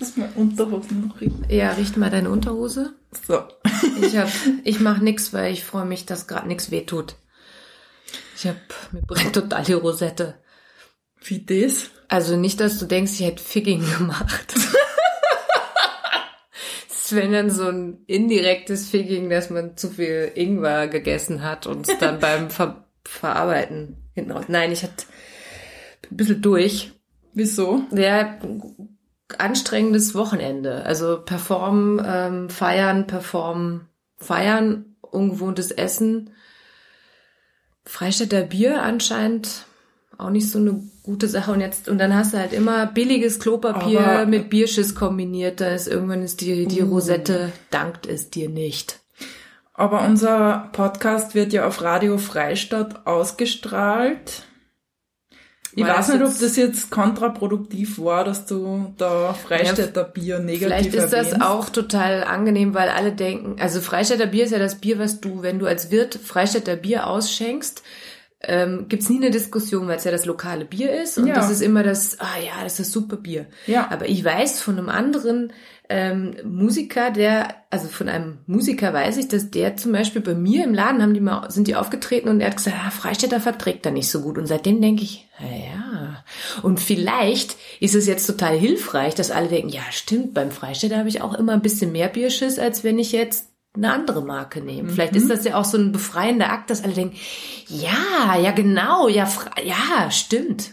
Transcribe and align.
Lass 0.00 0.16
mal 0.16 0.30
Unterhosen 0.34 1.08
noch 1.08 1.20
riechen. 1.20 1.44
Ja, 1.48 1.72
riech 1.72 1.96
mal 1.96 2.10
deine 2.10 2.30
Unterhose. 2.30 2.94
So. 3.26 3.42
Ich 4.02 4.16
hab, 4.16 4.28
ich 4.64 4.80
mach 4.80 4.98
nix, 4.98 5.32
weil 5.32 5.52
ich 5.52 5.64
freue 5.64 5.84
mich, 5.84 6.06
dass 6.06 6.26
gerade 6.26 6.48
nichts 6.48 6.70
wehtut. 6.70 7.16
Ich 8.36 8.46
hab, 8.46 8.56
mir 8.92 9.02
brennt 9.02 9.34
total 9.34 9.64
die 9.64 9.72
Rosette. 9.72 10.34
Wie 11.24 11.44
das? 11.44 11.90
Also 12.08 12.36
nicht, 12.36 12.60
dass 12.60 12.78
du 12.78 12.86
denkst, 12.86 13.12
ich 13.14 13.26
hätte 13.26 13.42
Figging 13.42 13.84
gemacht. 13.98 14.54
das 16.88 17.04
ist 17.04 17.14
wenn 17.14 17.32
dann 17.32 17.50
so 17.50 17.68
ein 17.68 18.04
indirektes 18.06 18.88
Figging, 18.88 19.28
dass 19.30 19.50
man 19.50 19.76
zu 19.76 19.90
viel 19.90 20.30
Ingwer 20.34 20.88
gegessen 20.88 21.42
hat 21.42 21.66
und 21.66 21.88
es 21.88 21.98
dann 21.98 22.20
beim 22.20 22.50
Ver 22.50 22.84
Verarbeiten 23.04 23.96
hinten 24.14 24.32
raus. 24.32 24.44
Nein, 24.48 24.70
ich 24.70 24.82
hatte 24.82 25.04
ein 26.10 26.16
bisschen 26.16 26.42
durch. 26.42 26.92
Wieso? 27.32 27.84
Ja, 27.90 28.38
anstrengendes 29.36 30.14
Wochenende. 30.14 30.84
Also 30.86 31.20
performen, 31.24 32.02
ähm, 32.04 32.50
feiern, 32.50 33.06
performen, 33.06 33.88
feiern, 34.16 34.96
ungewohntes 35.02 35.70
Essen. 35.70 36.30
Freistädter 37.84 38.42
Bier 38.42 38.82
anscheinend 38.82 39.64
auch 40.18 40.30
nicht 40.30 40.50
so 40.50 40.58
eine 40.58 40.82
gute 41.02 41.28
Sache. 41.28 41.52
Und 41.52 41.60
jetzt, 41.60 41.88
und 41.88 41.98
dann 41.98 42.14
hast 42.14 42.34
du 42.34 42.38
halt 42.38 42.52
immer 42.52 42.86
billiges 42.86 43.38
Klopapier 43.38 44.00
Aber- 44.00 44.26
mit 44.26 44.50
Bierschiss 44.50 44.94
kombiniert. 44.94 45.60
Da 45.60 45.68
ist 45.68 45.86
irgendwann 45.88 46.22
ist 46.22 46.40
die, 46.40 46.66
die 46.66 46.82
Uh. 46.82 46.88
Rosette, 46.88 47.52
dankt 47.70 48.06
es 48.06 48.30
dir 48.30 48.48
nicht. 48.48 48.98
Aber 49.74 50.02
unser 50.02 50.70
Podcast 50.72 51.36
wird 51.36 51.52
ja 51.52 51.66
auf 51.66 51.82
Radio 51.82 52.18
Freistadt 52.18 53.06
ausgestrahlt. 53.06 54.42
Ich 55.78 55.86
weiß 55.86 56.06
das 56.06 56.08
nicht, 56.08 56.24
ob 56.24 56.38
das 56.38 56.56
jetzt 56.56 56.90
kontraproduktiv 56.90 57.98
war, 57.98 58.24
dass 58.24 58.46
du 58.46 58.92
da 58.96 59.32
Freistädter 59.32 60.04
Bier 60.04 60.38
negativ 60.38 60.66
Vielleicht 60.66 60.94
ist 60.94 61.12
das 61.12 61.28
erwähnst. 61.28 61.42
auch 61.42 61.68
total 61.68 62.24
angenehm, 62.24 62.74
weil 62.74 62.88
alle 62.88 63.12
denken, 63.12 63.56
also 63.60 63.80
Freistädter 63.80 64.26
Bier 64.26 64.44
ist 64.44 64.50
ja 64.50 64.58
das 64.58 64.76
Bier, 64.76 64.98
was 64.98 65.20
du, 65.20 65.42
wenn 65.42 65.58
du 65.58 65.66
als 65.66 65.90
Wirt 65.90 66.14
Freistädter 66.16 66.76
Bier 66.76 67.06
ausschenkst, 67.06 67.82
ähm, 68.40 68.86
gibt's 68.88 69.08
nie 69.08 69.16
eine 69.16 69.30
Diskussion, 69.30 69.88
weil 69.88 69.96
es 69.96 70.04
ja 70.04 70.10
das 70.12 70.24
lokale 70.24 70.64
Bier 70.64 70.92
ist 71.02 71.18
und 71.18 71.26
Ja. 71.26 71.34
das 71.34 71.50
ist 71.50 71.60
immer 71.60 71.82
das, 71.82 72.20
ah 72.20 72.38
ja, 72.44 72.62
das 72.62 72.74
ist 72.74 72.80
das 72.80 72.92
super 72.92 73.16
Bier. 73.16 73.46
Ja. 73.66 73.90
Aber 73.90 74.08
ich 74.08 74.24
weiß 74.24 74.60
von 74.60 74.78
einem 74.78 74.88
anderen 74.88 75.52
ähm, 75.88 76.36
Musiker, 76.44 77.10
der, 77.10 77.54
also 77.70 77.88
von 77.88 78.08
einem 78.08 78.38
Musiker 78.46 78.92
weiß 78.92 79.16
ich, 79.16 79.28
dass 79.28 79.50
der 79.50 79.76
zum 79.76 79.90
Beispiel 79.92 80.20
bei 80.20 80.34
mir 80.34 80.64
im 80.64 80.74
Laden 80.74 81.02
haben 81.02 81.14
die 81.14 81.20
mal, 81.20 81.50
sind 81.50 81.66
die 81.66 81.74
aufgetreten 81.76 82.28
und 82.28 82.40
er 82.40 82.48
hat 82.50 82.58
gesagt, 82.58 82.76
ah, 82.78 82.90
Freistädter 82.90 83.40
verträgt 83.40 83.86
er 83.86 83.92
nicht 83.92 84.10
so 84.10 84.20
gut. 84.20 84.38
Und 84.38 84.46
seitdem 84.46 84.80
denke 84.82 85.02
ich, 85.02 85.26
na 85.40 85.46
ja. 85.48 86.24
Und 86.62 86.78
vielleicht 86.78 87.56
ist 87.80 87.94
es 87.94 88.06
jetzt 88.06 88.26
total 88.26 88.56
hilfreich, 88.56 89.14
dass 89.14 89.30
alle 89.30 89.48
denken, 89.48 89.70
ja, 89.70 89.82
stimmt, 89.90 90.34
beim 90.34 90.50
Freistädter 90.50 90.98
habe 90.98 91.08
ich 91.08 91.22
auch 91.22 91.34
immer 91.34 91.54
ein 91.54 91.62
bisschen 91.62 91.90
mehr 91.90 92.08
Bierschiss, 92.08 92.58
als 92.58 92.84
wenn 92.84 92.98
ich 92.98 93.12
jetzt 93.12 93.48
eine 93.74 93.92
andere 93.92 94.22
Marke 94.22 94.60
nehme. 94.60 94.88
Vielleicht 94.88 95.14
ist 95.14 95.30
das 95.30 95.44
ja 95.44 95.56
auch 95.56 95.64
so 95.64 95.76
ein 95.78 95.92
befreiender 95.92 96.50
Akt, 96.50 96.70
dass 96.70 96.82
alle 96.82 96.94
denken, 96.94 97.16
ja, 97.68 98.36
ja 98.36 98.50
genau, 98.50 99.08
ja, 99.08 99.28
ja, 99.62 100.10
stimmt. 100.10 100.72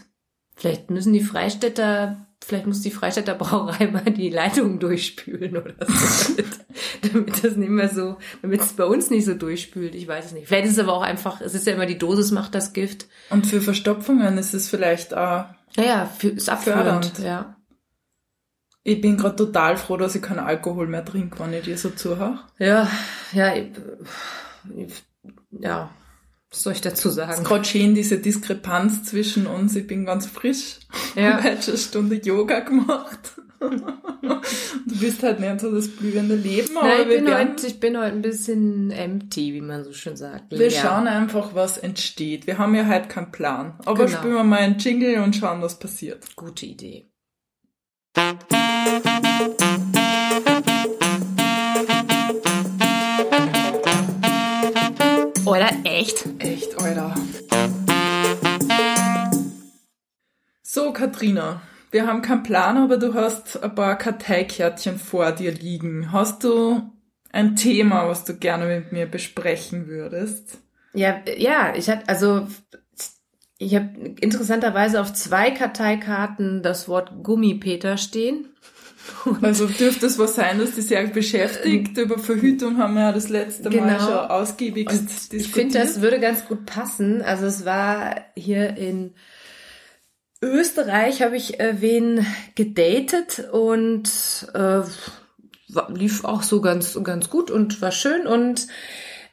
Vielleicht 0.56 0.90
müssen 0.90 1.12
die 1.12 1.20
Freistädter, 1.22 2.26
vielleicht 2.42 2.66
muss 2.66 2.80
die 2.80 2.90
Freistädter 2.90 3.34
Brauerei 3.34 3.86
mal 3.92 4.04
die 4.04 4.30
Leitungen 4.30 4.78
durchspülen 4.80 5.56
oder 5.56 5.74
so, 5.86 6.32
damit, 6.34 7.14
damit 7.14 7.44
das 7.44 7.56
nicht 7.56 7.68
mehr 7.68 7.90
so, 7.90 8.16
damit 8.42 8.62
es 8.62 8.72
bei 8.72 8.84
uns 8.84 9.10
nicht 9.10 9.26
so 9.26 9.34
durchspült. 9.34 9.94
Ich 9.94 10.08
weiß 10.08 10.26
es 10.26 10.32
nicht. 10.32 10.48
Vielleicht 10.48 10.66
ist 10.66 10.72
es 10.72 10.78
aber 10.78 10.94
auch 10.94 11.02
einfach, 11.02 11.40
es 11.42 11.54
ist 11.54 11.66
ja 11.66 11.74
immer 11.74 11.86
die 11.86 11.98
Dosis 11.98 12.30
macht 12.32 12.54
das 12.54 12.72
Gift. 12.72 13.06
Und 13.30 13.46
für 13.46 13.60
Verstopfungen 13.60 14.38
ist 14.38 14.54
es 14.54 14.68
vielleicht 14.68 15.14
auch, 15.14 15.44
Naja, 15.76 16.06
für, 16.18 16.28
ist 16.28 16.48
abführend, 16.48 16.82
Fördernd. 17.06 17.18
ja. 17.18 17.55
Ich 18.88 19.00
bin 19.00 19.16
gerade 19.16 19.34
total 19.36 19.76
froh, 19.76 19.96
dass 19.96 20.14
ich 20.14 20.22
keinen 20.22 20.38
Alkohol 20.38 20.86
mehr 20.86 21.04
trinke, 21.04 21.38
wenn 21.40 21.52
ich 21.52 21.64
dir 21.64 21.76
so 21.76 21.90
zuhöre. 21.90 22.38
Ja, 22.58 22.88
ja, 23.32 23.54
ich, 23.54 23.70
ich, 24.76 25.02
ja, 25.50 25.90
was 26.50 26.62
soll 26.62 26.72
ich 26.74 26.80
dazu 26.82 27.08
Es 27.08 27.14
ist 27.14 27.16
sagen? 27.16 27.42
gerade 27.44 27.64
schön, 27.64 27.94
diese 27.96 28.18
Diskrepanz 28.18 29.02
zwischen 29.02 29.48
uns. 29.48 29.74
Ich 29.74 29.86
bin 29.88 30.06
ganz 30.06 30.26
frisch. 30.26 30.78
Ja. 31.16 31.38
Ich 31.40 31.44
habe 31.44 31.62
schon 31.62 31.72
eine 31.74 31.78
Stunde 31.78 32.14
Yoga 32.16 32.60
gemacht. 32.60 33.32
du 33.58 34.98
bist 35.00 35.22
halt 35.22 35.40
nicht 35.40 35.60
so 35.60 35.74
das 35.74 35.88
blühende 35.88 36.36
Leben, 36.36 36.76
aber 36.76 36.86
Nein, 36.88 37.00
ich 37.02 37.08
wir, 37.08 37.16
bin, 37.16 37.26
werden, 37.26 37.48
heute, 37.54 37.66
ich 37.66 37.80
bin 37.80 37.96
heute 37.98 38.12
ein 38.12 38.22
bisschen 38.22 38.90
empty, 38.92 39.54
wie 39.54 39.60
man 39.62 39.82
so 39.82 39.92
schön 39.94 40.16
sagt. 40.16 40.50
wir 40.52 40.58
Leer. 40.58 40.70
schauen 40.70 41.08
einfach, 41.08 41.54
was 41.54 41.78
entsteht. 41.78 42.46
Wir 42.46 42.58
haben 42.58 42.74
ja 42.76 42.86
halt 42.86 43.08
keinen 43.08 43.32
Plan. 43.32 43.74
Aber 43.84 44.06
Genau. 44.06 44.18
spielen 44.18 44.34
wir 44.34 44.44
mal 44.44 44.60
einen 44.60 44.78
Jingle 44.78 45.20
und 45.24 45.34
schauen, 45.34 45.60
was 45.62 45.78
passiert. 45.78 46.36
Gute 46.36 46.66
Idee. 46.66 47.10
Oder 55.44 55.70
echt? 55.84 56.26
Echt, 56.38 56.78
Alter. 56.80 57.14
So, 60.62 60.92
Katrina. 60.92 61.60
Wir 61.90 62.06
haben 62.06 62.22
keinen 62.22 62.42
Plan, 62.42 62.78
aber 62.78 62.96
du 62.96 63.14
hast 63.14 63.62
ein 63.62 63.74
paar 63.74 63.96
Karteikärtchen 63.98 64.98
vor 64.98 65.32
dir 65.32 65.52
liegen. 65.52 66.12
Hast 66.12 66.42
du 66.42 66.82
ein 67.30 67.56
Thema, 67.56 68.08
was 68.08 68.24
du 68.24 68.36
gerne 68.36 68.66
mit 68.66 68.92
mir 68.92 69.06
besprechen 69.06 69.86
würdest? 69.86 70.58
Ja, 70.94 71.20
ja, 71.36 71.74
ich 71.76 71.90
hatte 71.90 72.08
also 72.08 72.46
ich 73.58 73.74
habe 73.74 73.90
interessanterweise 74.20 75.00
auf 75.00 75.12
zwei 75.12 75.50
Karteikarten 75.50 76.62
das 76.62 76.88
Wort 76.88 77.22
Gummipeter 77.22 77.96
stehen. 77.96 78.50
Also 79.42 79.66
dürfte 79.66 80.06
es 80.06 80.18
was 80.18 80.34
sein, 80.36 80.58
dass 80.58 80.72
dich 80.76 80.86
sehr 80.86 81.06
beschäftigt. 81.08 81.96
Über 81.98 82.18
Verhütung 82.18 82.78
haben 82.78 82.94
wir 82.94 83.02
ja 83.02 83.12
das 83.12 83.28
letzte 83.28 83.70
Mal 83.70 83.76
Genau. 83.96 83.98
schon 83.98 84.12
ausgiebig 84.30 84.88
Und 84.90 85.02
diskutiert. 85.10 85.42
ich 85.42 85.52
finde, 85.52 85.78
das 85.78 86.00
würde 86.00 86.20
ganz 86.20 86.46
gut 86.46 86.66
passen. 86.66 87.22
Also 87.22 87.46
es 87.46 87.64
war 87.64 88.16
hier 88.36 88.76
in 88.76 89.14
Österreich 90.42 91.22
habe 91.22 91.36
ich 91.36 91.60
äh, 91.60 91.80
wen 91.80 92.24
gedatet 92.54 93.48
und 93.52 94.08
äh, 94.54 94.82
lief 95.92 96.24
auch 96.24 96.42
so 96.42 96.60
ganz 96.60 96.98
ganz 97.02 97.30
gut 97.30 97.50
und 97.50 97.80
war 97.80 97.90
schön 97.90 98.26
und 98.26 98.66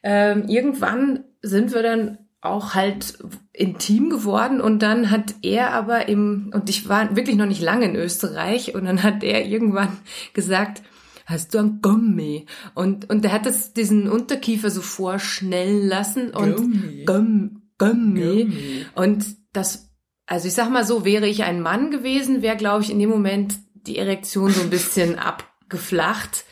ähm, 0.01 0.47
irgendwann 0.47 1.23
sind 1.41 1.73
wir 1.73 1.83
dann 1.83 2.17
auch 2.43 2.73
halt 2.73 3.19
intim 3.53 4.09
geworden 4.09 4.59
und 4.59 4.79
dann 4.79 5.09
hat 5.09 5.35
er 5.41 5.71
aber 5.71 6.09
im 6.09 6.51
und 6.53 6.69
ich 6.69 6.89
war 6.89 7.15
wirklich 7.15 7.37
noch 7.37 7.45
nicht 7.45 7.61
lange 7.61 7.85
in 7.85 7.95
Österreich 7.95 8.75
und 8.75 8.85
dann 8.85 9.01
hat 9.01 9.23
er 9.23 9.45
irgendwann 9.45 9.97
gesagt 10.33 10.83
hast 11.25 11.53
du 11.53 11.59
ein 11.59 11.79
Gummi 11.81 12.45
und 12.75 13.09
und 13.09 13.23
er 13.23 13.31
hat 13.31 13.45
das 13.45 13.73
diesen 13.73 14.09
Unterkiefer 14.09 14.69
so 14.69 14.81
vorschnellen 14.81 15.87
lassen 15.87 16.31
und 16.31 16.57
Gummi. 16.57 17.05
Gum, 17.05 17.61
Gummi. 17.77 18.43
Gummi. 18.43 18.85
und 18.95 19.25
das 19.53 19.89
also 20.25 20.47
ich 20.47 20.53
sag 20.53 20.69
mal 20.69 20.85
so 20.85 21.05
wäre 21.05 21.27
ich 21.27 21.43
ein 21.43 21.61
Mann 21.61 21.91
gewesen 21.91 22.41
wäre 22.41 22.57
glaube 22.57 22.83
ich 22.83 22.91
in 22.91 22.99
dem 22.99 23.09
Moment 23.09 23.55
die 23.73 23.97
Erektion 23.97 24.51
so 24.51 24.61
ein 24.61 24.69
bisschen 24.69 25.17
abgeflacht 25.19 26.43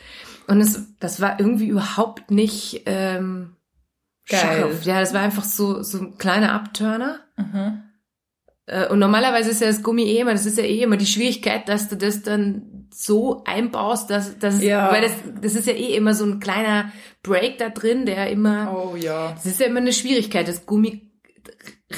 und 0.46 0.62
es 0.62 0.96
das 1.00 1.20
war 1.20 1.38
irgendwie 1.38 1.68
überhaupt 1.68 2.30
nicht 2.30 2.84
ähm, 2.86 3.56
Geil. 4.28 4.38
scharf. 4.40 4.84
Ja, 4.84 5.00
das 5.00 5.12
war 5.14 5.20
einfach 5.22 5.44
so, 5.44 5.82
so 5.82 5.98
ein 5.98 6.18
kleiner 6.18 6.52
Abturner. 6.52 7.20
Mhm. 7.36 7.82
Äh, 8.66 8.86
Und 8.88 8.98
normalerweise 9.00 9.50
ist 9.50 9.60
ja 9.60 9.66
das 9.66 9.82
Gummi 9.82 10.02
eh 10.04 10.18
immer, 10.20 10.32
das 10.32 10.46
ist 10.46 10.58
ja 10.58 10.64
eh 10.64 10.82
immer 10.82 10.96
die 10.96 11.06
Schwierigkeit, 11.06 11.68
dass 11.68 11.88
du 11.88 11.96
das 11.96 12.22
dann 12.22 12.88
so 12.94 13.42
einbaust, 13.44 14.10
dass, 14.10 14.38
dass 14.38 14.62
Ja. 14.62 14.92
weil 14.92 15.02
das, 15.02 15.12
das 15.40 15.54
ist 15.54 15.66
ja 15.66 15.72
eh 15.72 15.96
immer 15.96 16.14
so 16.14 16.24
ein 16.24 16.40
kleiner 16.40 16.92
Break 17.22 17.58
da 17.58 17.70
drin, 17.70 18.04
der 18.06 18.30
immer, 18.30 18.72
Oh 18.76 18.96
ja. 18.96 19.32
das 19.32 19.46
ist 19.46 19.60
ja 19.60 19.66
immer 19.66 19.80
eine 19.80 19.92
Schwierigkeit, 19.92 20.46
das 20.46 20.66
Gummi 20.66 21.10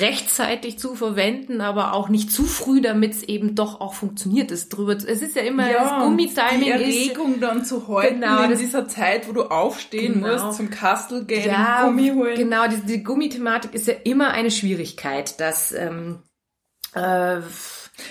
rechtzeitig 0.01 0.79
zu 0.79 0.95
verwenden, 0.95 1.61
aber 1.61 1.93
auch 1.95 2.09
nicht 2.09 2.31
zu 2.33 2.45
früh, 2.45 2.81
damit 2.81 3.13
es 3.13 3.23
eben 3.23 3.55
doch 3.55 3.81
auch 3.81 3.95
funktioniert 3.95 4.51
ist 4.51 4.69
drüber. 4.71 4.93
Es 4.95 5.05
ist 5.23 5.37
ja 5.37 5.43
immer 5.43 5.65
das 5.65 5.73
Ja, 5.91 6.03
Gummitiming 6.05 6.61
die 6.61 6.69
ist 6.71 7.09
Erregung 7.09 7.41
dann 7.41 7.65
zu 7.65 7.89
halten 7.89 8.21
Genau, 8.21 8.43
in 8.45 8.51
das- 8.51 8.59
dieser 8.61 8.89
Zeit, 8.89 9.29
wo 9.29 9.33
du 9.33 9.45
aufstehen 9.45 10.15
Genau. 10.23 10.29
musst, 10.47 10.57
zum 10.59 10.71
Kastel 10.71 11.25
gehen, 11.25 11.47
ja, 11.51 11.85
Gummi 11.85 12.11
holen. 12.11 12.37
Genau, 12.37 12.67
die, 12.69 12.81
die 12.87 13.03
Gummithematik 13.03 13.75
ist 13.75 13.87
ja 13.87 13.95
immer 14.05 14.31
eine 14.33 14.51
Schwierigkeit, 14.51 15.39
dass 15.41 15.73
ähm, 15.73 16.23
äh, 16.95 17.41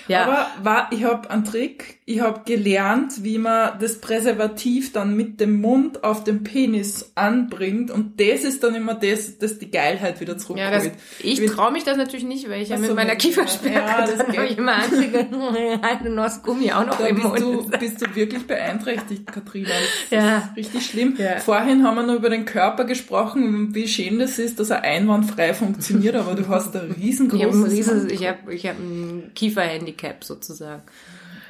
ja, 0.08 0.22
Aber 0.24 0.46
war, 0.62 0.88
ich 0.92 1.04
habe 1.04 1.28
einen 1.30 1.44
Trick. 1.44 2.00
Ich 2.06 2.20
habe 2.20 2.42
gelernt, 2.44 3.24
wie 3.24 3.38
man 3.38 3.78
das 3.80 3.98
Präservativ 3.98 4.92
dann 4.92 5.16
mit 5.16 5.40
dem 5.40 5.62
Mund 5.62 6.04
auf 6.04 6.22
den 6.22 6.44
Penis 6.44 7.12
anbringt. 7.14 7.90
Und 7.90 8.20
das 8.20 8.44
ist 8.44 8.62
dann 8.62 8.74
immer 8.74 8.92
das, 8.92 9.38
das 9.38 9.58
die 9.58 9.70
Geilheit 9.70 10.20
wieder 10.20 10.34
ja 10.34 10.38
zurückholt. 10.38 10.70
das, 10.70 10.90
ich 11.20 11.46
traue 11.46 11.72
mich 11.72 11.84
das 11.84 11.96
natürlich 11.96 12.26
nicht, 12.26 12.46
weil 12.50 12.60
ich 12.60 12.68
ja 12.68 12.76
mit 12.76 12.90
so, 12.90 12.94
meiner 12.94 13.12
ja, 13.12 13.14
Kiefersperre 13.14 13.74
ja, 13.74 14.06
das 14.06 14.18
dann 14.18 14.36
habe 14.36 14.46
ich 14.46 14.58
immer 14.58 14.76
halt 14.76 16.04
nur 16.04 16.14
das 16.16 16.42
Gummi 16.42 16.70
auch 16.72 16.84
noch 16.84 16.98
da 16.98 17.06
im 17.06 17.16
bist 17.16 17.26
Mund. 17.26 17.40
du, 17.40 17.70
bist 17.78 18.02
du 18.02 18.14
wirklich 18.14 18.46
beeinträchtigt, 18.46 19.26
Katrina. 19.26 19.70
Das 20.10 20.10
Ja. 20.10 20.38
ist 20.38 20.56
richtig 20.58 20.84
schlimm. 20.84 21.16
Ja. 21.16 21.38
Vorhin 21.38 21.84
haben 21.84 21.94
wir 21.94 22.02
noch 22.02 22.16
über 22.16 22.28
den 22.28 22.44
Körper 22.44 22.84
gesprochen, 22.84 23.74
wie 23.74 23.88
schön 23.88 24.18
das 24.18 24.38
ist, 24.38 24.60
dass 24.60 24.68
er 24.68 24.82
einwandfrei 24.82 25.54
funktioniert, 25.54 26.16
aber 26.16 26.34
du 26.34 26.48
hast 26.48 26.76
ein 26.76 26.94
ich 27.00 27.18
habe 27.18 27.52
ein 27.56 27.64
riesengroßes... 27.64 27.72
riesen, 27.72 28.10
ich 28.10 28.28
habe 28.28 28.54
ich 28.54 28.66
hab 28.66 28.78
ein 28.78 29.30
Kieferhandicap 29.34 30.22
sozusagen. 30.22 30.82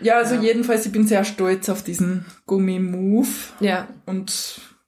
Ja, 0.02 0.16
also 0.16 0.34
Ja. 0.36 0.42
jedenfalls, 0.42 0.86
ich 0.86 0.92
bin 0.92 1.06
sehr 1.06 1.24
stolz 1.24 1.68
auf 1.68 1.82
diesen 1.82 2.24
Gummi-Move 2.46 3.28
Ja. 3.60 3.88
und 4.06 4.32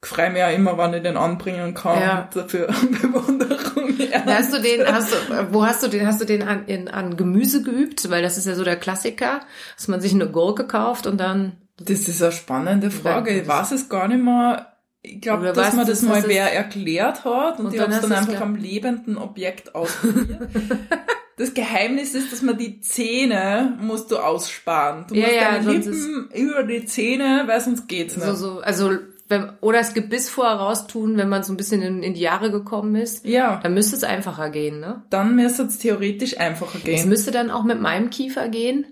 freue 0.03 0.31
mich 0.31 0.38
ja 0.38 0.50
immer, 0.50 0.76
wenn 0.79 0.94
ich 0.94 1.03
den 1.03 1.17
anbringen 1.17 1.75
kann 1.75 2.00
Ja. 2.00 2.29
dafür 2.32 2.67
Bewunderung 3.03 3.94
Hast 4.26 4.53
du 4.53 4.61
den, 4.61 4.87
hast 4.87 5.12
du, 5.12 5.17
wo 5.53 5.64
hast 5.67 5.82
du 5.82 5.88
den, 5.88 6.06
hast 6.06 6.20
du 6.20 6.25
den 6.25 6.43
an, 6.43 6.67
in, 6.67 6.88
an 6.88 7.17
Gemüse 7.17 7.62
geübt? 7.62 8.08
Weil 8.11 8.23
das 8.23 8.37
ist 8.38 8.47
ja 8.47 8.55
so 8.55 8.62
der 8.64 8.76
Klassiker, 8.76 9.41
dass 9.76 9.88
man 9.88 10.00
sich 10.00 10.12
eine 10.12 10.29
Gurke 10.29 10.67
kauft 10.67 11.06
und 11.06 11.19
dann, 11.19 11.52
Das 11.82 12.06
ist 12.09 12.23
eine 12.23 12.32
spannende 12.32 12.91
Frage. 12.91 13.31
Ich 13.31 13.49
weiß 13.49 13.73
es 13.73 13.88
gar 13.88 14.06
nicht 14.09 14.23
mehr. 14.23 14.73
Ich 15.02 15.20
glaube, 15.20 15.52
dass 15.52 15.73
mir 15.75 15.81
das 15.85 16.00
das 16.00 16.02
mal 16.02 16.25
wer 16.26 16.52
erklärt 16.52 17.25
hat 17.25 17.59
und, 17.59 17.67
Und 17.67 17.75
ich 17.75 17.81
habe 17.81 17.93
es 17.93 18.00
dann 18.00 18.12
einfach 18.12 18.41
am 18.41 18.56
lebenden 18.56 19.19
Objekt 19.19 19.75
ausprobiert. 19.75 20.49
das 21.37 21.53
Geheimnis 21.55 22.15
ist, 22.15 22.33
dass 22.33 22.43
man 22.43 22.56
die 22.59 22.81
Zähne 22.81 23.77
musst 23.81 24.11
du 24.11 24.19
aussparen. 24.19 25.05
Du 25.09 25.15
Ja, 25.15 25.27
musst 25.27 25.35
ja, 25.37 25.53
deine 25.59 25.71
Lippen 25.71 26.31
über 26.35 26.62
die 26.62 26.85
Zähne, 26.87 27.44
weil 27.47 27.61
sonst 27.61 27.88
geht's 27.88 28.17
nicht. 28.17 28.25
so, 28.27 28.35
so, 28.35 28.61
also, 28.61 28.91
wenn, 29.29 29.50
oder 29.61 29.79
das 29.79 29.93
Gebiss 29.93 30.31
vorher 30.31 30.56
raustun, 30.56 31.17
wenn 31.17 31.29
man 31.29 31.43
so 31.43 31.53
ein 31.53 31.56
bisschen 31.56 31.83
in, 31.83 32.03
in 32.03 32.15
die 32.15 32.21
Jahre 32.21 32.50
gekommen 32.50 32.94
ist. 32.94 33.27
Ja, 33.27 33.59
Dann 33.62 33.75
müsste 33.75 33.97
es 33.97 34.05
einfacher 34.05 34.50
gehen, 34.50 34.79
ne? 34.81 35.03
dann 35.11 35.35
müsste 35.37 35.65
es 35.65 35.79
theoretisch 35.79 36.38
einfacher 36.38 36.79
Es 36.79 36.85
gehen. 36.85 37.09
müsste 37.09 37.33
dann 37.33 37.50
auch 37.50 37.65
mit 37.65 37.81
meinem 37.81 38.11
Kiefer 38.11 38.49
gehen, 38.49 38.87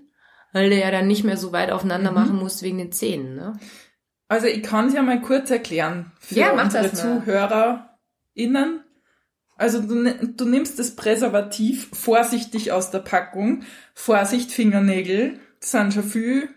weil 0.53 0.69
der 0.69 0.79
ja 0.79 0.91
dann 0.91 1.07
nicht 1.07 1.23
mehr 1.23 1.37
so 1.37 1.51
weit 1.53 1.71
aufeinander 1.71 2.11
Mhm. 2.11 2.15
machen 2.15 2.35
muss 2.37 2.61
wegen 2.63 2.77
den 2.77 2.91
Zähnen, 2.91 3.35
ne? 3.35 3.53
Also 4.27 4.47
ich 4.47 4.61
kann 4.63 4.87
es 4.87 4.93
ja 4.93 5.03
mal 5.03 5.21
kurz 5.21 5.51
erklären 5.51 6.11
für 6.19 6.35
Ja, 6.35 6.51
unsere. 6.61 6.91
ZuhörerInnen. 6.91 8.81
Also 9.57 9.81
du, 9.81 10.13
du 10.35 10.45
nimmst 10.45 10.79
das 10.79 10.95
Präservativ 10.95 11.89
vorsichtig 11.93 12.71
aus 12.71 12.91
der 12.91 12.99
Packung. 12.99 13.63
Vorsicht, 13.93 14.51
Fingernägel. 14.51 15.39
Es 15.61 15.71
sind 15.71 15.93
schon 15.93 16.03
viel 16.03 16.49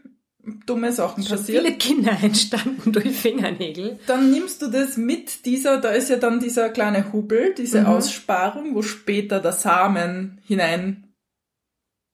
dumme 0.66 0.92
Sachen 0.92 1.22
Schon 1.22 1.36
passiert. 1.36 1.62
viele 1.62 1.76
Kinder 1.76 2.12
entstanden 2.22 2.92
durch 2.92 3.16
Fingernägel. 3.16 3.98
Dann 4.06 4.30
nimmst 4.30 4.62
du 4.62 4.68
das 4.68 4.96
mit 4.96 5.44
dieser, 5.46 5.78
da 5.78 5.90
ist 5.90 6.08
ja 6.10 6.16
dann 6.16 6.40
dieser 6.40 6.70
kleine 6.70 7.12
Hubbel, 7.12 7.54
diese 7.54 7.80
Mhm. 7.82 7.86
Aussparung, 7.86 8.74
wo 8.74 8.82
später 8.82 9.40
der 9.40 9.52
Samen 9.52 10.40
hinein 10.46 11.12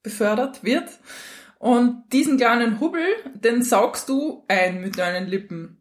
befördert 0.02 0.64
wird. 0.64 0.88
Und 1.58 2.02
diesen 2.12 2.36
kleinen 2.36 2.80
Hubbel, 2.80 3.06
den 3.34 3.62
saugst 3.62 4.08
du 4.08 4.44
ein 4.48 4.80
mit 4.82 4.98
deinen 4.98 5.28
Lippen. 5.28 5.80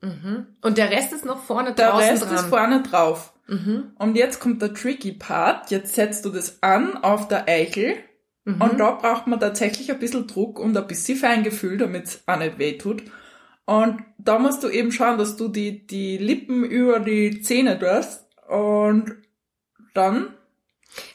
Mhm. 0.00 0.46
Und 0.62 0.78
der 0.78 0.90
Rest 0.90 1.12
ist 1.12 1.24
noch 1.24 1.44
vorne 1.44 1.72
Der 1.74 1.90
draußen 1.90 2.08
Rest 2.10 2.24
dran. 2.24 2.34
ist 2.34 2.44
vorne 2.46 2.82
drauf. 2.82 3.33
Mhm. 3.46 3.92
Und 3.98 4.16
jetzt 4.16 4.40
kommt 4.40 4.62
der 4.62 4.74
tricky 4.74 5.12
Part. 5.12 5.70
Jetzt 5.70 5.94
setzt 5.94 6.24
du 6.24 6.30
das 6.30 6.62
an 6.62 6.96
auf 6.96 7.28
der 7.28 7.46
Eichel. 7.48 7.96
Mhm. 8.44 8.60
Und 8.60 8.78
da 8.78 8.92
braucht 8.92 9.26
man 9.26 9.40
tatsächlich 9.40 9.90
ein 9.90 9.98
bisschen 9.98 10.26
Druck 10.26 10.58
und 10.58 10.76
ein 10.76 10.86
bisschen 10.86 11.18
Feingefühl, 11.18 11.78
damit 11.78 12.04
es 12.04 12.22
auch 12.26 12.38
nicht 12.38 12.58
weh 12.58 12.78
tut. 12.78 13.02
Und 13.66 14.02
da 14.18 14.38
musst 14.38 14.62
du 14.62 14.68
eben 14.68 14.92
schauen, 14.92 15.18
dass 15.18 15.36
du 15.36 15.48
die, 15.48 15.86
die 15.86 16.18
Lippen 16.18 16.64
über 16.64 17.00
die 17.00 17.40
Zähne 17.40 17.78
tust. 17.78 18.26
Und 18.48 19.14
dann 19.94 20.34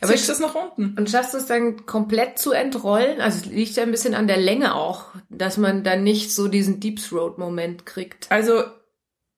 Aber 0.02 0.14
du 0.14 0.18
es 0.18 0.40
nach 0.40 0.56
unten. 0.56 0.96
Und 0.98 1.10
schaffst 1.10 1.34
du 1.34 1.38
es 1.38 1.46
dann 1.46 1.86
komplett 1.86 2.40
zu 2.40 2.52
entrollen? 2.52 3.22
Also 3.22 3.40
es 3.40 3.46
liegt 3.46 3.76
ja 3.76 3.84
ein 3.84 3.92
bisschen 3.92 4.16
an 4.16 4.28
der 4.28 4.38
Länge 4.38 4.74
auch, 4.74 5.14
dass 5.30 5.58
man 5.58 5.84
dann 5.84 6.04
nicht 6.04 6.34
so 6.34 6.48
diesen 6.48 6.80
Deep 6.80 7.00
Throat-Moment 7.00 7.86
kriegt. 7.86 8.32
Also, 8.32 8.64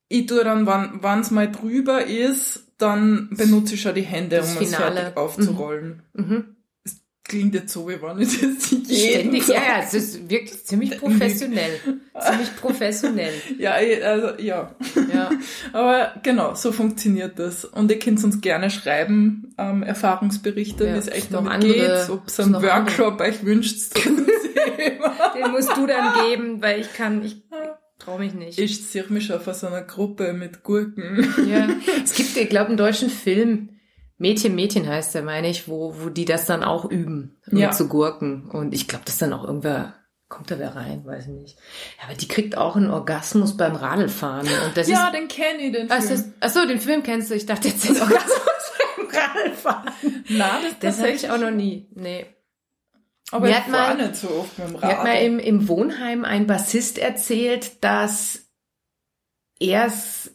ich 0.08 0.26
tue 0.26 0.44
dann, 0.44 0.66
wann 0.66 1.20
es 1.20 1.32
mal 1.32 1.52
drüber 1.52 2.06
ist, 2.06 2.71
dann 2.82 3.30
benutze 3.32 3.76
ich 3.76 3.82
schon 3.82 3.96
die 3.96 4.02
Hände, 4.02 4.38
Das 4.38 4.56
um 4.56 4.64
es 4.64 4.76
fertig 4.76 5.18
aufzurollen. 5.18 6.04
Mhm. 6.14 6.56
Klingt 7.24 7.54
jetzt 7.54 7.72
so, 7.72 7.88
wie 7.88 7.94
ich 7.94 8.00
das 8.02 8.72
jeden 8.72 8.86
Ständig, 8.86 9.48
ja, 9.48 9.56
Tag- 9.56 9.68
ja, 9.68 9.84
es 9.86 9.94
ist 9.94 10.30
wirklich 10.30 10.66
ziemlich 10.66 10.98
professionell. 10.98 11.80
ziemlich 12.20 12.56
professionell. 12.58 13.32
Ja, 13.58 13.80
ich- 13.80 14.04
also, 14.04 14.42
ja. 14.42 14.76
Ja. 15.14 15.30
Aber 15.74 16.16
genau, 16.24 16.56
so 16.56 16.72
funktioniert 16.74 17.40
das. 17.40 17.64
Und 17.64 17.90
ihr 17.92 18.00
könnt 18.00 18.22
uns 18.24 18.42
gerne 18.42 18.70
schreiben, 18.70 19.54
ähm, 19.58 19.84
Erfahrungsberichte, 19.84 20.86
Ja, 20.88 20.96
wie 20.96 20.98
es 20.98 21.08
echt 21.08 21.32
noch 21.32 21.44
damit 21.46 21.54
andere- 21.64 21.74
geht, 21.74 22.10
ob 22.10 22.28
es 22.28 22.40
einen 22.40 22.54
Workshop 22.62 23.22
euch 23.22 23.46
wünscht. 23.46 23.96
Den 25.36 25.52
musst 25.52 25.76
du 25.78 25.86
dann 25.88 26.14
geben, 26.28 26.62
weil 26.62 26.82
ich 26.82 26.92
kann, 26.94 27.24
ich 27.24 27.44
trau 28.02 28.18
mich 28.18 28.34
nicht. 28.34 28.60
Ich 28.60 28.86
sehe 28.88 29.06
mich 29.10 29.28
vor 29.28 29.54
so 29.54 29.68
einer 29.68 29.82
Gruppe 29.84 30.34
mit 30.34 30.64
Gurken. 30.64 31.34
Ja. 31.48 31.68
Es 32.04 32.14
gibt, 32.16 32.36
ich 32.36 32.50
glaube, 32.50 32.68
einen 32.70 32.78
deutschen 32.78 33.10
Film, 33.10 33.70
Mädchen, 34.18 34.56
Mädchen 34.56 34.88
heißt 34.88 35.16
der, 35.16 35.24
meine 35.24 35.50
ich, 35.50 35.68
wo, 35.68 35.96
wo 36.00 36.10
die 36.10 36.26
das 36.26 36.46
dann 36.46 36.64
auch 36.64 36.86
üben, 36.86 37.38
mit 37.48 37.62
Ja. 37.62 37.74
so 37.74 37.88
Gurken. 37.88 38.50
Und 38.50 38.74
ich 38.74 38.88
glaube, 38.88 39.06
dass 39.06 39.18
dann 39.18 39.34
auch 39.34 39.44
irgendwer, 39.46 39.96
kommt 40.30 40.52
da 40.52 40.60
wer 40.60 40.76
rein, 40.76 41.06
weiß 41.06 41.24
ich 41.26 41.32
nicht. 41.34 41.58
Ja, 42.00 42.08
aber 42.08 42.16
die 42.18 42.28
kriegt 42.28 42.58
auch 42.58 42.76
einen 42.76 42.90
Orgasmus 42.92 43.58
beim 43.58 43.76
Radlfahren. 43.76 44.48
Und 44.66 44.76
das 44.78 44.88
ja, 44.88 45.08
ist, 45.08 45.14
den 45.16 45.28
kenne 45.28 45.60
ich, 45.60 45.72
den 45.74 45.88
ist 45.88 45.94
Film. 46.08 46.10
das, 46.10 46.26
ach 46.40 46.50
so, 46.50 46.68
den 46.68 46.80
Film 46.80 47.04
kennst 47.04 47.32
du. 47.32 47.36
Ich 47.36 47.46
dachte 47.46 47.68
jetzt 47.70 47.84
den 47.88 47.96
Orgasmus 48.02 48.72
beim 48.98 49.08
Radlfahren. 49.08 49.92
Nein, 50.30 50.50
das, 50.64 50.80
Das 50.80 51.00
habe 51.00 51.12
ich 51.12 51.30
auch 51.30 51.38
noch 51.40 51.52
nie. 51.52 51.88
Nee. 51.96 52.26
Aber 53.32 53.46
Mir 53.46 53.52
ich 53.52 53.58
hat 53.58 53.70
mal- 53.70 53.96
nicht 53.98 54.16
so 54.18 54.30
oft 54.30 54.60
mit 54.60 54.68
dem 54.68 54.74
Mir 54.74 54.82
hat 54.82 54.98
Rad. 55.00 55.04
mal 55.06 55.14
im, 55.24 55.40
im 55.40 55.68
Wohnheim 55.68 56.26
ein 56.26 56.48
Bassist 56.48 56.98
erzählt, 56.98 57.84
dass 57.84 58.42
er's- 59.60 60.32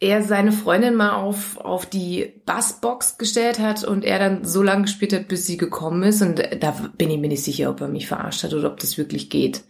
er 0.00 0.22
seine 0.22 0.52
Freundin 0.52 0.94
mal 0.94 1.12
auf, 1.12 1.58
auf 1.58 1.86
die 1.86 2.40
Bassbox 2.46 3.18
gestellt 3.18 3.58
hat 3.58 3.84
und 3.84 4.04
er 4.04 4.18
dann 4.18 4.44
so 4.44 4.62
lange 4.62 4.82
gespielt 4.82 5.12
hat, 5.12 5.28
bis 5.28 5.46
sie 5.46 5.58
gekommen 5.58 6.02
ist. 6.02 6.22
Und 6.22 6.42
da 6.60 6.70
bin 6.96 7.10
ich 7.10 7.18
mir 7.18 7.28
nicht 7.28 7.44
sicher, 7.44 7.70
ob 7.70 7.80
er 7.82 7.88
mich 7.88 8.08
verarscht 8.08 8.42
hat 8.42 8.54
oder 8.54 8.68
ob 8.68 8.80
das 8.80 8.96
wirklich 8.98 9.28
geht. 9.30 9.62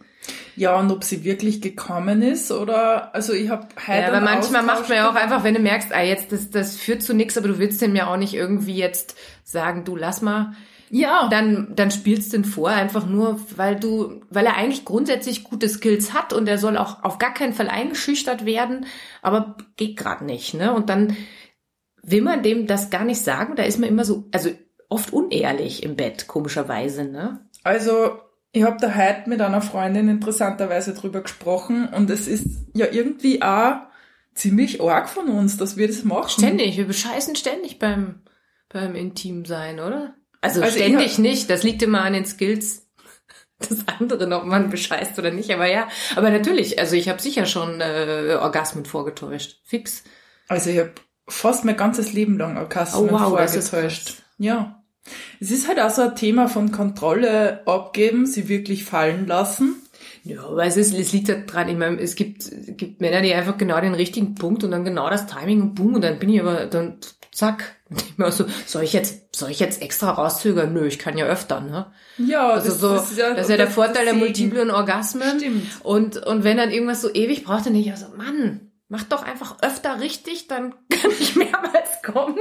ja, 0.55 0.79
und 0.79 0.89
ob 0.91 1.03
sie 1.03 1.23
wirklich 1.23 1.61
gekommen 1.61 2.21
ist 2.21 2.51
oder, 2.51 3.13
also 3.13 3.33
ich 3.33 3.49
habe 3.49 3.67
heute 3.87 4.01
Ja, 4.01 4.07
aber 4.07 4.21
manchmal 4.21 4.61
macht 4.63 4.81
Austausch 4.81 4.89
man 4.89 4.97
ja 4.99 5.09
auch 5.09 5.15
einfach, 5.15 5.43
wenn 5.43 5.53
du 5.55 5.59
merkst, 5.59 5.91
ah, 5.93 6.01
jetzt, 6.01 6.31
das, 6.31 6.49
das 6.49 6.77
führt 6.77 7.03
zu 7.03 7.13
nichts, 7.13 7.37
aber 7.37 7.47
du 7.49 7.57
willst 7.59 7.81
dem 7.81 7.95
ja 7.95 8.07
auch 8.07 8.17
nicht 8.17 8.33
irgendwie 8.33 8.75
jetzt 8.75 9.15
sagen, 9.43 9.83
du 9.83 9.95
lass 9.95 10.21
mal, 10.21 10.53
Ja, 10.93 11.29
dann, 11.29 11.71
dann 11.73 11.89
spielst 11.89 12.33
du 12.33 12.37
ihn 12.37 12.43
vor, 12.43 12.69
einfach 12.69 13.05
nur, 13.05 13.39
weil 13.55 13.77
du, 13.77 14.21
weil 14.29 14.45
er 14.45 14.57
eigentlich 14.57 14.83
grundsätzlich 14.83 15.45
gute 15.45 15.69
Skills 15.69 16.13
hat 16.13 16.33
und 16.33 16.49
er 16.49 16.57
soll 16.57 16.75
auch 16.75 17.01
auf 17.05 17.17
gar 17.17 17.33
keinen 17.33 17.53
Fall 17.53 17.69
eingeschüchtert 17.69 18.45
werden, 18.45 18.85
aber 19.21 19.55
geht 19.77 19.95
gerade 19.95 20.25
nicht, 20.25 20.53
ne? 20.53 20.73
Und 20.73 20.89
dann 20.89 21.15
will 22.03 22.21
man 22.21 22.43
dem 22.43 22.67
das 22.67 22.89
gar 22.89 23.05
nicht 23.05 23.21
sagen, 23.21 23.55
da 23.55 23.63
ist 23.63 23.79
man 23.79 23.87
immer 23.87 24.03
so, 24.03 24.27
also 24.33 24.49
oft 24.89 25.13
unehrlich 25.13 25.81
im 25.83 25.95
Bett, 25.95 26.27
komischerweise, 26.27 27.05
ne? 27.05 27.39
Also, 27.63 28.19
ich 28.51 28.63
habe 28.63 28.75
da 28.81 28.93
heute 28.93 29.29
mit 29.29 29.39
einer 29.39 29.61
Freundin 29.61 30.09
interessanterweise 30.09 30.93
drüber 30.93 31.21
gesprochen 31.21 31.87
und 31.87 32.09
es 32.09 32.27
ist 32.27 32.45
ja 32.73 32.87
irgendwie 32.91 33.41
auch 33.41 33.77
ziemlich 34.33 34.81
arg 34.81 35.07
von 35.07 35.29
uns, 35.29 35.55
dass 35.55 35.77
wir 35.77 35.87
das 35.87 36.03
machen. 36.03 36.31
Ständig, 36.31 36.75
wir 36.75 36.85
bescheißen 36.85 37.37
ständig 37.37 37.79
beim, 37.79 38.23
beim 38.67 38.95
Intim 38.95 39.45
sein, 39.45 39.79
oder? 39.79 40.15
Also, 40.41 40.61
Also 40.61 40.75
ständig 40.77 41.13
hab- 41.13 41.19
nicht, 41.19 41.49
das 41.49 41.63
liegt 41.63 41.81
immer 41.83 42.01
an 42.01 42.13
den 42.13 42.25
Skills 42.25 42.87
des 43.69 43.87
anderen, 43.87 44.33
ob 44.33 44.45
man 44.45 44.69
bescheißt 44.69 45.17
oder 45.19 45.31
nicht, 45.31 45.51
aber 45.51 45.67
ja, 45.67 45.87
aber 46.15 46.31
natürlich, 46.31 46.79
also 46.79 46.95
ich 46.95 47.09
habe 47.09 47.21
sicher 47.21 47.45
schon 47.45 47.79
äh, 47.79 48.37
Orgasmen 48.39 48.85
vorgetäuscht, 48.85 49.59
fix. 49.63 50.03
Also 50.47 50.71
ich 50.71 50.79
habe 50.79 50.91
fast 51.27 51.63
mein 51.63 51.77
ganzes 51.77 52.11
Leben 52.13 52.37
lang 52.37 52.57
Orgasmen 52.57 53.09
Oh, 53.09 53.11
wow, 53.11 53.29
vorgetäuscht. 53.29 54.23
Ja. 54.37 54.83
Es 55.39 55.49
ist 55.51 55.67
halt 55.67 55.79
auch 55.79 55.89
so 55.89 56.01
ein 56.03 56.15
Thema 56.15 56.47
von 56.47 56.71
Kontrolle 56.71 57.65
abgeben, 57.67 58.25
sie 58.25 58.49
wirklich 58.49 58.83
fallen 58.85 59.25
lassen. 59.27 59.75
Ja, 60.23 60.43
aber 60.43 60.65
es, 60.65 60.77
ist, 60.77 60.93
es 60.93 61.11
liegt 61.11 61.27
ja 61.29 61.35
dran, 61.35 61.69
ich 61.69 61.77
meine, 61.77 61.99
es 61.99 62.15
gibt, 62.15 62.43
es 62.43 62.77
gibt 62.77 63.01
Männer, 63.01 63.21
die 63.21 63.33
einfach 63.33 63.57
genau 63.57 63.79
den 63.81 63.95
richtigen 63.95 64.35
Punkt 64.35 64.63
und 64.63 64.69
dann 64.71 64.85
genau 64.85 65.09
das 65.09 65.25
Timing 65.25 65.61
und 65.61 65.75
boom, 65.75 65.95
und 65.95 66.03
dann 66.03 66.19
bin 66.19 66.29
ich 66.29 66.39
aber, 66.41 66.65
dann 66.67 66.97
zack. 67.41 67.75
So, 68.29 68.45
soll 68.67 68.83
ich 68.83 68.93
jetzt, 68.93 69.35
soll 69.35 69.49
ich 69.49 69.59
jetzt 69.59 69.81
extra 69.81 70.11
rauszögern? 70.11 70.71
Nö, 70.71 70.85
ich 70.85 70.99
kann 70.99 71.17
ja 71.17 71.25
öfter, 71.25 71.59
ne? 71.59 71.87
Ja, 72.17 72.51
Also 72.51 72.71
so, 72.71 72.93
das 72.93 73.11
ist 73.11 73.17
ja 73.49 73.57
der 73.57 73.69
Vorteil 73.69 74.05
der 74.05 74.13
multiplen 74.13 74.69
Orgasmen. 74.69 75.39
Stimmt. 75.39 75.67
Und, 75.83 76.17
und 76.25 76.43
wenn 76.43 76.57
dann 76.57 76.69
irgendwas 76.69 77.01
so 77.01 77.11
ewig 77.11 77.43
braucht, 77.43 77.65
dann 77.65 77.73
denke 77.73 77.89
ich 77.89 77.93
auch 77.93 77.97
so, 77.97 78.15
Mann, 78.15 78.71
mach 78.87 79.03
doch 79.03 79.23
einfach 79.23 79.57
öfter 79.61 79.99
richtig, 79.99 80.47
dann 80.47 80.75
kann 80.89 81.11
ich 81.19 81.35
mehrmals 81.35 81.89
kommen. 82.05 82.37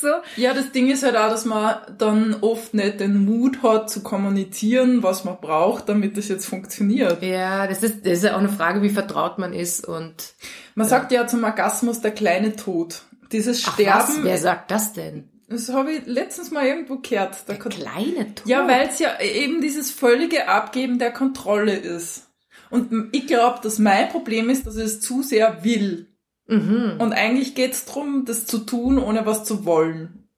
So. 0.00 0.08
Ja, 0.36 0.52
das 0.52 0.72
Ding 0.72 0.90
ist 0.90 1.02
halt 1.02 1.16
auch, 1.16 1.30
dass 1.30 1.44
man 1.44 1.76
dann 1.96 2.36
oft 2.42 2.74
nicht 2.74 3.00
den 3.00 3.24
Mut 3.24 3.62
hat 3.62 3.88
zu 3.88 4.02
kommunizieren, 4.02 5.02
was 5.02 5.24
man 5.24 5.40
braucht, 5.40 5.88
damit 5.88 6.16
das 6.18 6.28
jetzt 6.28 6.46
funktioniert. 6.46 7.22
Ja, 7.22 7.66
das 7.66 7.82
ist, 7.82 8.04
das 8.04 8.18
ist 8.18 8.24
ja 8.24 8.34
auch 8.34 8.40
eine 8.40 8.48
Frage, 8.50 8.82
wie 8.82 8.90
vertraut 8.90 9.38
man 9.38 9.52
ist 9.54 9.86
und 9.88 10.34
Man 10.74 10.86
sagt 10.86 11.12
ja 11.12 11.26
zum 11.26 11.42
Orgasmus 11.44 12.00
der 12.00 12.10
kleine 12.10 12.54
Tod. 12.56 13.02
Dieses 13.32 13.64
Ach 13.66 13.68
was, 13.68 13.74
Sterben, 13.74 14.24
wer 14.24 14.38
sagt 14.38 14.70
das 14.70 14.92
denn? 14.92 15.30
das 15.48 15.68
habe 15.68 15.92
ich 15.92 16.06
letztens 16.06 16.50
mal 16.50 16.66
irgendwo 16.66 16.98
gehört. 16.98 17.46
Der 17.48 17.56
Der 17.56 17.68
kleine 17.68 18.34
Tod. 18.34 18.46
ja, 18.46 18.66
weil 18.66 18.88
es 18.88 18.98
ja 18.98 19.20
eben 19.20 19.60
dieses 19.60 19.90
völlige 19.90 20.48
Abgeben 20.48 20.98
der 20.98 21.12
Kontrolle 21.12 21.76
ist. 21.76 22.28
Und 22.70 23.10
ich 23.12 23.26
glaube, 23.26 23.60
dass 23.62 23.78
mein 23.78 24.08
Problem 24.08 24.50
ist, 24.50 24.66
dass 24.66 24.76
ich 24.76 24.84
es 24.84 25.00
zu 25.00 25.22
sehr 25.22 25.62
will. 25.62 26.08
Mhm. 26.46 26.96
Und 26.98 27.12
eigentlich 27.12 27.54
geht's 27.54 27.84
drum, 27.84 28.24
das 28.24 28.46
zu 28.46 28.58
tun, 28.58 28.98
ohne 28.98 29.26
was 29.26 29.44
zu 29.44 29.64
wollen. 29.64 30.28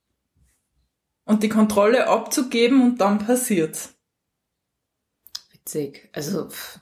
Und 1.24 1.42
die 1.42 1.48
Kontrolle 1.48 2.08
abzugeben 2.08 2.82
und 2.82 3.00
dann 3.00 3.18
passiert's. 3.18 3.94
Witzig. 5.52 6.08
Also, 6.12 6.48
pff. 6.48 6.78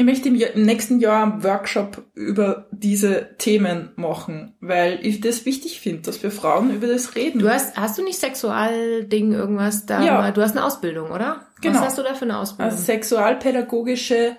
Ich 0.00 0.06
möchte 0.06 0.30
im, 0.30 0.34
im 0.36 0.62
nächsten 0.64 0.98
Jahr 0.98 1.24
einen 1.24 1.44
Workshop 1.44 2.02
über 2.14 2.68
diese 2.70 3.36
Themen 3.36 3.90
machen, 3.96 4.54
weil 4.62 4.98
ich 5.02 5.20
das 5.20 5.44
wichtig 5.44 5.78
finde, 5.78 6.00
dass 6.02 6.22
wir 6.22 6.30
Frauen 6.30 6.74
über 6.74 6.86
das 6.86 7.16
reden. 7.16 7.38
du 7.40 7.50
hast, 7.50 7.76
hast 7.76 7.98
du 7.98 8.02
nicht 8.02 8.18
Sexualding 8.18 9.32
irgendwas 9.32 9.84
da? 9.84 10.02
Ja. 10.02 10.14
mal- 10.14 10.32
Du 10.32 10.40
hast 10.40 10.52
eine 10.56 10.64
Ausbildung, 10.64 11.10
oder? 11.10 11.42
Genau. 11.60 11.74
Was 11.80 11.84
hast 11.88 11.98
du 11.98 12.02
da 12.02 12.14
für 12.14 12.24
eine 12.24 12.38
Ausbildung? 12.38 12.72
also 12.72 12.82
sexualpädagogische 12.82 14.36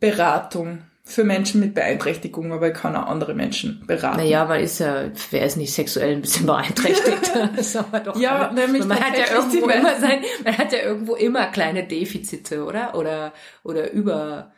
Beratung 0.00 0.78
für 1.04 1.24
Menschen 1.24 1.60
mit 1.60 1.74
Beeinträchtigung, 1.74 2.52
aber 2.52 2.68
ich 2.68 2.74
kann 2.74 2.96
auch 2.96 3.06
andere 3.06 3.34
Menschen 3.34 3.84
beraten. 3.86 4.16
Naja, 4.16 4.44
man 4.46 4.60
ist 4.60 4.78
ja, 4.80 5.04
wer 5.30 5.44
ist 5.44 5.56
nicht 5.56 5.72
sexuell 5.74 6.12
ein 6.16 6.22
bisschen 6.22 6.46
beeinträchtigt? 6.46 7.32
Das 7.56 7.74
haben 7.74 7.92
wir 7.92 8.00
doch 8.00 8.18
Ja, 8.18 8.48
alle. 8.48 8.54
nämlich 8.54 8.84
man 8.86 8.98
hat 8.98 9.16
ja 9.16 9.34
irgendwo 9.36 9.68
immer 9.68 10.00
sein, 10.00 10.20
man 10.42 10.56
hat 10.56 10.72
ja 10.72 10.78
irgendwo 10.80 11.14
immer 11.16 11.46
kleine 11.48 11.84
Defizite, 11.86 12.64
oder? 12.64 12.94
Oder, 12.96 13.32
oder 13.62 13.92
über, 13.92 14.52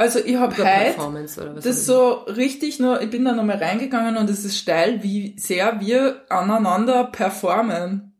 Also 0.00 0.18
ich 0.18 0.36
habe 0.36 0.56
heute 0.56 1.60
das 1.60 1.84
so 1.84 2.12
richtig 2.24 2.78
nur, 2.78 3.02
ich 3.02 3.10
bin 3.10 3.22
da 3.22 3.32
nochmal 3.32 3.58
reingegangen 3.58 4.16
und 4.16 4.30
es 4.30 4.46
ist 4.46 4.56
steil, 4.56 5.02
wie 5.02 5.38
sehr 5.38 5.78
wir 5.78 6.24
aneinander 6.30 7.04
performen. 7.04 8.14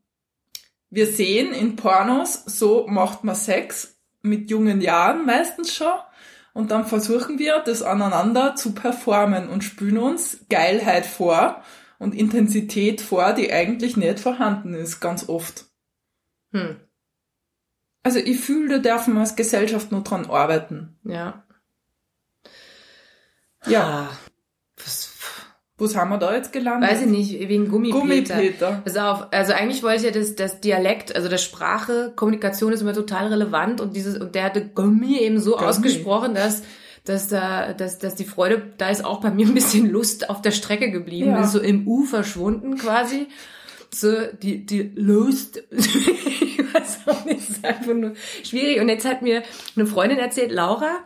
Wir 0.91 1.07
sehen 1.07 1.55
in 1.55 1.77
Pornos, 1.77 2.45
so 2.45 2.87
macht 2.87 3.25
man 3.25 3.35
Sex 3.35 3.99
mit 4.21 4.51
jungen 4.51 4.83
Jahren 4.83 5.25
meistens 5.25 5.75
schon 5.75 5.99
und 6.53 6.71
dann 6.71 6.85
versuchen 6.85 7.39
wir, 7.39 7.61
das 7.61 7.81
aneinander 7.83 8.57
zu 8.57 8.75
performen 8.75 9.49
und 9.49 9.65
spülen 9.65 9.97
uns 9.97 10.45
Geilheit 10.51 11.07
vor 11.07 11.63
und 11.99 12.15
Intensität 12.15 13.01
vor, 13.01 13.33
die 13.33 13.51
eigentlich 13.51 13.97
nicht 13.97 14.21
vorhanden 14.21 14.75
ist, 14.75 15.01
ganz 15.01 15.31
oft. 15.31 15.65
Hm, 16.53 16.77
Also 18.03 18.19
ich 18.19 18.39
fühle, 18.39 18.83
da 18.83 18.97
dürfen 18.97 19.15
wir 19.15 19.21
als 19.21 19.35
Gesellschaft 19.35 19.93
nur 19.93 20.03
dran 20.03 20.27
arbeiten. 20.27 20.99
ja. 21.05 21.43
Ja, 23.67 24.09
Ah, 24.11 24.17
was, 24.77 25.11
was 25.79 25.97
haben 25.97 26.11
wir 26.11 26.19
da 26.19 26.35
jetzt 26.35 26.53
gelandet? 26.53 26.91
weiß 26.91 27.03
ich 27.03 27.07
nicht, 27.09 27.33
wegen 27.49 27.69
Gummipeter. 27.69 28.35
Gummipeter. 28.35 28.83
Pass 28.85 28.97
auf, 28.97 29.27
also 29.33 29.53
eigentlich 29.53 29.83
wollte 29.83 29.97
ich 29.99 30.03
ja 30.15 30.19
das, 30.21 30.35
das 30.37 30.61
Dialekt, 30.61 31.15
also 31.15 31.29
das 31.29 31.43
Sprache, 31.43 32.13
Kommunikation 32.17 32.73
ist 32.73 32.81
immer 32.83 32.93
total 32.95 33.29
relevant 33.29 33.81
und 33.81 33.95
dieses, 33.97 34.17
und 34.19 34.35
der 34.35 34.45
hatte 34.45 34.67
Gummi 34.67 35.19
eben 35.19 35.39
so 35.41 35.53
Gummi. 35.53 35.65
ausgesprochen, 35.67 36.35
dass, 36.35 36.63
dass 37.05 37.29
da, 37.29 37.73
dass, 37.73 37.99
dass 37.99 38.15
die 38.15 38.25
Freude, 38.25 38.63
da 38.79 38.89
ist 38.91 39.05
auch 39.05 39.21
bei 39.21 39.31
mir 39.31 39.47
ein 39.47 39.55
bisschen 39.55 39.91
Lust 39.91 40.29
auf 40.31 40.43
der 40.43 40.51
Strecke 40.53 40.91
geblieben, 40.91 41.31
Ja. 41.31 41.43
ist 41.43 41.53
so 41.53 41.61
im 41.61 41.87
U 41.87 42.05
verschwunden 42.05 42.77
quasi. 42.79 43.29
So, 43.93 44.15
die, 44.43 44.65
die 44.67 44.93
Lust, 44.95 45.63
ich 45.71 46.59
weiß 46.75 47.01
auch 47.07 47.25
nicht, 47.25 47.49
ist 47.51 47.65
einfach 47.65 47.93
nur 47.93 48.13
schwierig. 48.45 48.81
Und 48.81 48.89
jetzt 48.89 49.05
hat 49.05 49.23
mir 49.23 49.43
eine 49.77 49.87
Freundin 49.87 50.19
erzählt, 50.19 50.53
Laura, 50.53 50.99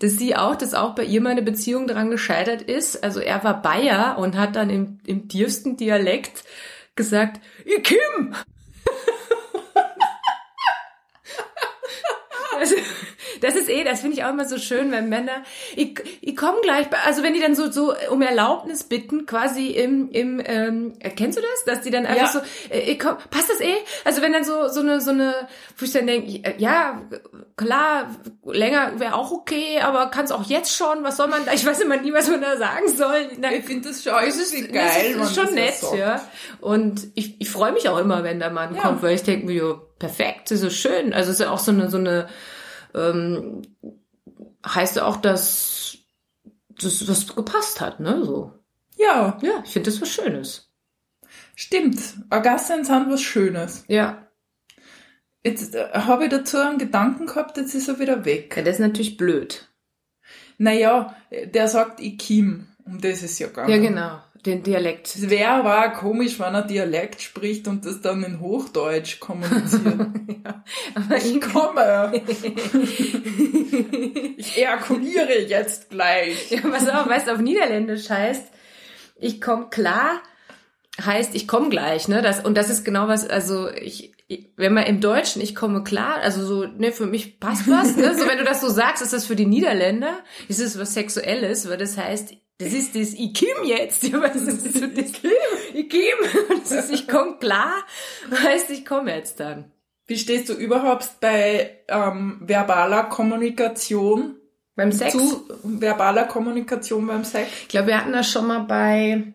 dass 0.00 0.12
sie 0.12 0.36
auch, 0.36 0.56
dass 0.56 0.74
auch 0.74 0.94
bei 0.94 1.04
ihr 1.04 1.20
mal 1.20 1.30
eine 1.30 1.42
Beziehung 1.42 1.86
daran 1.86 2.10
gescheitert 2.10 2.62
ist. 2.62 3.02
Also 3.02 3.20
er 3.20 3.42
war 3.44 3.62
Bayer 3.62 4.18
und 4.18 4.36
hat 4.36 4.56
dann 4.56 4.70
im, 4.70 4.98
im 5.06 5.28
tiefsten 5.28 5.76
Dialekt 5.76 6.44
gesagt, 6.96 7.40
ihr 7.64 7.82
Kim! 7.82 8.34
Also, 12.58 12.74
das 13.40 13.54
ist 13.56 13.68
eh, 13.68 13.84
das 13.84 14.00
finde 14.00 14.16
ich 14.16 14.24
auch 14.24 14.30
immer 14.30 14.44
so 14.46 14.58
schön, 14.58 14.90
wenn 14.92 15.08
Männer, 15.08 15.42
ich, 15.76 16.00
ich 16.20 16.36
komme 16.36 16.58
gleich, 16.62 16.86
also 17.04 17.22
wenn 17.22 17.34
die 17.34 17.40
dann 17.40 17.54
so, 17.54 17.70
so 17.70 17.94
um 18.10 18.22
Erlaubnis 18.22 18.84
bitten, 18.84 19.26
quasi 19.26 19.68
im, 19.68 20.10
im, 20.10 20.42
ähm, 20.44 20.92
kennst 21.16 21.38
du 21.38 21.42
das? 21.42 21.64
Dass 21.74 21.84
die 21.84 21.90
dann 21.90 22.06
einfach 22.06 22.32
Ja. 22.34 22.40
so, 22.40 22.74
äh, 22.74 22.80
ich 22.92 22.98
komm, 22.98 23.16
passt 23.30 23.50
das 23.50 23.60
eh? 23.60 23.74
Also 24.04 24.22
wenn 24.22 24.32
dann 24.32 24.44
so, 24.44 24.68
so 24.68 24.80
eine, 24.80 25.00
so 25.00 25.10
eine, 25.10 25.34
wo 25.78 25.84
ich 25.84 25.92
dann 25.92 26.06
denke, 26.06 26.54
ja, 26.58 27.02
klar, 27.56 28.10
länger 28.44 28.98
wäre 29.00 29.14
auch 29.14 29.32
okay, 29.32 29.80
aber 29.82 30.06
kann 30.10 30.24
es 30.24 30.32
auch 30.32 30.44
jetzt 30.44 30.76
schon, 30.76 31.02
was 31.02 31.16
soll 31.16 31.28
man 31.28 31.44
da, 31.44 31.52
ich 31.52 31.64
weiß 31.66 31.80
immer 31.80 31.96
nie, 31.96 32.12
was 32.12 32.28
man 32.28 32.40
da 32.40 32.56
sagen 32.56 32.88
soll. 32.88 33.28
Na, 33.38 33.52
Ich 33.52 33.64
finde 33.64 33.88
das 33.88 34.02
schon 34.02 34.14
es 34.26 34.36
ist, 34.36 34.72
geil, 34.72 34.90
es 35.10 35.14
wenn 35.16 35.22
ist 35.22 35.34
schon 35.34 35.44
das 35.46 35.54
nett, 35.54 35.98
ja. 35.98 36.22
Und 36.60 37.08
ich, 37.14 37.40
ich 37.40 37.50
freue 37.50 37.72
mich 37.72 37.88
auch 37.88 37.98
immer, 37.98 38.22
wenn 38.24 38.38
der 38.38 38.50
Mann 38.50 38.74
Ja. 38.74 38.82
kommt, 38.82 39.02
weil 39.02 39.14
ich 39.14 39.22
denke 39.22 39.46
mir, 39.46 39.54
jo, 39.54 39.80
perfekt, 40.06 40.50
das 40.50 40.60
ist 40.60 40.60
so 40.62 40.70
schön. 40.70 41.12
Also 41.12 41.30
es 41.30 41.40
ist 41.40 41.44
ja 41.44 41.50
auch 41.50 41.58
so 41.58 41.72
eine, 41.72 41.90
so 41.90 41.98
eine, 41.98 42.28
ähm, 42.94 43.62
heißt 44.66 44.96
ja 44.96 45.04
auch, 45.04 45.16
dass 45.16 45.98
das 46.80 47.08
was 47.08 47.34
gepasst 47.34 47.80
hat, 47.80 48.00
ne? 48.00 48.24
So. 48.24 48.52
Ja, 48.96 49.38
Ja, 49.42 49.62
ich 49.64 49.72
finde 49.72 49.90
das 49.90 50.00
was 50.00 50.08
Schönes. 50.08 50.70
stimmt. 51.54 52.00
Orgasmen 52.30 52.84
sind 52.84 53.10
was 53.10 53.22
Schönes. 53.22 53.84
Ja. 53.88 54.26
Jetzt 55.44 55.74
äh, 55.74 55.90
habe 55.92 56.24
ich 56.24 56.30
dazu 56.30 56.58
einen 56.58 56.78
Gedanken 56.78 57.26
gehabt, 57.26 57.56
jetzt 57.56 57.74
ist 57.74 57.88
er 57.88 57.98
wieder 57.98 58.24
weg. 58.24 58.56
ja 58.56 58.62
das 58.62 58.74
ist 58.74 58.80
natürlich 58.80 59.16
blöd. 59.16 59.68
Naja, 60.58 61.16
der 61.30 61.68
sagt 61.68 62.00
ich 62.00 62.16
Kim. 62.18 62.68
Um 62.86 63.00
das 63.00 63.22
ist 63.22 63.38
ja 63.38 63.48
gegangen. 63.48 63.70
Ja, 63.70 63.78
genau. 63.78 64.20
Den 64.46 64.62
Dialekt. 64.62 65.06
Es 65.06 65.30
wäre 65.30 65.62
auch 65.64 65.94
komisch, 65.94 66.38
wenn 66.38 66.54
er 66.54 66.62
Dialekt 66.62 67.22
spricht 67.22 67.66
und 67.66 67.86
das 67.86 68.02
dann 68.02 68.22
in 68.24 68.40
Hochdeutsch 68.40 69.18
kommuniziert. 69.18 69.84
ja. 70.44 70.62
Aber 70.94 71.16
ich 71.16 71.40
komme. 71.40 72.12
ich 74.36 74.58
ejakuliere 74.58 75.40
jetzt 75.46 75.88
gleich. 75.88 76.50
Ja, 76.50 76.60
pass 76.60 76.86
auf, 76.88 77.08
weißt 77.08 77.28
du, 77.28 77.32
auf 77.32 77.40
Niederländisch 77.40 78.10
heißt, 78.10 78.44
ich 79.16 79.40
komm 79.40 79.70
klar, 79.70 80.20
heißt, 81.02 81.34
ich 81.34 81.48
komme 81.48 81.70
gleich, 81.70 82.08
ne? 82.08 82.20
Das, 82.20 82.44
und 82.44 82.54
das 82.56 82.68
ist 82.68 82.84
genau 82.84 83.08
was, 83.08 83.26
also 83.26 83.70
ich, 83.70 84.12
ich, 84.28 84.50
wenn 84.56 84.74
man 84.74 84.84
im 84.84 85.00
Deutschen, 85.00 85.40
ich 85.40 85.54
komme 85.54 85.82
klar, 85.84 86.16
also 86.22 86.44
so, 86.44 86.66
ne, 86.66 86.92
für 86.92 87.06
mich 87.06 87.40
passt 87.40 87.70
was, 87.70 87.96
ne? 87.96 88.14
So, 88.14 88.28
wenn 88.28 88.38
du 88.38 88.44
das 88.44 88.60
so 88.60 88.68
sagst, 88.68 89.02
ist 89.02 89.14
das 89.14 89.24
für 89.24 89.36
die 89.36 89.46
Niederländer, 89.46 90.18
ist 90.48 90.60
es 90.60 90.78
was 90.78 90.92
Sexuelles, 90.92 91.68
weil 91.68 91.78
das 91.78 91.96
heißt, 91.96 92.34
das 92.58 92.72
ist 92.72 92.94
das 92.94 93.12
Ich 93.14 93.34
kim 93.34 93.64
jetzt, 93.64 94.02
ja, 94.08 94.20
was 94.20 94.36
ist 94.36 94.74
so 94.74 94.86
das 94.86 95.12
Ich 95.74 95.88
kim, 95.88 96.16
das 96.60 96.70
ist, 96.70 96.92
ich 96.92 97.08
komm 97.08 97.38
klar, 97.38 97.72
heißt, 98.30 98.70
ich 98.70 98.84
komme 98.84 99.14
jetzt 99.14 99.40
dann. 99.40 99.72
Wie 100.06 100.18
stehst 100.18 100.48
du 100.50 100.52
überhaupt 100.52 101.20
bei 101.20 101.82
ähm, 101.88 102.40
verbaler 102.42 103.04
Kommunikation? 103.04 104.36
Beim 104.76 104.92
Sex? 104.92 105.12
Zu 105.12 105.48
verbaler 105.62 106.24
Kommunikation 106.24 107.06
beim 107.06 107.24
Sex? 107.24 107.48
Ich 107.62 107.68
glaube, 107.68 107.88
wir 107.88 107.98
hatten 107.98 108.12
das 108.12 108.30
schon 108.30 108.46
mal 108.46 108.60
bei 108.60 109.34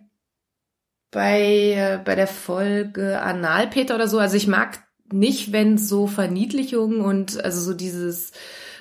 bei 1.11 1.41
äh, 1.75 1.99
bei 2.03 2.15
der 2.15 2.27
Folge 2.27 3.19
Analpeter 3.21 3.95
oder 3.95 4.07
so. 4.07 4.19
Also 4.19 4.37
ich 4.37 4.47
mag 4.47 4.83
nicht, 5.11 5.51
wenn 5.51 5.77
so 5.77 6.05
Verniedlichungen 6.05 7.01
und 7.01 7.43
also 7.43 7.61
so 7.61 7.73
dieses 7.73 8.31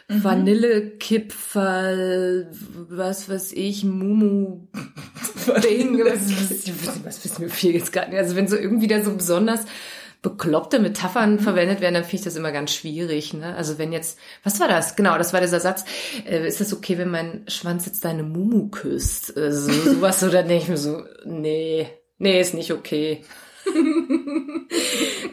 Mhm. 0.08 0.24
Vanillekipferl, 0.24 2.50
was 2.88 3.28
weiß 3.28 3.52
ich, 3.52 3.84
Mumu 3.84 4.66
Ding, 5.62 5.98
was, 5.98 7.04
was, 7.04 7.24
wissen 7.24 7.42
wir 7.42 7.50
viel 7.50 7.74
jetzt 7.74 7.92
gerade 7.92 8.10
nicht. 8.10 8.18
Also 8.18 8.34
wenn 8.34 8.48
so 8.48 8.56
irgendwie 8.56 8.86
da 8.86 9.02
so 9.02 9.14
besonders 9.14 9.66
bekloppte 10.22 10.78
Metaphern 10.78 11.38
verwendet 11.38 11.80
werden, 11.80 11.94
dann 11.94 12.04
finde 12.04 12.16
ich 12.16 12.24
das 12.24 12.36
immer 12.36 12.52
ganz 12.52 12.72
schwierig. 12.72 13.34
Ne? 13.34 13.54
Also 13.54 13.78
wenn 13.78 13.92
jetzt, 13.92 14.18
was 14.42 14.58
war 14.60 14.68
das? 14.68 14.96
Genau, 14.96 15.16
das 15.16 15.32
war 15.32 15.40
dieser 15.40 15.60
Satz. 15.60 15.84
Äh, 16.26 16.46
ist 16.46 16.60
das 16.60 16.72
okay, 16.72 16.98
wenn 16.98 17.10
mein 17.10 17.44
Schwanz 17.46 17.86
jetzt 17.86 18.04
deine 18.04 18.24
Mumu 18.24 18.68
küsst? 18.68 19.36
Äh, 19.36 19.52
so, 19.52 19.70
sowas 19.70 20.20
so, 20.20 20.28
dann 20.28 20.48
denke 20.48 20.64
ich 20.64 20.70
mir 20.70 20.76
so, 20.76 21.02
nee, 21.24 21.86
nee, 22.18 22.40
ist 22.40 22.54
nicht 22.54 22.72
okay. 22.72 23.22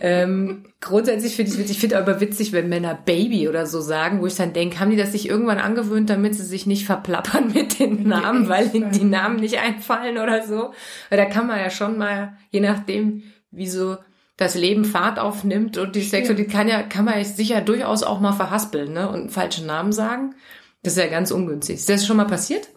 ähm, 0.02 0.64
grundsätzlich 0.82 1.36
finde 1.36 1.52
ich 1.52 1.58
witzig, 1.58 1.76
ich 1.78 1.80
finde 1.80 1.98
aber 1.98 2.22
witzig, 2.22 2.52
wenn 2.52 2.70
Männer 2.70 2.94
Baby 2.94 3.48
oder 3.48 3.66
so 3.66 3.82
sagen, 3.82 4.22
wo 4.22 4.28
ich 4.28 4.36
dann 4.36 4.54
denke, 4.54 4.80
haben 4.80 4.92
die 4.92 4.98
das 4.98 5.12
sich 5.12 5.30
irgendwann 5.30 5.60
angewöhnt, 5.60 6.10
damit 6.10 6.36
sie 6.36 6.46
sich 6.46 6.66
nicht 6.66 6.86
verplappern 6.86 7.52
mit 7.54 7.80
den 7.80 8.08
Namen, 8.08 8.48
weil 8.50 8.74
ihnen 8.76 8.92
die 8.92 9.04
Namen 9.04 9.38
nicht 9.38 9.60
einfallen 9.60 10.18
oder 10.18 10.44
so. 10.46 10.72
Weil 11.10 11.18
da 11.18 11.26
kann 11.26 11.48
man 11.48 11.60
ja 11.60 11.70
schon 11.70 11.98
mal, 11.98 12.38
je 12.52 12.60
nachdem, 12.60 13.24
wie 13.52 13.68
so 13.68 13.98
das 14.38 14.56
Leben 14.56 14.84
Fahrt 14.84 15.18
aufnimmt 15.18 15.78
und 15.78 15.96
die 15.96 16.02
Sexualität 16.02 16.52
kann 16.52 16.68
ja, 16.68 16.84
kann 16.84 17.06
man 17.06 17.24
sicher 17.24 17.62
durchaus 17.62 18.04
auch 18.04 18.20
mal 18.20 18.34
verhaspeln, 18.34 18.92
ne? 18.92 19.08
Und 19.08 19.16
einen 19.16 19.30
falschen 19.30 19.66
Namen 19.66 19.94
sagen. 19.94 20.36
Das 20.84 20.94
ist 20.94 21.00
ja 21.00 21.08
ganz 21.08 21.32
ungünstig. 21.32 21.78
Ist 21.78 21.90
das 21.90 22.06
schon 22.06 22.18
mal 22.18 22.26
passiert? 22.26 22.70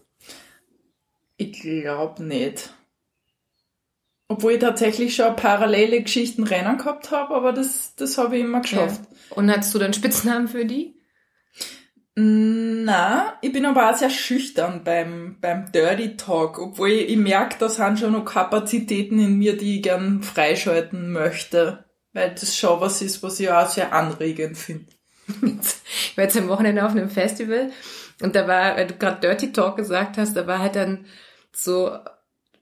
Ich 1.37 1.61
glaube 1.61 2.23
nicht. 2.25 2.73
Obwohl 4.29 4.53
ich 4.53 4.59
tatsächlich 4.59 5.17
schon 5.17 5.37
parallele 5.37 6.03
Geschichten 6.03 6.43
rennen 6.43 6.77
gehabt 6.77 7.11
habe, 7.11 7.35
aber 7.35 7.53
das, 7.53 7.95
das 7.97 8.19
habe 8.19 8.37
ich 8.37 8.45
immer 8.45 8.61
geschafft. 8.61 9.01
Und 9.31 9.51
hattest 9.51 9.75
du 9.75 9.79
dann 9.79 9.95
Spitznamen 9.95 10.49
für 10.49 10.67
die? 10.67 10.95
Na, 12.15 13.39
ich 13.43 13.53
bin 13.53 13.65
aber 13.65 13.91
auch 13.91 13.97
sehr 13.97 14.11
schüchtern 14.11 14.83
beim, 14.85 15.37
beim 15.41 15.71
Dirty 15.71 16.17
Talk, 16.17 16.59
obwohl 16.59 16.91
ich, 16.91 17.11
ich 17.11 17.17
merke, 17.17 17.57
da 17.59 17.69
sind 17.69 18.01
schon 18.01 18.13
noch 18.13 18.25
Kapazitäten 18.25 19.21
in 19.21 19.39
mir, 19.39 19.57
die 19.57 19.77
ich 19.77 19.83
gern 19.83 20.23
freischalten 20.23 21.13
möchte. 21.13 21.85
Weil 22.13 22.31
das 22.31 22.57
schon 22.57 22.81
was 22.81 23.01
ist, 23.03 23.23
was 23.23 23.39
ich 23.39 23.51
auch 23.51 23.69
sehr 23.69 23.93
anregend 23.93 24.59
finde. 24.59 24.87
Ich 25.29 26.17
war 26.17 26.25
jetzt 26.25 26.37
am 26.37 26.49
Wochenende 26.49 26.85
auf 26.85 26.91
einem 26.91 27.11
Festival 27.11 27.71
und 28.21 28.35
da 28.35 28.49
war, 28.49 28.77
weil 28.77 28.89
du 28.89 28.95
gerade 28.95 29.21
Dirty 29.21 29.53
Talk 29.53 29.77
gesagt 29.77 30.19
hast, 30.19 30.35
da 30.35 30.47
war 30.47 30.59
halt 30.59 30.75
dann 30.75 31.07
so 31.53 31.97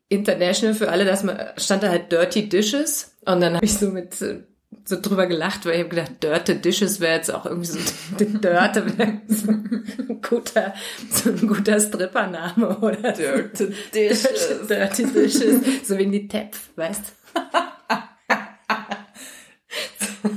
international 0.08 0.74
für 0.74 0.90
alle, 0.90 1.04
dass 1.04 1.22
man 1.24 1.38
stand 1.56 1.82
da 1.82 1.88
halt 1.88 2.12
Dirty 2.12 2.48
Dishes 2.48 3.16
und 3.24 3.40
dann 3.40 3.54
habe 3.56 3.64
ich 3.64 3.74
so 3.74 3.90
mit 3.90 4.14
so 4.14 5.00
drüber 5.00 5.26
gelacht, 5.26 5.66
weil 5.66 5.74
ich 5.74 5.78
habe 5.80 5.88
gedacht, 5.88 6.22
Dirty 6.22 6.56
Dishes 6.56 7.00
wäre 7.00 7.16
jetzt 7.16 7.30
auch 7.32 7.44
irgendwie 7.46 7.66
so 7.66 7.78
Dirty, 8.20 8.80
so 9.28 9.50
ein 9.50 10.20
guter, 10.22 10.74
so 11.10 11.30
ein 11.30 11.46
guter 11.46 11.80
Strippername, 11.80 12.78
oder? 12.78 13.12
Dirty 13.12 13.74
Dishes. 13.92 14.48
Dirty 14.68 15.06
Dishes, 15.06 15.88
so 15.88 15.98
wie 15.98 16.02
in 16.04 16.12
die 16.12 16.28
Tepf, 16.28 16.70
weißt 16.76 17.12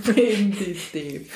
Wegen 0.03 0.51
die 0.51 0.77
Deep. 0.93 1.29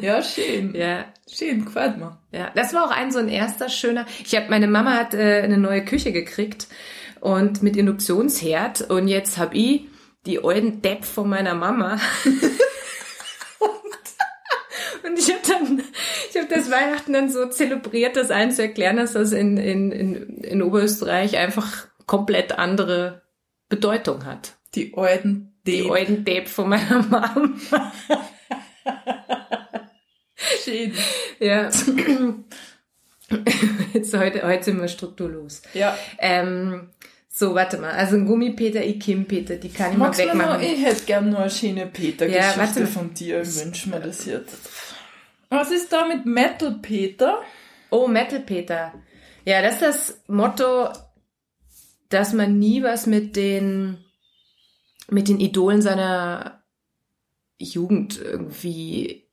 Ja, 0.00 0.22
schön. 0.22 0.74
Ja, 0.74 1.06
Schön, 1.30 1.64
gefällt 1.64 1.98
mir. 1.98 2.18
ja. 2.32 2.50
Das 2.54 2.72
war 2.72 2.86
auch 2.86 2.90
ein 2.90 3.12
so 3.12 3.18
ein 3.18 3.28
erster 3.28 3.68
schöner. 3.68 4.06
Ich 4.24 4.34
habe 4.34 4.48
meine 4.48 4.66
Mama 4.66 4.94
hat 4.94 5.14
äh, 5.14 5.42
eine 5.42 5.58
neue 5.58 5.84
Küche 5.84 6.12
gekriegt 6.12 6.68
und 7.20 7.62
mit 7.62 7.76
Induktionsherd 7.76 8.90
und 8.90 9.08
jetzt 9.08 9.38
hab 9.38 9.54
ich 9.54 9.86
die 10.26 10.42
alten 10.42 10.82
Depp 10.82 11.04
von 11.04 11.28
meiner 11.28 11.54
Mama. 11.54 12.00
und, 15.04 15.18
ich 15.18 15.28
habe 15.30 15.40
dann, 15.48 15.82
ich 16.30 16.36
habe 16.36 16.48
das 16.48 16.70
Weihnachten 16.70 17.12
dann 17.12 17.30
so 17.30 17.46
zelebriert, 17.46 18.16
das 18.16 18.30
allen 18.30 18.50
zu 18.50 18.62
erklären, 18.62 18.96
dass 18.96 19.12
das 19.12 19.32
in, 19.32 19.56
in, 19.56 19.92
in, 19.92 20.38
in 20.38 20.62
Oberösterreich 20.62 21.36
einfach 21.36 21.88
komplett 22.06 22.58
andere 22.58 23.22
Bedeutung 23.68 24.24
hat. 24.24 24.54
Die 24.74 24.94
alten 24.96 25.54
Die 25.66 25.82
Deep. 25.82 25.90
alten 25.90 26.24
Depp 26.24 26.48
von 26.48 26.68
meiner 26.68 27.02
Mama. 27.02 27.52
Schön. 30.64 30.92
Ja. 31.38 31.70
Jetzt 33.92 34.16
heute, 34.16 34.46
heute 34.46 34.64
sind 34.64 34.80
wir 34.80 34.88
strukturlos. 34.88 35.62
Ja. 35.74 35.96
Ähm, 36.18 36.90
so, 37.38 37.54
warte 37.54 37.78
mal. 37.78 37.92
Also 37.92 38.16
ein 38.16 38.26
Gummipeter, 38.26 38.84
ich 38.84 38.98
Kim-Peter, 38.98 39.56
die 39.56 39.68
kann 39.68 39.92
ich 39.92 39.98
Magst 39.98 40.18
mal 40.18 40.34
mir 40.34 40.42
noch, 40.42 40.60
wegmachen. 40.60 40.74
ich 40.74 40.84
hätte 40.84 41.04
gern 41.04 41.30
noch 41.30 41.38
eine 41.40 41.50
schöne 41.50 41.86
Peter-Geschichte 41.86 42.80
Ja, 42.80 42.86
von 42.86 43.14
dir. 43.14 43.42
Ich 43.42 43.64
wünsche 43.64 43.88
mir 43.90 44.00
das 44.00 44.24
jetzt. 44.26 44.56
Was 45.48 45.70
ist 45.70 45.92
da 45.92 46.06
mit 46.06 46.26
Metal 46.26 46.78
Peter? 46.82 47.40
Oh, 47.90 48.08
Metal-Peter. 48.08 48.92
Ja, 49.44 49.62
das 49.62 49.74
ist 49.74 49.82
das 49.82 50.22
Motto, 50.26 50.88
dass 52.08 52.32
man 52.32 52.58
nie 52.58 52.82
was 52.82 53.06
mit 53.06 53.36
den, 53.36 53.98
mit 55.08 55.28
den 55.28 55.38
Idolen 55.38 55.80
seiner 55.80 56.64
Jugend 57.60 58.20
irgendwie 58.20 59.28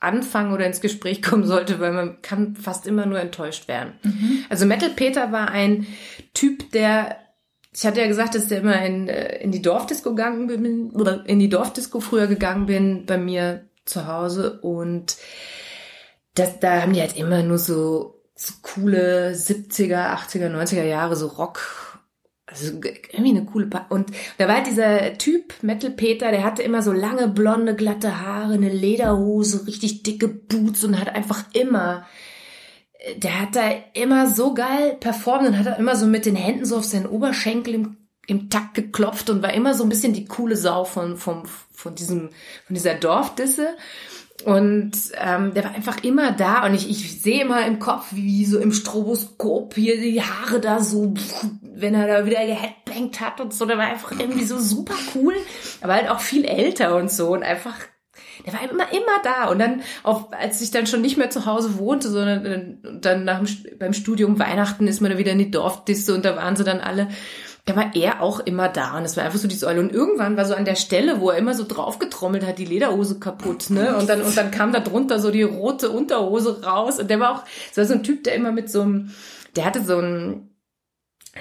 anfangen 0.00 0.52
oder 0.54 0.66
ins 0.66 0.80
Gespräch 0.80 1.20
kommen 1.22 1.44
sollte, 1.44 1.80
weil 1.80 1.92
man 1.92 2.22
kann 2.22 2.56
fast 2.56 2.86
immer 2.86 3.04
nur 3.06 3.20
enttäuscht 3.20 3.68
werden. 3.68 3.92
Also 4.48 4.64
Metal 4.66 4.90
Peter 4.90 5.32
war 5.32 5.50
ein 5.50 5.86
Typ, 6.32 6.70
der 6.72 7.18
ich 7.76 7.84
hatte 7.84 8.00
ja 8.00 8.06
gesagt, 8.06 8.34
dass 8.34 8.48
der 8.48 8.60
immer 8.60 8.82
in, 8.82 9.06
äh, 9.08 9.36
in 9.42 9.52
die 9.52 9.60
Dorfdisco 9.60 10.10
gegangen 10.10 10.46
bin 10.46 10.90
oder 10.92 11.26
in 11.26 11.38
die 11.38 11.50
Dorfdisco 11.50 12.00
früher 12.00 12.26
gegangen 12.26 12.64
bin 12.64 13.04
bei 13.04 13.18
mir 13.18 13.66
zu 13.84 14.06
Hause. 14.06 14.60
Und 14.62 15.18
das, 16.34 16.58
da 16.58 16.80
haben 16.80 16.94
die 16.94 17.02
halt 17.02 17.18
immer 17.18 17.42
nur 17.42 17.58
so, 17.58 18.22
so 18.34 18.54
coole 18.62 19.32
70er, 19.32 20.14
80er, 20.16 20.48
90er 20.48 20.84
Jahre 20.84 21.16
so 21.16 21.26
Rock. 21.26 22.00
Also 22.46 22.72
irgendwie 22.76 23.30
eine 23.30 23.44
coole 23.44 23.66
pa 23.66 23.86
und 23.88 24.12
da 24.38 24.46
war 24.46 24.54
halt 24.54 24.68
dieser 24.68 25.18
Typ 25.18 25.52
Metal 25.62 25.90
Peter, 25.90 26.30
der 26.30 26.44
hatte 26.44 26.62
immer 26.62 26.80
so 26.80 26.92
lange 26.92 27.26
blonde 27.26 27.74
glatte 27.74 28.20
Haare, 28.20 28.54
eine 28.54 28.68
Lederhose, 28.68 29.66
richtig 29.66 30.04
dicke 30.04 30.28
Boots 30.28 30.84
und 30.84 31.00
hat 31.00 31.12
einfach 31.12 31.44
immer 31.54 32.06
der 33.16 33.40
hat 33.40 33.56
da 33.56 33.70
immer 33.94 34.28
so 34.28 34.54
geil 34.54 34.96
performt 34.98 35.48
und 35.48 35.58
hat 35.58 35.66
da 35.66 35.74
immer 35.74 35.96
so 35.96 36.06
mit 36.06 36.26
den 36.26 36.36
Händen 36.36 36.64
so 36.64 36.76
auf 36.76 36.84
seinen 36.84 37.06
Oberschenkel 37.06 37.74
im, 37.74 37.96
im 38.26 38.50
Takt 38.50 38.74
geklopft 38.74 39.30
und 39.30 39.42
war 39.42 39.52
immer 39.52 39.74
so 39.74 39.84
ein 39.84 39.88
bisschen 39.88 40.12
die 40.12 40.26
coole 40.26 40.56
Sau 40.56 40.84
von, 40.84 41.16
von, 41.16 41.44
von 41.72 41.94
diesem, 41.94 42.30
von 42.66 42.74
dieser 42.74 42.94
Dorfdisse. 42.94 43.68
Und 44.44 44.92
ähm, 45.14 45.54
der 45.54 45.64
war 45.64 45.74
einfach 45.74 46.04
immer 46.04 46.30
da 46.32 46.66
und 46.66 46.74
ich, 46.74 46.90
ich 46.90 47.22
sehe 47.22 47.40
immer 47.40 47.64
im 47.66 47.78
Kopf, 47.78 48.08
wie 48.10 48.44
so 48.44 48.58
im 48.58 48.70
Stroboskop 48.70 49.74
hier 49.74 49.98
die 49.98 50.20
Haare 50.20 50.60
da 50.60 50.80
so, 50.80 51.14
wenn 51.62 51.94
er 51.94 52.06
da 52.06 52.26
wieder 52.26 52.44
geheadbangt 52.44 53.20
hat 53.20 53.40
und 53.40 53.54
so, 53.54 53.64
der 53.64 53.78
war 53.78 53.86
einfach 53.86 54.12
irgendwie 54.12 54.44
so 54.44 54.58
super 54.58 54.94
cool, 55.14 55.34
aber 55.80 55.94
halt 55.94 56.10
auch 56.10 56.20
viel 56.20 56.44
älter 56.44 56.96
und 56.96 57.10
so 57.10 57.32
und 57.32 57.44
einfach 57.44 57.76
der 58.46 58.52
war 58.54 58.62
immer, 58.70 58.92
immer 58.92 59.22
da. 59.24 59.48
Und 59.48 59.58
dann, 59.58 59.82
auch 60.04 60.30
als 60.32 60.60
ich 60.60 60.70
dann 60.70 60.86
schon 60.86 61.02
nicht 61.02 61.16
mehr 61.16 61.30
zu 61.30 61.44
Hause 61.46 61.78
wohnte, 61.78 62.08
sondern 62.08 62.44
dann, 62.44 63.00
dann 63.00 63.24
nach 63.24 63.38
dem, 63.42 63.48
beim 63.78 63.92
Studium 63.92 64.38
Weihnachten 64.38 64.86
ist 64.86 65.00
man 65.00 65.10
da 65.10 65.18
wieder 65.18 65.32
in 65.32 65.38
die 65.38 65.50
Dorfdiste 65.50 66.14
und 66.14 66.24
da 66.24 66.36
waren 66.36 66.56
sie 66.56 66.64
dann 66.64 66.80
alle. 66.80 67.08
Da 67.64 67.74
war 67.74 67.96
er 67.96 68.22
auch 68.22 68.38
immer 68.38 68.68
da 68.68 68.96
und 68.96 69.02
es 69.04 69.16
war 69.16 69.24
einfach 69.24 69.40
so 69.40 69.48
die 69.48 69.56
Säule. 69.56 69.80
Und 69.80 69.92
irgendwann 69.92 70.36
war 70.36 70.44
so 70.44 70.54
an 70.54 70.64
der 70.64 70.76
Stelle, 70.76 71.20
wo 71.20 71.30
er 71.30 71.38
immer 71.38 71.52
so 71.54 71.64
draufgetrommelt 71.66 72.46
hat, 72.46 72.58
die 72.58 72.64
Lederhose 72.64 73.18
kaputt, 73.18 73.70
ne? 73.70 73.96
Und 73.96 74.08
dann, 74.08 74.22
und 74.22 74.36
dann 74.36 74.52
kam 74.52 74.72
da 74.72 74.78
drunter 74.78 75.18
so 75.18 75.32
die 75.32 75.42
rote 75.42 75.90
Unterhose 75.90 76.62
raus. 76.64 77.00
Und 77.00 77.10
der 77.10 77.18
war 77.18 77.32
auch, 77.32 77.42
das 77.70 77.78
war 77.78 77.84
so 77.86 77.94
ein 77.94 78.04
Typ, 78.04 78.22
der 78.22 78.36
immer 78.36 78.52
mit 78.52 78.70
so 78.70 78.82
einem, 78.82 79.10
der 79.56 79.64
hatte 79.64 79.82
so 79.82 79.98
ein, 79.98 80.50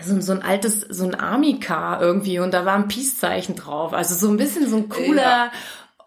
so, 0.03 0.13
ein- 0.15 0.21
so 0.23 0.31
ein 0.33 0.41
altes, 0.41 0.81
so 0.81 1.03
ein 1.05 1.13
Army-Car 1.13 2.01
irgendwie 2.01 2.39
und 2.39 2.55
da 2.55 2.65
war 2.65 2.73
ein 2.73 2.87
Peace-Zeichen 2.87 3.55
drauf. 3.55 3.93
Also 3.93 4.15
so 4.15 4.27
ein 4.27 4.37
bisschen 4.37 4.67
so 4.67 4.77
ein 4.77 4.89
cooler, 4.89 5.21
Ja. 5.21 5.51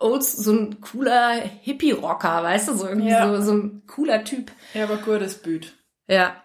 Old, 0.00 0.24
so 0.24 0.52
ein 0.52 0.80
cooler 0.80 1.32
Hippie-Rocker, 1.62 2.42
weißt 2.42 2.68
du, 2.68 2.74
so 2.74 2.86
irgendwie 2.88 3.10
Ja. 3.10 3.28
so, 3.36 3.42
so 3.42 3.52
ein 3.52 3.82
cooler 3.86 4.24
Typ. 4.24 4.50
Ja, 4.74 4.84
aber 4.84 4.96
gutes 4.98 5.38
Bild. 5.38 5.74
Ja. 6.06 6.36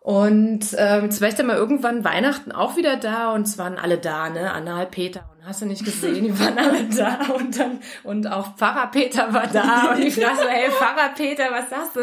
Und 0.00 0.60
ähm, 0.78 1.04
jetzt 1.04 1.20
war 1.20 1.28
ich 1.28 1.34
dann 1.34 1.46
mal 1.46 1.56
irgendwann 1.56 2.04
Weihnachten 2.04 2.52
auch 2.52 2.76
wieder 2.76 2.96
da 2.96 3.32
und 3.34 3.46
es 3.46 3.58
waren 3.58 3.76
alle 3.76 3.98
da, 3.98 4.30
ne? 4.30 4.52
Anna, 4.52 4.84
Peter 4.86 5.28
und 5.36 5.37
hast 5.44 5.62
du 5.62 5.66
nicht 5.66 5.84
gesehen, 5.84 6.24
die 6.24 6.38
waren 6.38 6.58
alle 6.58 6.84
da 6.84 7.32
und 7.34 7.58
dann 7.58 7.80
und 8.04 8.26
auch 8.26 8.56
Pfarrer 8.56 8.90
Peter 8.90 9.32
war 9.32 9.46
da 9.46 9.92
und 9.94 10.02
ich 10.02 10.14
fragte 10.14 10.42
so, 10.42 10.48
hey 10.48 10.70
Pfarrer 10.70 11.14
Peter, 11.14 11.44
was 11.50 11.70
sagst 11.70 11.96
du? 11.96 12.00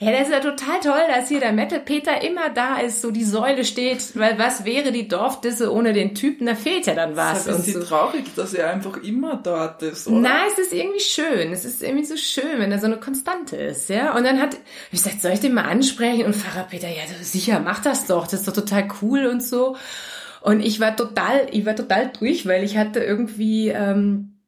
Ja, 0.00 0.10
das 0.12 0.28
ist 0.28 0.32
ja 0.32 0.40
total 0.40 0.80
toll, 0.80 1.02
dass 1.14 1.28
hier 1.28 1.40
der 1.40 1.52
Metal 1.52 1.80
Peter 1.80 2.22
immer 2.22 2.50
da 2.50 2.78
ist, 2.78 3.00
so 3.00 3.10
die 3.10 3.24
Säule 3.24 3.64
steht, 3.64 4.18
weil 4.18 4.38
was 4.38 4.64
wäre 4.64 4.90
die 4.90 5.06
Dorfdisse 5.06 5.72
ohne 5.72 5.92
den 5.92 6.14
Typen? 6.14 6.46
Da 6.46 6.54
fehlt 6.54 6.86
ja 6.86 6.94
dann 6.94 7.16
was. 7.16 7.44
Das 7.44 7.66
ist 7.66 7.74
so. 7.74 7.82
traurig, 7.82 8.34
dass 8.34 8.54
er 8.54 8.70
einfach 8.70 8.96
immer 8.98 9.36
dort 9.36 9.82
ist, 9.82 10.08
oder? 10.08 10.20
Nein, 10.20 10.48
es 10.52 10.58
ist 10.58 10.72
irgendwie 10.72 11.00
schön. 11.00 11.52
Es 11.52 11.64
ist 11.64 11.82
irgendwie 11.82 12.04
so 12.04 12.16
schön, 12.16 12.58
wenn 12.58 12.70
da 12.70 12.78
so 12.78 12.86
eine 12.86 12.98
Konstante 12.98 13.56
ist, 13.56 13.88
ja. 13.88 14.16
Und 14.16 14.24
dann 14.24 14.40
hat, 14.40 14.56
ich 14.90 15.02
gesagt, 15.02 15.22
soll 15.22 15.32
ich 15.32 15.40
den 15.40 15.54
mal 15.54 15.64
ansprechen? 15.64 16.24
Und 16.24 16.34
Pfarrer 16.34 16.64
Peter, 16.64 16.88
ja, 16.88 17.02
sicher, 17.20 17.60
mach 17.60 17.80
das 17.80 18.06
doch. 18.06 18.26
Das 18.26 18.40
ist 18.40 18.48
doch 18.48 18.54
total 18.54 18.88
cool 19.02 19.26
und 19.26 19.42
so. 19.42 19.76
Und 20.42 20.60
ich 20.60 20.80
war 20.80 20.96
total, 20.96 21.46
ich 21.50 21.64
war 21.66 21.76
total 21.76 22.10
durch, 22.18 22.46
weil 22.46 22.64
ich 22.64 22.76
hatte 22.76 23.00
irgendwie, 23.00 23.68
ähm, 23.68 24.40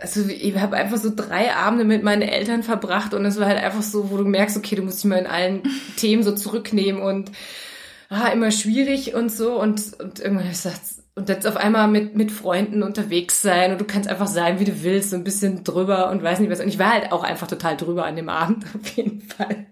also 0.00 0.28
ich 0.28 0.56
habe 0.56 0.76
einfach 0.76 0.96
so 0.96 1.12
drei 1.14 1.54
Abende 1.54 1.84
mit 1.84 2.02
meinen 2.02 2.22
Eltern 2.22 2.62
verbracht 2.62 3.14
und 3.14 3.24
es 3.24 3.38
war 3.38 3.46
halt 3.46 3.62
einfach 3.62 3.82
so, 3.82 4.10
wo 4.10 4.16
du 4.16 4.24
merkst, 4.24 4.56
okay, 4.56 4.76
du 4.76 4.82
musst 4.82 5.02
dich 5.02 5.10
mal 5.10 5.18
in 5.18 5.26
allen 5.26 5.62
Themen 5.96 6.22
so 6.22 6.34
zurücknehmen 6.34 7.02
und 7.02 7.30
ah, 8.08 8.28
immer 8.28 8.50
schwierig 8.50 9.14
und 9.14 9.30
so 9.30 9.60
und, 9.60 9.98
und 10.00 10.20
irgendwann 10.20 10.44
hab 10.44 10.52
ich 10.52 10.62
gesagt, 10.62 10.80
und 11.16 11.28
jetzt 11.28 11.46
auf 11.46 11.56
einmal 11.56 11.86
mit, 11.86 12.16
mit 12.16 12.32
Freunden 12.32 12.82
unterwegs 12.82 13.40
sein 13.40 13.70
und 13.70 13.80
du 13.80 13.84
kannst 13.84 14.08
einfach 14.08 14.26
sein, 14.26 14.58
wie 14.58 14.64
du 14.64 14.82
willst, 14.82 15.10
so 15.10 15.16
ein 15.16 15.24
bisschen 15.24 15.62
drüber 15.62 16.10
und 16.10 16.22
weiß 16.22 16.40
nicht 16.40 16.50
was. 16.50 16.60
Und 16.60 16.68
ich 16.68 16.78
war 16.78 16.92
halt 16.92 17.12
auch 17.12 17.22
einfach 17.22 17.46
total 17.46 17.76
drüber 17.76 18.04
an 18.04 18.16
dem 18.16 18.28
Abend, 18.28 18.64
auf 18.74 18.88
jeden 18.96 19.20
Fall. 19.20 19.66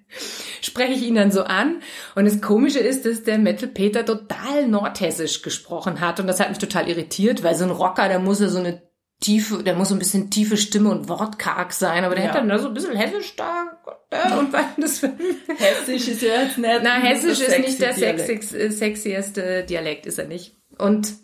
Spreche 0.64 0.92
ich 0.92 1.02
ihn 1.02 1.16
dann 1.16 1.32
so 1.32 1.42
an. 1.42 1.80
Und 2.14 2.24
das 2.24 2.40
Komische 2.40 2.78
ist, 2.78 3.04
dass 3.04 3.22
der 3.24 3.38
Metal 3.38 3.68
Peter 3.68 4.04
total 4.04 4.68
nordhessisch 4.68 5.42
gesprochen 5.42 6.00
hat. 6.00 6.20
Und 6.20 6.26
das 6.28 6.40
hat 6.40 6.48
mich 6.50 6.58
total 6.58 6.88
irritiert, 6.88 7.42
weil 7.42 7.54
so 7.56 7.64
ein 7.64 7.70
Rocker, 7.70 8.08
der 8.08 8.18
muss 8.20 8.40
ja 8.40 8.48
so 8.48 8.58
eine 8.60 8.80
tiefe, 9.20 9.62
der 9.62 9.74
muss 9.74 9.88
so 9.90 9.94
ein 9.94 9.98
bisschen 10.00 10.30
tiefe 10.30 10.56
Stimme 10.56 10.90
und 10.90 11.08
wortkarg 11.08 11.72
sein, 11.72 12.04
aber 12.04 12.14
der 12.16 12.24
Ja. 12.24 12.30
hat 12.30 12.38
dann 12.38 12.48
da 12.48 12.58
so 12.58 12.68
ein 12.68 12.74
bisschen 12.74 12.96
hessisch 12.96 13.36
da. 13.36 13.78
Und 14.38 14.52
weil 14.52 14.64
das 14.76 15.00
Hessisch 15.02 16.08
ist 16.08 16.22
ja 16.22 16.42
jetzt 16.42 16.58
nicht. 16.58 16.80
na, 16.82 16.94
Hessisch 16.94 17.40
ist 17.40 17.58
nicht 17.60 17.80
der 17.80 17.94
sexy, 17.94 18.56
äh, 18.56 18.70
sexieste 18.70 19.62
Dialekt, 19.64 20.06
ist 20.06 20.18
er 20.18 20.26
nicht. 20.26 20.56
Und, 20.78 21.14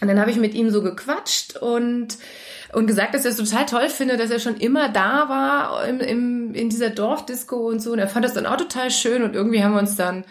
und 0.00 0.08
dann 0.08 0.20
habe 0.20 0.30
ich 0.30 0.36
mit 0.36 0.54
ihm 0.54 0.70
so 0.70 0.82
gequatscht 0.82 1.56
und, 1.56 2.18
und 2.72 2.86
gesagt, 2.86 3.14
dass 3.14 3.24
er 3.24 3.32
es 3.32 3.36
total 3.36 3.66
toll 3.66 3.88
finde, 3.88 4.16
dass 4.16 4.30
er 4.30 4.38
schon 4.38 4.56
immer 4.56 4.88
da 4.88 5.28
war 5.28 5.86
im, 5.86 6.00
im, 6.00 6.54
in 6.54 6.70
dieser 6.70 6.90
Dorfdisco 6.90 7.56
und 7.68 7.80
so. 7.80 7.92
Und 7.92 7.98
er 7.98 8.08
fand 8.08 8.24
das 8.24 8.32
dann 8.32 8.46
auch 8.46 8.56
total 8.56 8.90
schön 8.90 9.22
und 9.22 9.34
irgendwie 9.34 9.62
haben 9.62 9.74
wir 9.74 9.80
uns 9.80 9.96
dann 9.96 10.24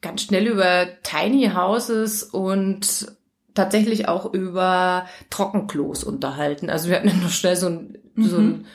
ganz 0.00 0.22
schnell 0.22 0.46
über 0.46 0.86
Tiny 1.02 1.50
Houses 1.54 2.22
und 2.22 3.12
tatsächlich 3.54 4.08
auch 4.08 4.32
über 4.32 5.06
Trockenklos 5.30 6.04
unterhalten. 6.04 6.70
Also 6.70 6.88
wir 6.88 6.96
hatten 6.96 7.08
dann 7.08 7.22
noch 7.22 7.30
schnell 7.30 7.56
so 7.56 7.66
ein, 7.66 7.98
so 8.16 8.36
ein 8.36 8.66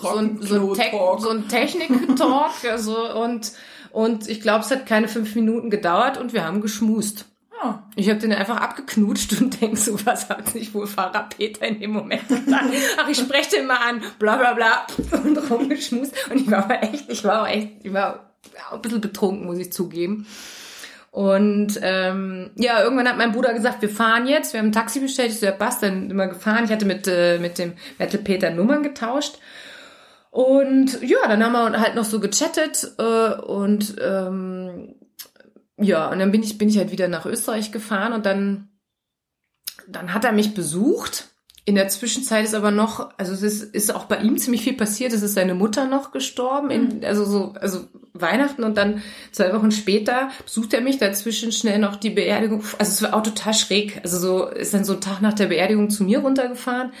so 0.00 0.16
ein, 0.16 0.38
so 0.42 0.54
ein, 0.54 0.74
Trockenklo-Talk. 0.74 1.20
so 1.20 1.30
ein 1.30 1.48
Technik-Talk 1.48 2.52
also, 2.70 3.20
und, 3.20 3.52
und 3.90 4.28
ich 4.28 4.40
glaube, 4.40 4.64
es 4.64 4.70
hat 4.70 4.86
keine 4.86 5.08
fünf 5.08 5.34
Minuten 5.34 5.70
gedauert 5.70 6.18
und 6.18 6.32
wir 6.32 6.44
haben 6.44 6.60
geschmust. 6.60 7.24
Ah, 7.60 7.80
Ich 7.96 8.08
habe 8.08 8.20
den 8.20 8.32
einfach 8.32 8.56
abgeknutscht 8.60 9.40
und 9.40 9.60
denk 9.60 9.76
so, 9.78 9.98
was 10.06 10.28
hat 10.28 10.48
sich 10.48 10.72
wohl 10.74 10.86
Pfarrer 10.86 11.28
Peter 11.36 11.66
in 11.66 11.80
dem 11.80 11.90
Moment 11.92 12.28
gedacht? 12.28 12.64
Ach, 12.98 13.08
ich 13.08 13.18
spreche 13.18 13.56
den 13.56 13.66
mal 13.66 13.76
an, 13.76 14.02
bla 14.18 14.36
bla 14.36 14.54
bla 14.54 14.86
und 15.24 15.50
rumgeschmust. 15.50 16.14
Und 16.30 16.40
ich 16.40 16.50
war 16.50 16.64
aber 16.64 16.82
echt, 16.82 17.08
ich 17.10 17.24
war 17.24 17.42
auch 17.42 17.48
echt, 17.48 17.70
ich 17.82 17.92
war 17.92 18.30
auch 18.70 18.74
ein 18.76 18.82
bisschen 18.82 19.00
betrunken, 19.00 19.46
muss 19.46 19.58
ich 19.58 19.72
zugeben. 19.72 20.26
Und 21.10 21.80
ähm, 21.82 22.50
ja, 22.56 22.82
irgendwann 22.82 23.08
hat 23.08 23.16
mein 23.16 23.32
Bruder 23.32 23.54
gesagt, 23.54 23.82
wir 23.82 23.88
fahren 23.88 24.28
jetzt. 24.28 24.52
Wir 24.52 24.60
haben 24.60 24.68
ein 24.68 24.72
Taxi 24.72 25.00
bestellt. 25.00 25.32
Ich 25.32 25.40
so, 25.40 25.46
ja, 25.46 25.52
passt, 25.52 25.82
dann 25.82 26.10
immer 26.10 26.28
gefahren. 26.28 26.64
Ich 26.64 26.70
hatte 26.70 26.84
mit, 26.84 27.08
äh, 27.08 27.38
mit 27.38 27.58
dem 27.58 27.72
Metal 27.98 28.20
Peter 28.20 28.50
Nummern 28.50 28.82
getauscht. 28.82 29.38
Und 30.30 31.02
ja, 31.02 31.16
dann 31.26 31.42
haben 31.42 31.52
wir 31.52 31.80
halt 31.80 31.94
noch 31.94 32.04
so 32.04 32.20
gechattet 32.20 32.92
äh, 32.98 33.32
und 33.40 33.96
ähm, 34.00 34.94
ja, 35.80 36.10
und 36.10 36.18
dann 36.18 36.32
bin 36.32 36.42
ich, 36.42 36.58
bin 36.58 36.68
ich 36.68 36.78
halt 36.78 36.90
wieder 36.90 37.08
nach 37.08 37.24
Österreich 37.24 37.70
gefahren 37.72 38.12
und 38.12 38.26
dann, 38.26 38.68
dann 39.86 40.12
hat 40.12 40.24
er 40.24 40.32
mich 40.32 40.54
besucht. 40.54 41.28
In 41.64 41.74
der 41.74 41.88
Zwischenzeit 41.88 42.44
ist 42.44 42.54
aber 42.54 42.70
noch, 42.70 43.10
also 43.18 43.32
es 43.32 43.42
ist, 43.42 43.74
ist 43.74 43.94
auch 43.94 44.06
bei 44.06 44.18
ihm 44.18 44.38
ziemlich 44.38 44.62
viel 44.62 44.72
passiert. 44.72 45.12
Es 45.12 45.22
ist 45.22 45.34
seine 45.34 45.54
Mutter 45.54 45.86
noch 45.86 46.12
gestorben, 46.12 46.70
in, 46.70 47.04
also 47.04 47.24
so, 47.24 47.52
also 47.60 47.86
Weihnachten 48.14 48.64
und 48.64 48.76
dann 48.76 49.02
zwei 49.32 49.52
Wochen 49.52 49.70
später 49.70 50.30
besucht 50.44 50.72
er 50.72 50.80
mich 50.80 50.98
dazwischen 50.98 51.52
schnell 51.52 51.78
noch 51.78 51.96
die 51.96 52.10
Beerdigung. 52.10 52.64
Also 52.78 52.92
es 52.92 53.02
war 53.02 53.14
auch 53.14 53.22
total 53.22 53.54
schräg. 53.54 54.00
Also 54.02 54.18
so 54.18 54.46
ist 54.46 54.74
dann 54.74 54.84
so 54.84 54.94
ein 54.94 55.00
Tag 55.00 55.20
nach 55.20 55.34
der 55.34 55.46
Beerdigung 55.46 55.90
zu 55.90 56.04
mir 56.04 56.20
runtergefahren. 56.20 56.92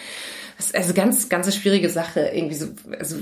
Das 0.56 0.66
ist 0.66 0.76
also 0.76 0.94
ganz, 0.94 1.28
ganz 1.28 1.52
schwierige 1.54 1.88
Sache. 1.88 2.30
Irgendwie 2.32 2.56
so, 2.56 2.66
also 2.98 3.16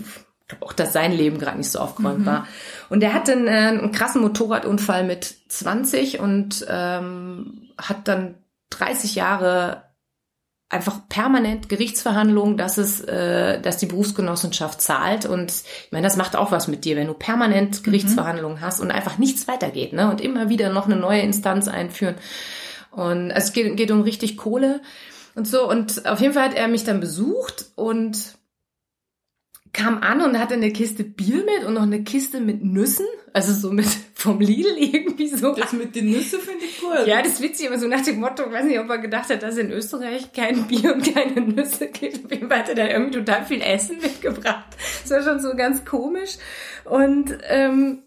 auch, 0.60 0.72
dass 0.72 0.92
sein 0.92 1.12
Leben 1.12 1.38
gerade 1.38 1.58
nicht 1.58 1.70
so 1.70 1.78
aufgeräumt 1.78 2.20
mhm. 2.20 2.26
war. 2.26 2.46
Und 2.88 3.02
er 3.02 3.14
hatte 3.14 3.32
einen, 3.32 3.48
äh, 3.48 3.50
einen 3.50 3.92
krassen 3.92 4.22
Motorradunfall 4.22 5.04
mit 5.04 5.36
20 5.48 6.20
und 6.20 6.64
ähm, 6.68 7.70
hat 7.78 8.08
dann 8.08 8.36
30 8.70 9.14
Jahre 9.14 9.82
einfach 10.68 11.08
permanent 11.08 11.68
Gerichtsverhandlungen, 11.68 12.56
dass 12.56 12.76
es, 12.78 13.00
äh, 13.00 13.60
dass 13.60 13.78
die 13.78 13.86
Berufsgenossenschaft 13.86 14.80
zahlt. 14.80 15.26
Und 15.26 15.50
ich 15.52 15.92
meine, 15.92 16.06
das 16.06 16.16
macht 16.16 16.34
auch 16.34 16.50
was 16.50 16.66
mit 16.66 16.84
dir, 16.84 16.96
wenn 16.96 17.06
du 17.06 17.14
permanent 17.14 17.80
mhm. 17.80 17.82
Gerichtsverhandlungen 17.84 18.58
mhm. 18.58 18.62
hast 18.62 18.80
und 18.80 18.90
einfach 18.90 19.18
nichts 19.18 19.46
weitergeht, 19.46 19.92
ne? 19.92 20.10
Und 20.10 20.20
immer 20.20 20.48
wieder 20.48 20.72
noch 20.72 20.86
eine 20.86 20.96
neue 20.96 21.20
Instanz 21.20 21.68
einführen. 21.68 22.16
Und 22.90 23.30
also 23.30 23.48
es 23.48 23.52
geht, 23.52 23.76
geht 23.76 23.90
um 23.90 24.00
richtig 24.00 24.36
Kohle 24.36 24.80
und 25.34 25.46
so. 25.46 25.68
Und 25.68 26.06
auf 26.06 26.20
jeden 26.20 26.34
Fall 26.34 26.44
hat 26.44 26.54
er 26.54 26.66
mich 26.66 26.82
dann 26.82 26.98
besucht 26.98 27.66
und 27.76 28.35
kam 29.76 29.98
an 29.98 30.22
und 30.22 30.38
hatte 30.38 30.54
eine 30.54 30.72
Kiste 30.72 31.04
Bier 31.04 31.44
mit 31.44 31.64
und 31.66 31.74
noch 31.74 31.82
eine 31.82 32.02
Kiste 32.02 32.40
mit 32.40 32.64
Nüssen. 32.64 33.06
Also 33.32 33.52
so 33.52 33.70
mit 33.70 33.86
vom 34.14 34.40
Lidl 34.40 34.74
irgendwie 34.78 35.28
so. 35.28 35.54
Das 35.54 35.72
mit 35.74 35.94
den 35.94 36.10
Nüssen 36.10 36.40
finde 36.40 36.64
ich 36.64 36.82
cool. 36.82 37.06
Ja, 37.06 37.20
das 37.22 37.34
ist 37.34 37.42
witzig, 37.42 37.68
aber 37.68 37.78
so 37.78 37.86
nach 37.86 38.00
dem 38.00 38.18
Motto, 38.18 38.44
ich 38.46 38.52
weiß 38.52 38.64
nicht, 38.64 38.80
ob 38.80 38.88
er 38.88 38.98
gedacht 38.98 39.28
hat, 39.28 39.42
dass 39.42 39.58
in 39.58 39.70
Österreich 39.70 40.32
kein 40.32 40.66
Bier 40.66 40.94
und 40.94 41.14
keine 41.14 41.42
Nüsse 41.42 41.88
gibt. 41.88 42.24
Auf 42.24 42.30
jeden 42.30 42.48
Fall 42.48 42.60
hat 42.60 42.70
er 42.70 42.74
da 42.74 42.88
irgendwie 42.88 43.18
total 43.18 43.44
viel 43.44 43.60
Essen 43.60 43.98
mitgebracht. 44.00 44.64
Das 45.02 45.10
war 45.10 45.22
schon 45.22 45.40
so 45.40 45.54
ganz 45.54 45.84
komisch. 45.84 46.38
Und 46.84 47.36
ähm, 47.48 48.02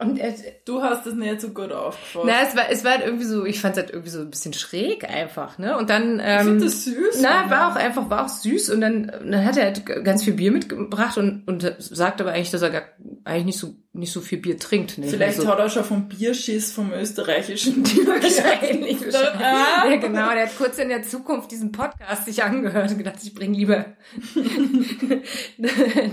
und 0.00 0.16
er, 0.16 0.32
du 0.64 0.80
hast 0.80 1.06
es 1.06 1.14
nicht 1.14 1.40
so 1.40 1.48
gut 1.48 1.72
aufgefasst. 1.72 2.24
Na, 2.24 2.42
es 2.42 2.54
war, 2.54 2.70
es 2.70 2.84
war 2.84 2.92
halt 2.92 3.04
irgendwie 3.04 3.24
so, 3.24 3.44
ich 3.44 3.60
fand 3.60 3.76
es 3.76 3.82
halt 3.82 3.90
irgendwie 3.90 4.10
so 4.10 4.20
ein 4.20 4.30
bisschen 4.30 4.52
schräg 4.52 5.10
einfach, 5.10 5.58
ne? 5.58 5.76
Und 5.76 5.90
dann, 5.90 6.20
ähm, 6.22 6.38
ich 6.38 6.44
finde 6.44 6.64
das 6.66 6.84
süß. 6.84 7.20
Na, 7.20 7.50
war 7.50 7.72
auch 7.72 7.76
einfach, 7.76 8.08
war 8.08 8.24
auch 8.24 8.28
süß. 8.28 8.70
Und 8.70 8.80
dann, 8.80 9.06
dann 9.06 9.44
hat 9.44 9.56
er 9.56 9.64
halt 9.64 9.84
ganz 10.04 10.22
viel 10.22 10.34
Bier 10.34 10.52
mitgebracht 10.52 11.18
und, 11.18 11.42
und 11.48 11.74
sagt 11.80 12.20
aber 12.20 12.30
eigentlich, 12.30 12.52
dass 12.52 12.62
er 12.62 12.70
gar, 12.70 12.82
eigentlich 13.24 13.44
nicht 13.44 13.58
so 13.58 13.76
nicht 13.92 14.12
so 14.12 14.20
viel 14.20 14.38
Bier 14.38 14.58
trinkt. 14.58 14.96
Ne? 14.98 15.08
Vielleicht 15.08 15.38
also, 15.38 15.50
hat 15.50 15.58
er 15.58 15.68
schon 15.68 15.84
vom 15.84 16.08
Bierschiss 16.08 16.72
vom 16.72 16.92
österreichischen 16.92 17.82
Bier 17.82 18.06
wahrscheinlich. 18.06 19.00
ja, 19.12 19.96
genau. 19.96 20.30
Der 20.30 20.46
hat 20.46 20.56
kurz 20.56 20.78
in 20.78 20.88
der 20.88 21.02
Zukunft 21.02 21.50
diesen 21.50 21.72
Podcast 21.72 22.24
sich 22.24 22.42
angehört 22.42 22.90
und 22.92 22.98
gedacht, 22.98 23.16
ich 23.22 23.34
bringe 23.34 23.58
lieber 23.58 23.86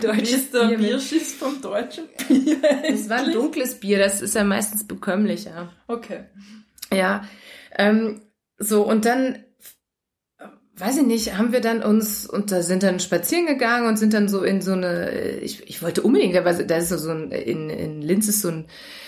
deutsches 0.02 0.52
Bier. 0.52 0.68
Der 0.68 0.78
Bierschiss 0.78 1.36
vom 1.36 1.62
deutschen 1.62 2.06
Bier. 2.28 2.58
Es 2.84 3.08
war 3.10 3.20
ein 3.20 3.32
dunkles 3.32 3.80
Bier, 3.80 4.00
das 4.00 4.22
ist 4.22 4.36
ja 4.36 4.44
meistens 4.44 4.86
bekömmlicher. 4.88 5.72
Okay. 5.88 6.26
Ja. 6.92 7.24
Ähm, 7.78 8.22
so, 8.58 8.84
und 8.84 9.06
dann 9.06 9.45
weiß 10.78 10.98
ich 10.98 11.06
nicht, 11.06 11.38
haben 11.38 11.54
wir 11.54 11.62
dann 11.62 11.84
uns 11.84 12.26
und 12.28 12.52
da 12.52 12.62
sind 12.62 12.84
dann 12.84 13.00
spazieren 13.00 13.46
gegangen 13.46 13.88
und 13.88 13.98
sind 13.98 14.14
dann 14.14 14.28
so 14.28 14.44
in 14.44 14.62
so 14.62 14.74
eine, 14.74 15.40
ich, 15.40 15.68
ich 15.70 15.82
wollte 15.82 16.02
unbedingt, 16.02 16.36
da, 16.36 16.42
da 16.42 16.78
ist 16.78 16.90
so 16.90 17.12
ein, 17.12 17.32
in, 17.32 17.70
in 17.70 18.02
Linz 18.02 18.28
ist 18.28 18.42
so 18.42 18.50
ein, 18.50 18.66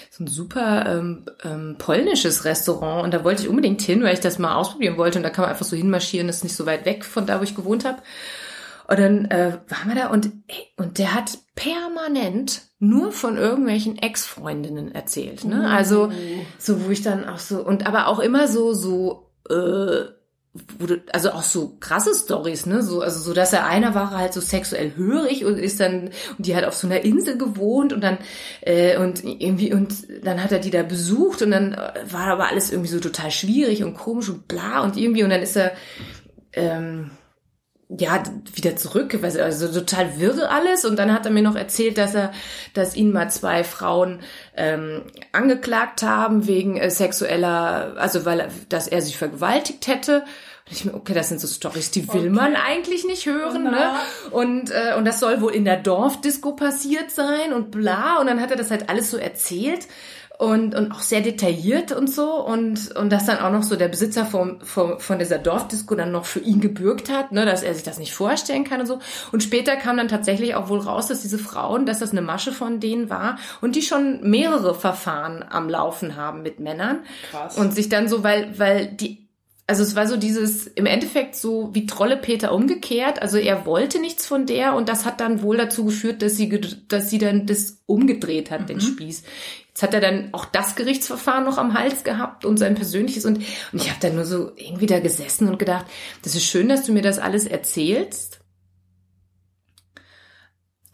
so 0.10 0.24
ein 0.24 0.28
super 0.28 0.86
ähm, 0.88 1.26
ähm, 1.44 1.76
polnisches 1.78 2.46
Restaurant 2.46 3.04
und 3.04 3.14
da 3.14 3.24
wollte 3.24 3.44
ich 3.44 3.50
unbedingt 3.50 3.82
hin, 3.82 4.02
weil 4.04 4.14
ich 4.14 4.22
das 4.22 4.40
mal 4.40 4.56
ausprobieren 4.56 4.98
wollte 4.98 5.20
und 5.20 5.24
da 5.24 5.30
kann 5.30 5.44
man 5.44 5.52
einfach 5.52 5.66
so 5.66 5.76
hinmarschieren, 5.76 6.28
das 6.28 6.38
ist 6.38 6.44
nicht 6.44 6.56
so 6.56 6.66
weit 6.66 6.86
weg 6.86 7.04
von 7.04 7.26
da, 7.26 7.40
wo 7.40 7.44
ich 7.44 7.56
gewohnt 7.56 7.84
habe. 7.84 8.02
Und 8.88 9.00
dann 9.00 9.26
äh, 9.26 9.58
waren 9.68 9.90
wir 9.90 9.96
da 9.96 10.08
und, 10.08 10.32
und 10.78 10.98
der 10.98 11.14
hat 11.14 11.38
permanent 11.56 12.62
nur 12.80 13.12
von 13.12 13.38
irgendwelchen 13.38 13.98
Ex-Freundinnen 13.98 14.94
erzählt. 14.96 15.44
Ne? 15.44 15.70
Also 15.70 16.10
so, 16.58 16.86
wo 16.86 16.90
ich 16.90 17.02
dann 17.02 17.28
auch 17.28 17.40
so, 17.40 17.62
und 17.66 17.86
aber 17.86 18.08
auch 18.08 18.20
immer 18.20 18.48
so, 18.48 18.74
so, 18.74 19.30
äh, 19.50 20.17
wurde, 20.80 21.02
also 21.14 21.32
auch 21.32 21.44
so 21.44 21.78
krasse 21.80 22.14
Stories, 22.14 22.66
ne, 22.66 22.82
so, 22.82 23.02
also 23.02 23.20
so, 23.20 23.34
dass 23.34 23.54
er 23.54 23.66
einer 23.66 23.96
war 23.96 24.12
halt 24.12 24.34
so 24.34 24.42
sexuell 24.42 24.94
hörig 24.96 25.46
und 25.46 25.58
ist 25.58 25.80
dann, 25.80 26.10
und 26.38 26.46
die 26.46 26.56
hat 26.56 26.66
auf 26.66 26.76
so 26.76 26.88
einer 26.88 27.04
Insel 27.04 27.38
gewohnt 27.38 27.94
und 27.94 28.02
dann, 28.02 28.18
äh, 28.62 28.98
und 28.98 29.24
irgendwie, 29.24 29.74
und 29.74 29.94
dann 30.24 30.44
hat 30.44 30.52
er 30.52 30.60
die 30.60 30.72
da 30.72 30.84
besucht 30.84 31.42
und 31.42 31.52
dann 31.52 31.76
war 32.10 32.28
aber 32.28 32.50
alles 32.50 32.72
irgendwie 32.72 32.92
so 32.92 33.00
total 33.00 33.32
schwierig 33.32 33.84
und 33.84 33.96
komisch 33.96 34.30
und 34.30 34.48
bla 34.48 34.82
und 34.82 34.98
irgendwie, 34.98 35.24
und 35.24 35.30
dann 35.30 35.42
ist 35.42 35.56
er, 35.56 35.74
ähm, 36.54 37.12
ja, 37.90 38.22
wieder 38.54 38.76
zurück, 38.76 39.18
also 39.24 39.68
total 39.70 40.20
wirre 40.20 40.50
alles. 40.50 40.84
Und 40.84 41.00
dann 41.00 41.14
hat 41.14 41.26
er 41.26 41.32
mir 41.32 41.42
noch 41.42 41.56
erzählt, 41.56 41.98
dass 41.98 42.16
er, 42.16 42.34
dass 42.74 42.98
ihn 42.98 43.14
mal 43.14 43.32
zwei 43.32 43.64
Frauen 43.64 44.20
ähm, 44.58 45.04
angeklagt 45.32 46.04
haben 46.04 46.48
wegen 46.48 46.76
äh, 46.76 46.90
sexueller, 46.90 47.94
also 47.98 48.26
weil 48.26 48.50
dass 48.68 48.90
er 48.90 49.02
sich 49.02 49.18
vergewaltigt 49.18 49.88
hätte. 49.88 50.26
Ich 50.70 50.86
mir, 50.86 50.94
okay, 50.94 51.14
das 51.14 51.30
sind 51.30 51.40
so 51.40 51.48
Stories, 51.48 51.92
die 51.92 52.08
will 52.14 52.22
okay. 52.22 52.30
man 52.30 52.56
eigentlich 52.56 53.06
nicht 53.06 53.26
hören, 53.26 53.64
ne? 53.64 53.96
Und 54.32 54.72
äh, 54.72 54.96
und 54.98 55.06
das 55.06 55.20
soll 55.20 55.42
wohl 55.42 55.54
in 55.54 55.66
der 55.66 55.78
Dorfdisco 55.78 56.54
passiert 56.54 57.12
sein 57.12 57.54
und 57.54 57.72
bla. 57.72 58.20
Und 58.20 58.28
dann 58.28 58.42
hat 58.42 58.52
er 58.52 58.58
das 58.58 58.72
halt 58.72 58.90
alles 58.90 59.10
so 59.10 59.18
erzählt 59.18 59.88
und, 60.38 60.76
und 60.76 60.92
auch 60.92 61.00
sehr 61.00 61.22
detailliert 61.22 61.92
und 61.92 62.10
so 62.10 62.46
und, 62.46 62.96
und 62.96 63.12
dass 63.12 63.26
dann 63.26 63.40
auch 63.40 63.52
noch 63.52 63.64
so 63.64 63.76
der 63.76 63.88
Besitzer 63.88 64.26
vom, 64.26 64.62
vom, 64.62 65.00
von 65.00 65.18
dieser 65.18 65.40
Dorfdisco 65.40 65.96
dann 65.96 66.12
noch 66.12 66.26
für 66.26 66.40
ihn 66.40 66.62
gebürgt 66.62 67.10
hat, 67.10 67.32
ne, 67.32 67.46
dass 67.46 67.64
er 67.64 67.74
sich 67.74 67.84
das 67.84 67.98
nicht 67.98 68.14
vorstellen 68.14 68.64
kann 68.64 68.80
und 68.80 68.86
so. 68.86 69.00
Und 69.32 69.42
später 69.42 69.76
kam 69.76 69.98
dann 69.98 70.08
tatsächlich 70.08 70.54
auch 70.54 70.70
wohl 70.70 70.80
raus, 70.80 71.08
dass 71.08 71.22
diese 71.22 71.40
Frauen, 71.40 71.86
dass 71.86 72.00
das 72.00 72.12
eine 72.12 72.22
Masche 72.22 72.52
von 72.52 72.80
denen 72.80 73.10
war 73.10 73.40
und 73.62 73.76
die 73.76 73.82
schon 73.82 74.22
mehrere 74.30 74.76
Verfahren 74.76 75.44
am 75.50 75.70
Laufen 75.70 76.16
haben 76.16 76.44
mit 76.44 76.60
Männern. 76.60 77.00
Krass. 77.32 77.58
Und 77.58 77.74
sich 77.74 77.90
dann 77.90 78.08
so, 78.08 78.24
weil, 78.24 78.60
weil 78.60 78.88
die 78.88 79.27
also 79.70 79.84
es 79.84 79.96
war 79.96 80.08
so 80.08 80.16
dieses, 80.16 80.66
im 80.66 80.86
Endeffekt 80.86 81.36
so 81.36 81.70
wie 81.74 81.86
Trolle 81.86 82.16
Peter 82.16 82.54
umgekehrt. 82.54 83.22
Also 83.22 83.38
er 83.38 83.66
wollte 83.66 84.00
nichts 84.00 84.26
von 84.26 84.46
der 84.46 84.74
und 84.74 84.88
das 84.88 85.06
hat 85.06 85.20
dann 85.20 85.42
wohl 85.42 85.58
dazu 85.58 85.84
geführt, 85.84 86.22
dass 86.22 86.38
sie, 86.38 86.62
dass 86.88 87.10
sie 87.10 87.18
dann 87.18 87.46
das 87.46 87.82
umgedreht 87.86 88.50
hat, 88.50 88.62
mhm. 88.62 88.68
den 88.68 88.82
Spieß. 88.82 89.24
Jetzt 89.68 89.84
hat 89.84 89.94
er 89.94 90.00
dann 90.00 90.30
auch 90.32 90.46
das 90.46 90.78
Gerichtsverfahren 90.78 91.44
noch 91.44 91.58
am 91.58 91.74
Hals 91.74 92.06
gehabt 92.06 92.46
und 92.46 92.58
sein 92.58 92.76
persönliches 92.76 93.26
und, 93.26 93.38
und 93.38 93.82
ich 93.82 93.90
habe 93.90 94.00
dann 94.00 94.16
nur 94.16 94.26
so 94.26 94.54
irgendwie 94.56 94.88
da 94.88 95.00
gesessen 95.00 95.50
und 95.50 95.60
gedacht, 95.60 95.86
das 96.24 96.34
ist 96.34 96.46
schön, 96.46 96.70
dass 96.70 96.86
du 96.86 96.94
mir 96.94 97.04
das 97.04 97.20
alles 97.20 97.46
erzählst. 97.46 98.40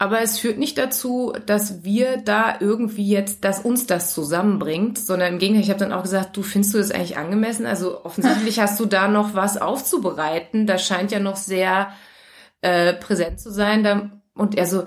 Aber 0.03 0.19
es 0.19 0.37
führt 0.37 0.57
nicht 0.57 0.77
dazu, 0.77 1.31
dass 1.45 1.85
wir 1.85 2.17
da 2.17 2.57
irgendwie 2.59 3.07
jetzt, 3.07 3.45
dass 3.45 3.61
uns 3.61 3.87
das 3.87 4.13
zusammenbringt, 4.13 4.99
sondern 4.99 5.31
im 5.31 5.39
Gegenteil, 5.39 5.63
ich 5.63 5.69
habe 5.69 5.79
dann 5.79 5.93
auch 5.93 6.03
gesagt, 6.03 6.35
du 6.35 6.43
findest 6.43 6.73
du 6.73 6.77
das 6.77 6.91
eigentlich 6.91 7.15
angemessen? 7.15 7.65
Also 7.65 8.03
offensichtlich 8.03 8.59
hast 8.61 8.77
du 8.81 8.85
da 8.85 9.07
noch 9.07 9.33
was 9.33 9.55
aufzubereiten. 9.55 10.67
Das 10.67 10.85
scheint 10.85 11.13
ja 11.13 11.19
noch 11.19 11.37
sehr 11.37 11.93
äh, 12.59 12.91
präsent 12.95 13.39
zu 13.39 13.49
sein. 13.49 13.85
Da, 13.85 14.09
und 14.33 14.57
er 14.57 14.65
so, 14.65 14.83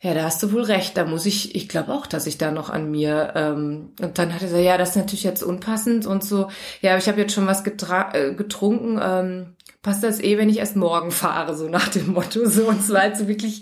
ja, 0.00 0.14
da 0.14 0.22
hast 0.22 0.42
du 0.42 0.50
wohl 0.50 0.62
recht. 0.62 0.96
Da 0.96 1.04
muss 1.04 1.26
ich, 1.26 1.54
ich 1.54 1.68
glaube 1.68 1.92
auch, 1.92 2.06
dass 2.06 2.26
ich 2.26 2.38
da 2.38 2.50
noch 2.50 2.70
an 2.70 2.90
mir. 2.90 3.34
Ähm, 3.34 3.90
und 4.00 4.16
dann 4.16 4.32
hat 4.32 4.40
er 4.40 4.48
gesagt, 4.48 4.64
ja, 4.64 4.78
das 4.78 4.90
ist 4.90 4.96
natürlich 4.96 5.24
jetzt 5.24 5.42
unpassend 5.42 6.06
und 6.06 6.24
so. 6.24 6.48
Ja, 6.80 6.92
aber 6.92 7.00
ich 7.00 7.08
habe 7.08 7.20
jetzt 7.20 7.34
schon 7.34 7.46
was 7.46 7.66
äh, 7.66 8.32
getrunken. 8.32 8.98
Ähm, 9.02 9.56
passt 9.82 10.02
das 10.02 10.20
eh, 10.20 10.38
wenn 10.38 10.48
ich 10.48 10.60
erst 10.60 10.74
morgen 10.74 11.10
fahre, 11.10 11.54
so 11.54 11.68
nach 11.68 11.88
dem 11.88 12.14
Motto. 12.14 12.48
So 12.48 12.66
und 12.66 12.80
es 12.80 12.90
war 12.90 13.02
halt 13.02 13.18
so 13.18 13.28
wirklich 13.28 13.60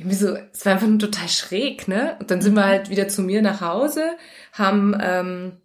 irgendwie 0.00 0.16
so, 0.16 0.36
es 0.52 0.66
war 0.66 0.72
einfach 0.72 0.86
nur 0.86 0.98
total 0.98 1.28
schräg, 1.28 1.88
ne? 1.88 2.16
Und 2.20 2.30
dann 2.30 2.40
sind 2.40 2.54
wir 2.54 2.64
halt 2.64 2.90
wieder 2.90 3.08
zu 3.08 3.22
mir 3.22 3.42
nach 3.42 3.60
Hause, 3.60 4.16
haben 4.52 4.96
ähm, 5.00 5.60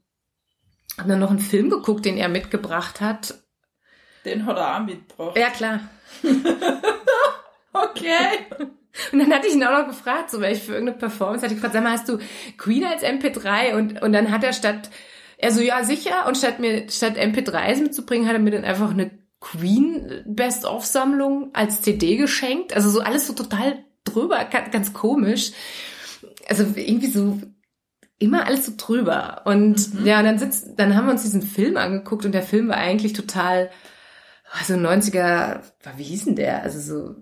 haben 0.97 1.09
dann 1.09 1.19
noch 1.19 1.29
einen 1.29 1.39
Film 1.39 1.69
geguckt, 1.69 2.05
den 2.05 2.17
er 2.17 2.29
mitgebracht 2.29 3.01
hat. 3.01 3.35
Den 4.23 4.45
hat 4.45 4.57
er 4.57 4.75
auch 4.75 4.85
mitgebracht. 4.85 5.37
Ja, 5.37 5.49
klar. 5.49 5.81
okay. 7.73 8.45
Und 9.11 9.19
dann 9.19 9.33
hatte 9.33 9.47
ich 9.47 9.53
ihn 9.53 9.63
auch 9.63 9.77
noch 9.77 9.87
gefragt, 9.87 10.31
so, 10.31 10.39
weil 10.39 10.55
ich 10.55 10.63
für 10.63 10.73
irgendeine 10.73 10.97
Performance 10.97 11.43
hatte 11.43 11.53
ich 11.53 11.59
gefragt, 11.59 11.73
sag 11.73 11.83
mal, 11.83 11.91
hast 11.91 12.07
du 12.07 12.19
Queen 12.57 12.85
als 12.85 13.03
MP3? 13.03 13.75
Und, 13.75 14.01
und 14.01 14.13
dann 14.13 14.31
hat 14.31 14.43
er 14.43 14.53
statt, 14.53 14.89
er 15.37 15.51
so, 15.51 15.61
ja, 15.61 15.83
sicher. 15.83 16.27
Und 16.27 16.37
statt 16.37 16.59
mir, 16.59 16.89
statt 16.89 17.17
MP3s 17.17 17.81
mitzubringen, 17.81 18.27
hat 18.27 18.35
er 18.35 18.39
mir 18.39 18.51
dann 18.51 18.63
einfach 18.63 18.91
eine 18.91 19.11
Queen 19.41 20.23
Best-of-Sammlung 20.25 21.49
als 21.53 21.81
CD 21.81 22.15
geschenkt. 22.15 22.73
Also 22.73 22.89
so 22.89 23.01
alles 23.01 23.27
so 23.27 23.33
total 23.33 23.83
drüber, 24.05 24.45
ganz, 24.71 24.93
komisch. 24.93 25.51
Also 26.47 26.63
irgendwie 26.75 27.07
so, 27.07 27.39
immer 28.17 28.45
alles 28.45 28.65
so 28.65 28.73
drüber. 28.77 29.41
Und 29.45 29.93
mhm. 29.93 30.05
ja, 30.05 30.19
und 30.19 30.25
dann 30.25 30.39
sitzt, 30.39 30.77
dann 30.77 30.95
haben 30.95 31.07
wir 31.07 31.11
uns 31.11 31.23
diesen 31.23 31.41
Film 31.41 31.77
angeguckt 31.77 32.25
und 32.25 32.31
der 32.31 32.43
Film 32.43 32.69
war 32.69 32.77
eigentlich 32.77 33.13
total, 33.13 33.69
also 34.51 34.75
90er, 34.75 35.61
wie 35.97 36.03
hieß 36.03 36.25
denn 36.25 36.35
der? 36.35 36.63
Also 36.63 36.79
so, 36.79 37.15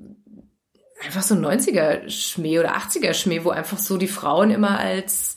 einfach 1.03 1.23
so 1.23 1.35
90er 1.35 2.09
Schmäh 2.09 2.59
oder 2.59 2.77
80er 2.77 3.13
Schmäh, 3.13 3.43
wo 3.43 3.49
einfach 3.49 3.77
so 3.77 3.97
die 3.97 4.07
Frauen 4.07 4.51
immer 4.51 4.79
als, 4.79 5.35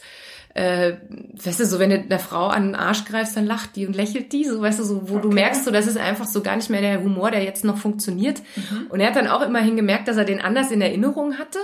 äh, 0.56 0.96
weißt 1.44 1.60
du, 1.60 1.66
so 1.66 1.78
wenn 1.78 1.90
du 1.90 1.98
einer 1.98 2.18
Frau 2.18 2.46
an 2.46 2.68
den 2.68 2.74
Arsch 2.74 3.04
greifst, 3.04 3.36
dann 3.36 3.44
lacht 3.44 3.76
die 3.76 3.86
und 3.86 3.94
lächelt 3.94 4.32
die, 4.32 4.44
so 4.44 4.62
weißt 4.62 4.78
du, 4.78 4.84
so, 4.84 5.10
wo 5.10 5.16
okay. 5.16 5.22
du 5.22 5.30
merkst, 5.30 5.66
so 5.66 5.70
das 5.70 5.86
ist 5.86 5.98
einfach 5.98 6.26
so 6.26 6.40
gar 6.40 6.56
nicht 6.56 6.70
mehr 6.70 6.80
der 6.80 7.02
Humor, 7.02 7.30
der 7.30 7.44
jetzt 7.44 7.62
noch 7.62 7.76
funktioniert. 7.76 8.40
Mhm. 8.56 8.86
Und 8.88 9.00
er 9.00 9.08
hat 9.08 9.16
dann 9.16 9.28
auch 9.28 9.42
immerhin 9.42 9.76
gemerkt, 9.76 10.08
dass 10.08 10.16
er 10.16 10.24
den 10.24 10.40
anders 10.40 10.70
in 10.70 10.80
Erinnerung 10.80 11.38
hatte. 11.38 11.58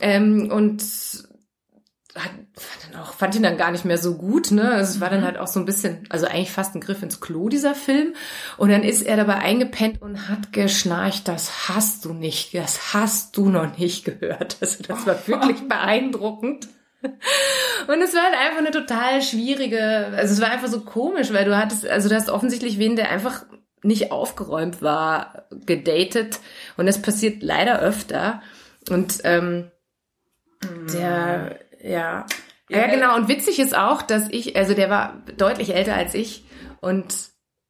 Ähm, 0.00 0.50
und 0.52 0.82
hat, 2.14 2.30
fand, 2.56 2.92
dann 2.92 3.00
auch, 3.00 3.14
fand 3.14 3.36
ihn 3.36 3.42
dann 3.42 3.56
gar 3.56 3.70
nicht 3.70 3.86
mehr 3.86 3.96
so 3.96 4.16
gut, 4.16 4.50
ne? 4.50 4.70
Also 4.70 4.96
es 4.96 5.00
war 5.00 5.08
dann 5.08 5.20
mhm. 5.20 5.24
halt 5.24 5.38
auch 5.38 5.46
so 5.46 5.58
ein 5.58 5.64
bisschen, 5.64 6.04
also 6.10 6.26
eigentlich 6.26 6.50
fast 6.50 6.74
ein 6.74 6.82
Griff 6.82 7.02
ins 7.02 7.20
Klo, 7.20 7.48
dieser 7.48 7.74
Film. 7.74 8.12
Und 8.58 8.68
dann 8.68 8.82
ist 8.82 9.00
er 9.00 9.16
dabei 9.16 9.36
eingepennt 9.36 10.02
und 10.02 10.28
hat 10.28 10.52
geschnarcht, 10.52 11.26
das 11.26 11.70
hast 11.70 12.04
du 12.04 12.12
nicht, 12.12 12.52
das 12.52 12.92
hast 12.92 13.34
du 13.38 13.48
noch 13.48 13.78
nicht 13.78 14.04
gehört. 14.04 14.58
Also 14.60 14.82
das 14.82 15.06
war 15.06 15.16
wirklich 15.26 15.66
beeindruckend. 15.66 16.68
Und 17.02 18.02
es 18.02 18.14
war 18.14 18.24
halt 18.24 18.36
einfach 18.36 18.58
eine 18.58 18.70
total 18.70 19.22
schwierige, 19.22 20.08
also 20.16 20.34
es 20.34 20.40
war 20.40 20.50
einfach 20.50 20.68
so 20.68 20.80
komisch, 20.80 21.32
weil 21.32 21.44
du 21.44 21.56
hattest, 21.56 21.86
also 21.86 22.08
du 22.08 22.14
hast 22.14 22.28
offensichtlich 22.28 22.78
wen, 22.78 22.96
der 22.96 23.10
einfach 23.10 23.44
nicht 23.82 24.10
aufgeräumt 24.10 24.82
war, 24.82 25.46
gedatet. 25.64 26.40
Und 26.76 26.86
das 26.86 27.00
passiert 27.00 27.42
leider 27.42 27.80
öfter. 27.80 28.42
Und 28.90 29.20
ähm, 29.24 29.70
der 30.92 31.60
ja. 31.82 32.26
Ja, 32.70 32.80
ja, 32.80 32.86
genau. 32.88 33.16
Und 33.16 33.28
witzig 33.28 33.58
ist 33.60 33.76
auch, 33.76 34.02
dass 34.02 34.28
ich, 34.28 34.56
also 34.56 34.74
der 34.74 34.90
war 34.90 35.22
deutlich 35.36 35.74
älter 35.74 35.94
als 35.94 36.14
ich 36.14 36.44
und 36.80 37.14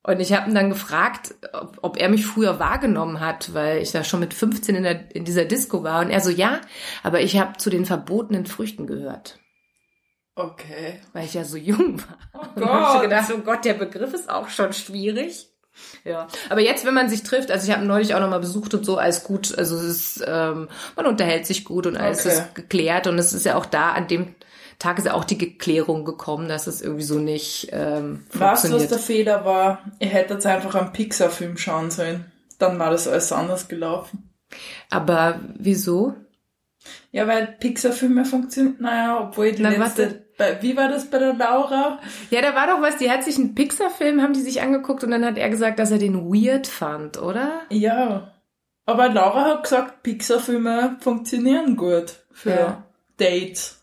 und 0.02 0.20
ich 0.20 0.32
habe 0.32 0.48
ihn 0.48 0.54
dann 0.54 0.70
gefragt, 0.70 1.34
ob, 1.52 1.78
ob 1.82 1.96
er 1.98 2.08
mich 2.08 2.24
früher 2.24 2.58
wahrgenommen 2.58 3.20
hat, 3.20 3.52
weil 3.52 3.78
ich 3.78 3.92
da 3.92 4.04
schon 4.04 4.20
mit 4.20 4.32
15 4.32 4.74
in, 4.74 4.82
der, 4.82 5.14
in 5.14 5.24
dieser 5.24 5.44
Disco 5.44 5.82
war. 5.82 6.00
Und 6.00 6.10
er 6.10 6.20
so, 6.20 6.30
ja, 6.30 6.60
aber 7.02 7.20
ich 7.20 7.38
habe 7.38 7.58
zu 7.58 7.68
den 7.68 7.84
verbotenen 7.84 8.46
Früchten 8.46 8.86
gehört. 8.86 9.38
Okay. 10.34 11.00
Weil 11.12 11.24
ich 11.24 11.34
ja 11.34 11.44
so 11.44 11.56
jung 11.56 12.00
war. 12.00 12.18
Oh 12.32 12.46
Gott. 12.60 12.94
Ich 12.96 13.02
gedacht, 13.02 13.32
oh 13.34 13.38
Gott, 13.38 13.64
der 13.64 13.74
Begriff 13.74 14.14
ist 14.14 14.30
auch 14.30 14.48
schon 14.48 14.72
schwierig. 14.72 15.48
Ja, 16.04 16.26
aber 16.48 16.60
jetzt, 16.60 16.84
wenn 16.84 16.94
man 16.94 17.08
sich 17.08 17.22
trifft, 17.22 17.50
also 17.50 17.68
ich 17.68 17.74
habe 17.74 17.86
neulich 17.86 18.14
auch 18.14 18.20
nochmal 18.20 18.40
besucht 18.40 18.74
und 18.74 18.84
so, 18.84 18.96
alles 18.96 19.22
gut, 19.22 19.56
also 19.56 19.76
es 19.76 19.84
ist, 19.84 20.24
ähm, 20.26 20.68
man 20.96 21.06
unterhält 21.06 21.46
sich 21.46 21.64
gut 21.64 21.86
und 21.86 21.96
alles 21.96 22.26
okay. 22.26 22.34
ist 22.34 22.54
geklärt 22.54 23.06
und 23.06 23.16
es 23.16 23.32
ist 23.32 23.46
ja 23.46 23.56
auch 23.56 23.66
da, 23.66 23.92
an 23.92 24.08
dem 24.08 24.34
Tag 24.78 24.98
ist 24.98 25.10
auch 25.10 25.24
die 25.24 25.38
Geklärung 25.38 26.04
gekommen, 26.04 26.48
dass 26.48 26.68
es 26.68 26.82
irgendwie 26.82 27.04
so 27.04 27.18
nicht 27.18 27.68
ähm, 27.72 28.24
Weißt 28.32 28.64
du, 28.64 28.72
was 28.74 28.86
der 28.86 28.98
Fehler 28.98 29.44
war? 29.44 29.80
Ihr 29.98 30.08
hättet 30.08 30.46
einfach 30.46 30.74
einen 30.76 30.92
Pixar-Film 30.92 31.56
schauen 31.56 31.90
sollen. 31.90 32.30
Dann 32.58 32.78
war 32.78 32.90
das 32.90 33.08
alles 33.08 33.32
anders 33.32 33.66
gelaufen. 33.68 34.30
Aber 34.90 35.40
wieso? 35.58 36.14
Ja, 37.10 37.26
weil 37.26 37.46
Pixar-Filme 37.58 38.24
funktionieren, 38.24 38.76
naja, 38.80 39.20
obwohl 39.20 39.52
die 39.52 39.62
Na, 39.62 39.70
letzte... 39.70 40.26
Bei, 40.38 40.62
wie 40.62 40.76
war 40.76 40.88
das 40.88 41.10
bei 41.10 41.18
der 41.18 41.34
Laura? 41.34 41.98
Ja, 42.30 42.40
da 42.40 42.54
war 42.54 42.68
doch 42.68 42.80
was, 42.80 42.96
die 42.96 43.10
hat 43.10 43.24
sich 43.24 43.36
einen 43.36 43.56
Pixar-Film, 43.56 44.22
haben 44.22 44.34
die 44.34 44.40
sich 44.40 44.62
angeguckt 44.62 45.02
und 45.02 45.10
dann 45.10 45.24
hat 45.24 45.36
er 45.36 45.50
gesagt, 45.50 45.80
dass 45.80 45.90
er 45.90 45.98
den 45.98 46.32
weird 46.32 46.68
fand, 46.68 47.20
oder? 47.20 47.62
Ja. 47.70 48.32
Aber 48.86 49.08
Laura 49.08 49.44
hat 49.46 49.64
gesagt, 49.64 50.04
Pixar-Filme 50.04 50.98
funktionieren 51.00 51.76
gut 51.76 52.20
für 52.30 52.50
ja. 52.50 52.84
Dates. 53.16 53.77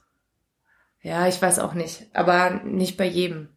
Ja, 1.06 1.28
ich 1.28 1.40
weiß 1.40 1.60
auch 1.60 1.76
nicht. 1.76 2.08
Aber 2.14 2.62
nicht 2.64 2.98
bei 2.98 3.06
jedem. 3.06 3.50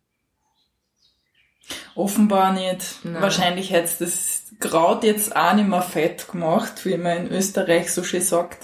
Offenbar 1.94 2.52
nicht. 2.52 3.02
Nein. 3.04 3.22
Wahrscheinlich 3.22 3.70
hätte 3.70 3.84
es 3.86 3.98
das 3.98 4.42
Kraut 4.60 5.02
jetzt 5.02 5.34
auch 5.34 5.54
nicht 5.54 5.66
mehr 5.66 5.80
fett 5.80 6.28
gemacht, 6.28 6.84
wie 6.84 6.98
man 6.98 7.26
in 7.26 7.32
Österreich 7.32 7.90
so 7.90 8.04
schön 8.04 8.20
sagt. 8.20 8.58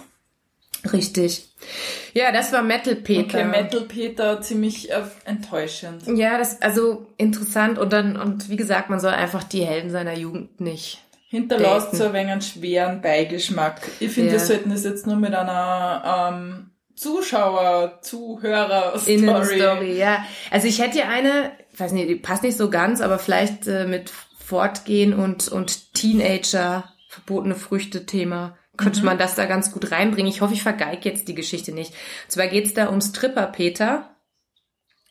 Richtig. 0.92 1.48
Ja, 2.12 2.30
das 2.30 2.52
war 2.52 2.62
Metal 2.62 2.94
Peter. 2.94 3.38
Okay, 3.38 3.44
Metal 3.44 3.80
Peter 3.80 4.42
ziemlich 4.42 4.90
äh, 4.90 5.04
enttäuschend. 5.24 6.06
Ja, 6.06 6.36
das 6.36 6.60
also 6.60 7.06
interessant 7.16 7.78
und 7.78 7.90
dann 7.90 8.18
und 8.18 8.50
wie 8.50 8.56
gesagt, 8.56 8.90
man 8.90 9.00
soll 9.00 9.14
einfach 9.14 9.44
die 9.44 9.64
Helden 9.64 9.88
seiner 9.88 10.14
Jugend 10.14 10.60
nicht 10.60 11.00
hinterlässt 11.28 11.86
daten. 11.86 11.96
so 11.96 12.04
ein 12.04 12.12
wenig 12.12 12.32
einen 12.32 12.42
schweren 12.42 13.00
Beigeschmack. 13.00 13.80
Ich 13.98 14.10
finde, 14.10 14.32
ja. 14.32 14.32
wir 14.34 14.40
sollten 14.40 14.68
das 14.68 14.84
jetzt 14.84 15.06
nur 15.06 15.16
mit 15.16 15.34
einer 15.34 16.34
ähm, 16.34 16.70
Zuschauer, 16.96 17.98
Zuhörer 18.02 18.98
Story. 18.98 19.60
Story, 19.60 19.98
ja. 19.98 20.24
Also 20.50 20.68
ich 20.68 20.80
hätte 20.80 20.98
ja 20.98 21.08
eine, 21.08 21.52
weiß 21.76 21.92
nicht, 21.92 22.08
die 22.08 22.16
passt 22.16 22.42
nicht 22.42 22.56
so 22.56 22.70
ganz, 22.70 23.00
aber 23.00 23.18
vielleicht 23.18 23.66
äh, 23.66 23.86
mit 23.86 24.12
Fortgehen 24.38 25.14
und 25.14 25.48
und 25.48 25.94
Teenager 25.94 26.84
verbotene 27.08 27.54
Früchte 27.54 28.06
Thema 28.06 28.56
könnte 28.76 29.00
mhm. 29.00 29.06
man 29.06 29.18
das 29.18 29.34
da 29.34 29.46
ganz 29.46 29.72
gut 29.72 29.90
reinbringen. 29.90 30.30
Ich 30.30 30.40
hoffe, 30.40 30.54
ich 30.54 30.62
vergeige 30.62 31.08
jetzt 31.08 31.28
die 31.28 31.34
Geschichte 31.34 31.72
nicht. 31.72 31.92
Und 32.24 32.32
zwar 32.32 32.48
geht's 32.48 32.74
da 32.74 32.86
um 32.86 33.00
Stripper 33.00 33.46
Peter. 33.46 34.10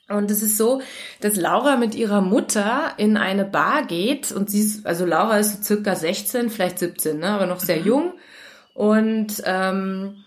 Und 0.09 0.29
es 0.29 0.43
ist 0.43 0.57
so, 0.57 0.81
dass 1.21 1.37
Laura 1.37 1.77
mit 1.77 1.95
ihrer 1.95 2.21
Mutter 2.21 2.93
in 2.97 3.15
eine 3.15 3.45
Bar 3.45 3.85
geht 3.87 4.33
und 4.33 4.49
sie 4.49 4.59
ist, 4.59 4.85
also 4.85 5.05
Laura 5.05 5.37
ist 5.39 5.63
so 5.63 5.75
circa 5.75 5.95
16, 5.95 6.49
vielleicht 6.49 6.77
17, 6.79 7.19
ne, 7.19 7.29
aber 7.29 7.45
noch 7.45 7.61
sehr 7.61 7.79
mhm. 7.79 7.85
jung. 7.85 8.13
Und 8.73 9.41
ähm, 9.45 10.22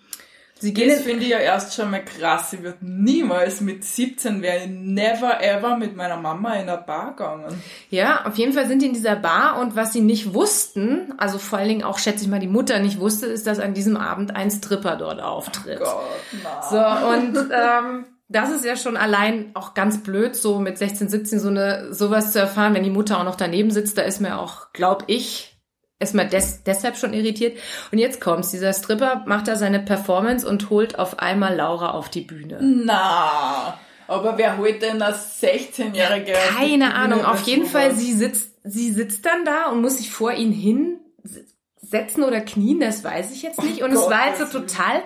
Sie 0.59 0.73
geht 0.73 0.91
das 0.91 1.03
finde 1.03 1.25
ich 1.25 1.29
ja 1.29 1.39
erst 1.39 1.75
schon 1.75 1.91
mal 1.91 2.03
krass. 2.03 2.51
Sie 2.51 2.63
wird 2.63 2.77
niemals 2.81 3.61
mit 3.61 3.85
17 3.85 4.41
wäre 4.41 4.67
never 4.67 5.43
ever 5.43 5.77
mit 5.77 5.97
meiner 5.97 6.17
Mama 6.17 6.55
in 6.55 6.63
einer 6.63 6.79
Bar 6.79 7.11
gegangen. 7.11 7.63
Ja, 7.91 8.25
auf 8.25 8.37
jeden 8.37 8.55
Fall 8.55 8.67
sind 8.67 8.81
die 8.81 8.87
in 8.87 8.95
dieser 8.95 9.17
Bar 9.17 9.59
und 9.61 9.77
was 9.77 9.93
sie 9.93 10.01
nicht 10.01 10.33
wussten, 10.33 11.13
also 11.19 11.39
vor 11.39 11.59
allen 11.59 11.69
Dingen 11.69 11.83
auch 11.85 11.99
schätze 11.99 12.25
ich 12.25 12.31
mal 12.31 12.41
die 12.41 12.47
Mutter 12.47 12.79
nicht 12.79 13.01
wusste, 13.01 13.27
ist, 13.27 13.47
dass 13.47 13.59
an 13.59 13.75
diesem 13.75 13.99
Abend 13.99 14.35
ein 14.35 14.51
Stripper 14.51 14.97
dort 14.97 15.21
auftritt. 15.21 15.81
Oh 15.83 15.85
Gott, 15.85 16.43
na. 16.43 16.63
So 16.63 17.09
und 17.09 17.51
ähm, 17.53 18.07
das 18.29 18.51
ist 18.51 18.65
ja 18.65 18.77
schon 18.77 18.97
allein 18.97 19.51
auch 19.55 19.75
ganz 19.75 20.03
blöd, 20.03 20.35
so 20.35 20.59
mit 20.59 20.79
16, 20.79 21.09
17 21.09 21.39
so 21.39 21.49
eine 21.49 21.93
sowas 21.93 22.33
zu 22.33 22.41
erfahren, 22.41 22.75
wenn 22.75 22.83
die 22.83 22.91
Mutter 22.91 23.21
auch 23.21 23.25
noch 23.25 23.37
daneben 23.37 23.71
sitzt. 23.71 23.99
Da 23.99 24.03
ist 24.03 24.21
mir 24.21 24.39
auch, 24.39 24.73
glaub 24.73 25.05
ich, 25.07 25.56
erstmal 25.99 26.29
des, 26.29 26.63
deshalb 26.63 26.97
schon 26.97 27.13
irritiert. 27.13 27.59
Und 27.93 27.99
jetzt 27.99 28.21
kommt's. 28.21 28.51
Dieser 28.51 28.73
Stripper 28.73 29.25
macht 29.27 29.49
da 29.49 29.57
seine 29.57 29.81
Performance 29.81 30.47
und 30.49 30.71
holt 30.71 30.99
auf 30.99 31.19
einmal 31.19 31.55
Laura 31.55 31.93
auf 31.93 32.09
die 32.09 32.23
Bühne. 32.23 32.59
Na, 32.61 33.79
aber 34.09 34.39
wer 34.39 34.57
holt 34.59 34.83
denn 34.83 34.99
das 34.99 35.41
16-Jährige? 35.43 36.33
Keine 36.57 36.95
Ahnung. 36.95 37.25
Auf 37.25 37.43
jeden 37.43 37.67
Fall, 37.67 37.95
sie 37.95 38.13
sitzt, 38.13 38.53
sie 38.63 38.93
sitzt 38.93 39.27
dann 39.27 39.45
da 39.45 39.67
und 39.71 39.81
muss 39.81 39.99
sich 39.99 40.11
vor 40.11 40.33
ihn 40.33 40.53
hinsetzen 40.53 42.23
oder 42.23 42.41
knien, 42.41 42.81
das 42.81 43.03
weiß 43.03 43.33
ich 43.33 43.43
jetzt 43.43 43.63
nicht. 43.63 43.83
Und 43.83 43.97
oh 43.97 44.01
es 44.01 44.11
war 44.11 44.27
halt 44.27 44.37
so 44.37 44.47
total 44.47 45.03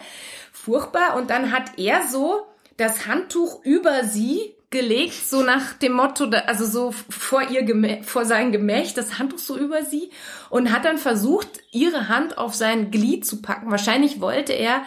furchtbar. 0.53 1.17
Und 1.17 1.31
dann 1.31 1.53
hat 1.53 1.79
er 1.79 2.07
so 2.07 2.47
das 2.77 3.07
Handtuch 3.07 3.65
über 3.65 4.05
sie 4.05 4.55
gelegt, 4.71 5.29
so 5.29 5.43
nach 5.43 5.73
dem 5.75 5.93
Motto, 5.93 6.27
also 6.47 6.65
so 6.65 6.93
vor 7.09 7.43
ihr, 7.51 8.05
vor 8.05 8.25
sein 8.25 8.53
Gemächt, 8.53 8.97
das 8.97 9.19
Handtuch 9.19 9.39
so 9.41 9.59
über 9.59 9.85
sie 9.85 10.11
und 10.49 10.73
hat 10.73 10.85
dann 10.85 10.97
versucht, 10.97 11.49
ihre 11.73 12.09
Hand 12.09 12.39
auf 12.39 12.55
sein 12.55 12.93
Glied 12.93 13.27
zu 13.27 13.43
packen. 13.43 13.71
Wahrscheinlich 13.73 14.21
wollte 14.21 14.53
er, 14.53 14.83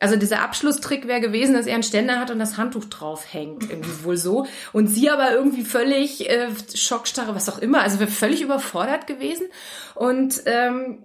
also 0.00 0.16
dieser 0.16 0.40
Abschlusstrick 0.40 1.06
wäre 1.06 1.20
gewesen, 1.20 1.52
dass 1.52 1.66
er 1.66 1.74
einen 1.74 1.82
Ständer 1.82 2.18
hat 2.18 2.30
und 2.30 2.38
das 2.38 2.56
Handtuch 2.56 2.86
drauf 2.86 3.26
hängt, 3.30 3.70
irgendwie 3.70 3.92
wohl 4.04 4.16
so. 4.16 4.46
Und 4.72 4.86
sie 4.86 5.10
aber 5.10 5.32
irgendwie 5.32 5.64
völlig 5.64 6.30
äh, 6.30 6.48
schockstarre, 6.74 7.34
was 7.34 7.50
auch 7.50 7.58
immer, 7.58 7.82
also 7.82 8.00
wäre 8.00 8.10
völlig 8.10 8.40
überfordert 8.40 9.06
gewesen. 9.06 9.48
Und 9.94 10.42
ähm, 10.46 11.02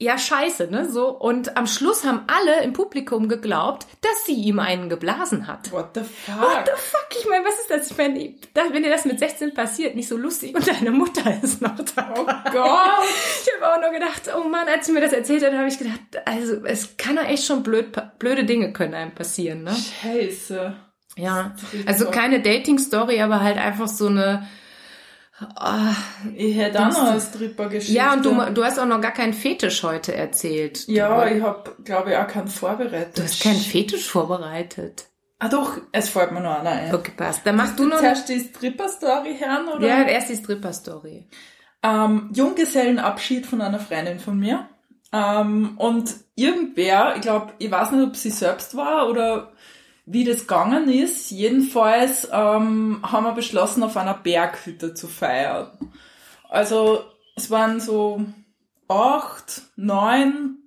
ja, 0.00 0.16
scheiße, 0.16 0.68
ne? 0.70 0.88
So. 0.88 1.08
Und 1.08 1.56
am 1.56 1.66
Schluss 1.66 2.04
haben 2.04 2.22
alle 2.28 2.62
im 2.62 2.72
Publikum 2.72 3.28
geglaubt, 3.28 3.88
dass 4.00 4.26
sie 4.26 4.34
ihm 4.34 4.60
einen 4.60 4.88
geblasen 4.88 5.48
hat. 5.48 5.72
What 5.72 5.90
the 5.94 6.02
fuck? 6.02 6.40
What 6.40 6.66
the 6.66 6.80
fuck? 6.80 7.08
Ich 7.18 7.28
meine, 7.28 7.44
was 7.44 7.58
ist 7.58 7.68
das? 7.68 7.90
Ich 7.90 7.98
meine, 7.98 8.34
wenn 8.72 8.82
dir 8.84 8.90
das 8.90 9.06
mit 9.06 9.18
16 9.18 9.54
passiert, 9.54 9.96
nicht 9.96 10.06
so 10.06 10.16
lustig 10.16 10.54
und 10.54 10.68
deine 10.68 10.92
Mutter 10.92 11.36
ist 11.42 11.60
noch 11.60 11.74
da. 11.96 12.14
Oh 12.16 12.24
Gott! 12.24 13.08
Ich 13.42 13.50
habe 13.60 13.74
auch 13.74 13.80
nur 13.80 13.90
gedacht, 13.90 14.22
oh 14.36 14.48
Mann, 14.48 14.68
als 14.68 14.86
sie 14.86 14.92
mir 14.92 15.00
das 15.00 15.12
erzählt 15.12 15.44
hat, 15.44 15.52
habe 15.52 15.66
ich 15.66 15.78
gedacht, 15.78 16.00
also 16.24 16.64
es 16.64 16.96
kann 16.96 17.16
ja 17.16 17.24
echt 17.24 17.44
schon 17.44 17.64
blöd, 17.64 17.88
blöde 18.20 18.44
Dinge 18.44 18.72
können 18.72 18.94
einem 18.94 19.14
passieren, 19.16 19.64
ne? 19.64 19.74
Scheiße. 19.74 20.76
Ja. 21.16 21.56
Also 21.86 22.08
keine 22.10 22.40
Dating-Story, 22.40 23.20
aber 23.20 23.40
halt 23.40 23.58
einfach 23.58 23.88
so 23.88 24.06
eine 24.06 24.46
Oh, 25.40 26.30
ich 26.34 26.56
hätte 26.56 26.80
auch 26.80 26.90
noch 26.90 27.10
eine 27.10 27.20
Stripper-Geschichte. 27.20 27.94
Ja, 27.94 28.12
und 28.14 28.24
du, 28.24 28.34
du 28.52 28.64
hast 28.64 28.78
auch 28.78 28.86
noch 28.86 29.00
gar 29.00 29.12
keinen 29.12 29.34
Fetisch 29.34 29.82
heute 29.84 30.14
erzählt. 30.14 30.86
Ja, 30.88 31.26
ich 31.26 31.42
habe, 31.42 31.76
glaube 31.84 32.10
ich, 32.10 32.16
auch 32.16 32.26
keinen 32.26 32.48
vorbereitet. 32.48 33.16
Du 33.18 33.22
hast 33.22 33.40
keinen 33.40 33.60
Fetisch 33.60 34.08
vorbereitet. 34.08 35.06
Ah 35.38 35.48
doch, 35.48 35.76
es 35.92 36.08
folgt 36.08 36.32
mir 36.32 36.40
noch 36.40 36.58
einer 36.58 36.70
ein. 36.70 36.94
Okay, 36.94 37.12
passt. 37.16 37.46
Dann 37.46 37.54
machst 37.54 37.78
du, 37.78 37.84
du 37.84 37.90
noch... 37.90 37.98
Zuerst 37.98 38.28
die 38.28 38.40
Stripper-Story 38.40 39.36
hören, 39.38 39.68
oder? 39.68 39.86
Ja, 39.86 40.02
erst 40.02 40.30
die 40.30 40.36
Stripper-Story. 40.36 41.28
Ähm, 41.84 42.30
Junggesellenabschied 42.34 43.46
von 43.46 43.60
einer 43.60 43.78
Freundin 43.78 44.18
von 44.18 44.36
mir. 44.36 44.68
Ähm, 45.12 45.74
und 45.78 46.12
irgendwer, 46.34 47.14
ich 47.14 47.22
glaube, 47.22 47.52
ich 47.58 47.70
weiß 47.70 47.92
nicht, 47.92 48.06
ob 48.06 48.16
sie 48.16 48.30
selbst 48.30 48.76
war 48.76 49.08
oder 49.08 49.52
wie 50.10 50.24
das 50.24 50.40
gegangen 50.40 50.88
ist. 50.88 51.30
Jedenfalls 51.30 52.28
ähm, 52.32 53.00
haben 53.02 53.24
wir 53.24 53.32
beschlossen, 53.32 53.82
auf 53.82 53.96
einer 53.96 54.14
Berghütte 54.14 54.94
zu 54.94 55.06
feiern. 55.06 55.70
Also 56.48 57.04
es 57.36 57.50
waren 57.50 57.78
so 57.78 58.24
acht, 58.88 59.62
neun 59.76 60.58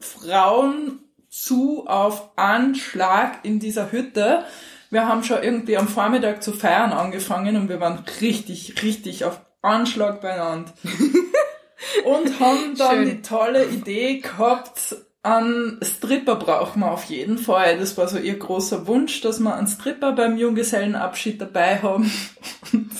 Frauen 0.00 1.00
zu 1.28 1.86
auf 1.86 2.30
Anschlag 2.36 3.44
in 3.44 3.60
dieser 3.60 3.92
Hütte. 3.92 4.44
Wir 4.90 5.06
haben 5.06 5.22
schon 5.22 5.42
irgendwie 5.42 5.76
am 5.76 5.86
Vormittag 5.86 6.42
zu 6.42 6.52
feiern 6.52 6.92
angefangen 6.92 7.56
und 7.56 7.68
wir 7.68 7.78
waren 7.78 8.04
richtig, 8.20 8.82
richtig 8.82 9.24
auf 9.24 9.40
Anschlag 9.62 10.20
beieinander. 10.20 10.72
und 12.04 12.40
haben 12.40 12.74
dann 12.76 12.96
Schön. 12.96 13.08
die 13.08 13.22
tolle 13.22 13.66
Idee 13.66 14.18
gehabt, 14.18 14.96
einen 15.22 15.78
Stripper 15.82 16.36
brauchen 16.36 16.80
wir 16.80 16.90
auf 16.90 17.04
jeden 17.04 17.38
Fall. 17.38 17.78
Das 17.78 17.98
war 17.98 18.08
so 18.08 18.18
ihr 18.18 18.38
großer 18.38 18.86
Wunsch, 18.86 19.20
dass 19.20 19.40
wir 19.40 19.54
einen 19.54 19.66
Stripper 19.66 20.12
beim 20.12 20.38
Junggesellenabschied 20.38 21.40
dabei 21.40 21.82
haben. 21.82 22.10
Und 22.72 22.90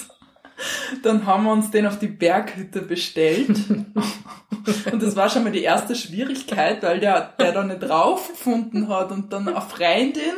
dann 1.02 1.24
haben 1.24 1.44
wir 1.44 1.52
uns 1.52 1.70
den 1.70 1.86
auf 1.86 1.98
die 1.98 2.08
Berghütte 2.08 2.82
bestellt. 2.82 3.48
Und 4.92 5.02
das 5.02 5.16
war 5.16 5.30
schon 5.30 5.44
mal 5.44 5.52
die 5.52 5.62
erste 5.62 5.94
Schwierigkeit, 5.94 6.82
weil 6.82 7.00
der, 7.00 7.32
der 7.38 7.52
da 7.52 7.64
nicht 7.64 7.80
drauf 7.80 8.28
gefunden 8.28 8.88
hat 8.88 9.10
und 9.10 9.32
dann 9.32 9.48
eine 9.48 9.60
Freundin 9.62 10.34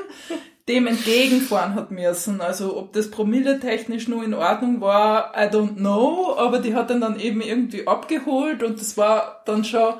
dem 0.68 0.86
entgegenfahren 0.86 1.74
hat 1.74 1.90
müssen. 1.90 2.40
Also 2.40 2.76
ob 2.76 2.92
das 2.92 3.10
promilletechnisch 3.10 4.06
nur 4.06 4.22
in 4.22 4.34
Ordnung 4.34 4.80
war, 4.80 5.32
I 5.36 5.48
don't 5.48 5.76
know, 5.76 6.36
aber 6.36 6.60
die 6.60 6.74
hat 6.74 6.90
dann 6.90 7.00
dann 7.00 7.18
eben 7.18 7.40
irgendwie 7.40 7.86
abgeholt 7.86 8.62
und 8.62 8.80
das 8.80 8.96
war 8.96 9.42
dann 9.44 9.64
schon 9.64 9.94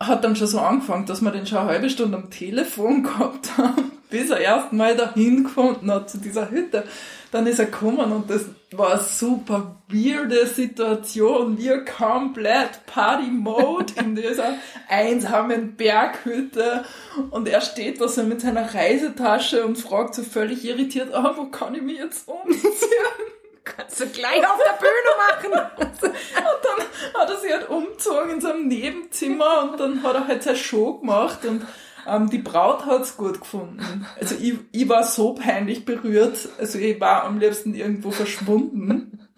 hat 0.00 0.24
dann 0.24 0.36
schon 0.36 0.46
so 0.46 0.58
angefangen, 0.60 1.06
dass 1.06 1.20
wir 1.20 1.30
den 1.30 1.46
schon 1.46 1.58
eine 1.58 1.68
halbe 1.68 1.90
Stunde 1.90 2.16
am 2.16 2.30
Telefon 2.30 3.02
gehabt 3.02 3.56
haben, 3.58 3.92
bis 4.10 4.30
er 4.30 4.38
erst 4.38 4.72
mal 4.72 4.96
dahin 4.96 5.44
gefunden 5.44 5.90
hat 5.90 6.08
zu 6.08 6.18
dieser 6.18 6.50
Hütte. 6.50 6.84
Dann 7.32 7.46
ist 7.48 7.58
er 7.58 7.66
gekommen 7.66 8.12
und 8.12 8.30
das 8.30 8.46
war 8.72 8.92
eine 8.92 9.02
super 9.02 9.76
weirde 9.88 10.46
Situation. 10.46 11.58
Wir 11.58 11.84
komplett 11.84 12.86
Party-Mode 12.86 13.94
in 13.98 14.14
dieser 14.14 14.54
einsamen 14.88 15.76
Berghütte 15.76 16.84
und 17.30 17.48
er 17.48 17.60
steht 17.60 18.00
da 18.00 18.08
so 18.08 18.22
mit 18.22 18.40
seiner 18.40 18.72
Reisetasche 18.72 19.66
und 19.66 19.76
fragt 19.76 20.14
so 20.14 20.22
völlig 20.22 20.64
irritiert, 20.64 21.12
ah, 21.12 21.34
wo 21.36 21.46
kann 21.46 21.74
ich 21.74 21.82
mich 21.82 21.98
jetzt 21.98 22.28
umziehen? 22.28 23.33
Kannst 23.64 23.98
du 23.98 24.06
gleich 24.06 24.46
auf 24.46 24.58
der 24.58 24.78
Bühne 24.78 25.58
machen. 25.58 25.70
und 26.10 26.64
dann 26.64 27.20
hat 27.20 27.30
er 27.30 27.36
sich 27.38 27.52
halt 27.52 27.68
umgezogen 27.68 28.30
in 28.30 28.40
seinem 28.40 28.68
Nebenzimmer 28.68 29.62
und 29.62 29.80
dann 29.80 30.02
hat 30.02 30.14
er 30.14 30.28
halt 30.28 30.42
seine 30.42 30.56
Show 30.56 30.98
gemacht 30.98 31.44
und 31.44 31.66
ähm, 32.06 32.28
die 32.28 32.38
Braut 32.38 32.84
hat's 32.84 33.16
gut 33.16 33.40
gefunden. 33.40 34.06
Also 34.20 34.34
ich, 34.34 34.54
ich 34.72 34.88
war 34.88 35.02
so 35.02 35.34
peinlich 35.34 35.84
berührt. 35.84 36.48
Also 36.58 36.78
ich 36.78 37.00
war 37.00 37.24
am 37.24 37.38
liebsten 37.38 37.74
irgendwo 37.74 38.10
verschwunden. 38.10 39.28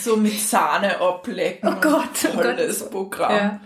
So 0.00 0.16
mit 0.16 0.40
Sahne 0.40 1.00
ablecken. 1.00 1.68
Oh 1.68 1.80
Gott, 1.80 2.22
tolles 2.22 2.80
oh 2.80 2.84
Gott. 2.84 2.92
Programm. 2.92 3.32
Ja. 3.32 3.60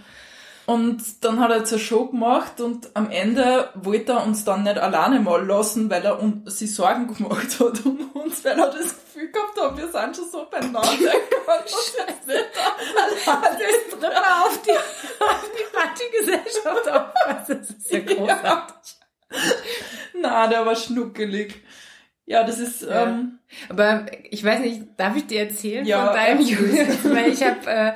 Und 0.65 1.25
dann 1.25 1.41
hat 1.41 1.51
er 1.51 1.59
jetzt 1.59 1.73
eine 1.73 1.83
Show 1.83 2.07
gemacht 2.07 2.61
und 2.61 2.91
am 2.95 3.11
Ende 3.11 3.71
wollte 3.75 4.13
er 4.13 4.25
uns 4.25 4.45
dann 4.45 4.63
nicht 4.63 4.79
alleine 4.79 5.19
mal 5.19 5.45
lassen, 5.45 5.91
weil 5.91 6.05
er 6.05 6.21
um, 6.21 6.45
sich 6.47 6.73
Sorgen 6.73 7.13
gemacht 7.13 7.59
hat 7.59 7.85
um 7.85 8.11
uns, 8.15 8.45
weil 8.45 8.59
er 8.59 8.71
das 8.71 8.95
Gefühl 8.95 9.33
gehabt 9.33 9.61
hat, 9.61 9.77
wir 9.77 9.89
sind 9.89 10.17
schon 10.17 10.31
so 10.31 10.47
beieinander. 10.49 10.81
Alleine 13.27 13.59
das 13.59 13.99
Tripper 13.99 14.45
auf 14.45 14.63
die, 14.63 14.71
auf 14.71 15.51
die 15.59 15.65
Partygesellschaft 15.77 16.89
aufpassen. 16.89 17.59
Das 17.59 17.71
ist 17.71 17.91
ja 17.91 18.01
großartig. 18.01 18.97
Na, 20.15 20.47
der 20.47 20.65
war 20.65 20.77
schnuckelig. 20.77 21.63
Ja, 22.25 22.45
das 22.45 22.59
ist. 22.61 22.83
Ja. 22.83 23.05
Ähm, 23.05 23.39
Aber 23.69 24.07
ich 24.31 24.45
weiß 24.45 24.61
nicht, 24.61 24.83
darf 24.97 25.17
ich 25.17 25.27
dir 25.27 25.41
erzählen 25.41 25.85
ja, 25.85 26.07
von 26.07 26.15
deinem 26.15 26.41
Jungen? 26.41 26.99
Weil 27.15 27.33
ich 27.33 27.43
habe 27.43 27.67
äh, 27.67 27.93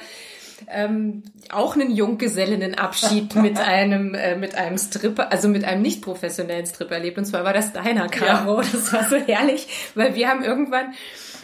ähm, 0.68 1.22
auch 1.50 1.74
einen 1.74 1.90
Junggesellinnenabschied 1.90 3.34
mit 3.42 3.58
einem 3.58 4.14
äh, 4.14 4.36
mit 4.36 4.54
einem 4.54 4.78
Stripper, 4.78 5.30
also 5.30 5.48
mit 5.48 5.64
einem 5.64 5.82
nicht 5.82 6.02
professionellen 6.02 6.66
Stripper 6.66 6.94
erlebt. 6.94 7.18
Und 7.18 7.24
zwar 7.24 7.44
war 7.44 7.52
das 7.52 7.72
deiner 7.72 8.08
Caro. 8.08 8.60
Ja. 8.60 8.68
Das 8.72 8.92
war 8.92 9.04
so 9.04 9.16
herrlich, 9.16 9.92
weil 9.94 10.14
wir 10.14 10.28
haben 10.28 10.42
irgendwann 10.42 10.94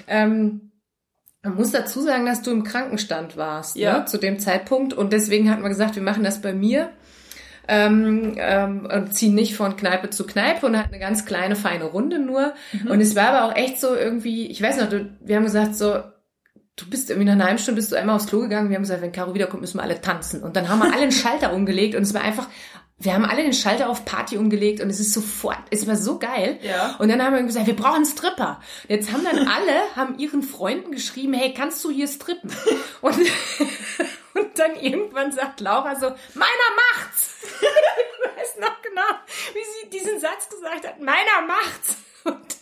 ähm, 0.09 0.73
man 1.43 1.57
muss 1.57 1.73
dazu 1.73 2.01
sagen, 2.01 2.25
dass 2.25 2.43
du 2.43 2.53
im 2.53 2.63
Krankenstand 2.63 3.37
warst 3.37 3.77
ja. 3.77 3.99
ne, 3.99 4.05
zu 4.05 4.19
dem 4.19 4.39
Zeitpunkt 4.39 4.95
und 4.95 5.13
deswegen 5.13 5.51
hatten 5.51 5.63
wir 5.63 5.69
gesagt, 5.69 5.97
wir 5.97 6.03
machen 6.03 6.23
das 6.23 6.41
bei 6.41 6.53
mir 6.53 6.91
ähm, 7.67 8.35
ähm, 8.37 8.89
und 8.93 9.13
ziehen 9.13 9.35
nicht 9.35 9.57
von 9.57 9.77
Kneipe 9.77 10.11
zu 10.11 10.25
Kneipe 10.25 10.67
und 10.67 10.77
hatten 10.77 10.95
eine 10.95 11.01
ganz 11.01 11.25
kleine 11.25 11.57
feine 11.57 11.85
Runde 11.85 12.21
nur 12.21 12.55
mhm. 12.73 12.91
und 12.91 13.01
es 13.01 13.17
war 13.17 13.31
aber 13.31 13.45
auch 13.47 13.57
echt 13.57 13.81
so 13.81 13.95
irgendwie, 13.95 14.47
ich 14.47 14.63
weiß 14.63 14.79
noch, 14.79 14.89
wir 15.21 15.37
haben 15.37 15.45
gesagt 15.45 15.75
so, 15.75 16.01
du 16.77 16.89
bist 16.89 17.11
irgendwie 17.11 17.27
nach 17.27 17.35
einer 17.35 17.45
halben 17.45 17.59
Stunde 17.59 17.81
bist 17.81 17.93
du 17.93 17.97
einmal 17.97 18.17
aufs 18.17 18.27
Klo 18.27 18.41
gegangen. 18.41 18.71
Wir 18.71 18.77
haben 18.77 18.83
gesagt, 18.83 19.03
wenn 19.03 19.13
Caro 19.13 19.35
wiederkommt, 19.35 19.61
müssen 19.61 19.79
wir 19.79 19.83
alle 19.83 20.01
tanzen. 20.01 20.43
Und 20.43 20.57
dann 20.57 20.69
haben 20.69 20.79
wir 20.79 20.93
alle 20.93 21.03
einen 21.03 21.13
Schalter 21.13 21.53
umgelegt 21.55 21.95
und 21.95 22.03
es 22.03 22.15
war 22.15 22.23
einfach, 22.23 22.49
wir 22.99 23.15
haben 23.15 23.25
alle 23.25 23.43
den 23.43 23.53
Schalter 23.53 23.89
auf 23.89 24.05
Party 24.05 24.39
umgelegt 24.39 24.81
und 24.81 24.89
es 24.89 25.01
ist 25.01 25.13
sofort, 25.13 25.59
es 25.71 25.87
war 25.87 25.97
so 25.97 26.19
geil. 26.19 26.59
Ja. 26.63 26.97
Und 26.99 27.09
dann 27.09 27.23
haben 27.23 27.35
wir 27.35 27.43
gesagt, 27.43 27.67
wir 27.67 27.77
brauchen 27.77 27.97
einen 27.97 28.07
Stripper. 28.07 28.61
Und 28.85 28.91
jetzt 28.91 29.13
haben 29.13 29.25
dann 29.25 29.39
alle, 29.49 29.97
haben 29.97 30.19
ihren 30.19 30.43
Freunden 30.43 30.93
geschrieben, 30.93 31.33
hey, 31.35 31.53
kannst 31.53 31.85
du 31.85 31.91
hier 31.91 32.09
strippen? 32.09 32.51
Und, 33.01 33.17
und 34.35 34.59
dann 34.59 34.77
irgendwann 34.77 35.33
sagt 35.33 35.61
Laura 35.61 35.97
so, 35.97 36.07
meiner 36.35 36.71
macht's. 36.95 37.35
ich 37.43 38.39
weiß 38.39 38.61
noch 38.61 38.83
genau, 38.83 39.03
wie 39.53 39.91
sie 39.91 39.99
diesen 39.99 40.21
Satz 40.21 40.49
gesagt 40.49 40.87
hat, 40.87 41.01
meiner 41.01 41.47
macht's. 41.47 41.97
Und 42.25 42.62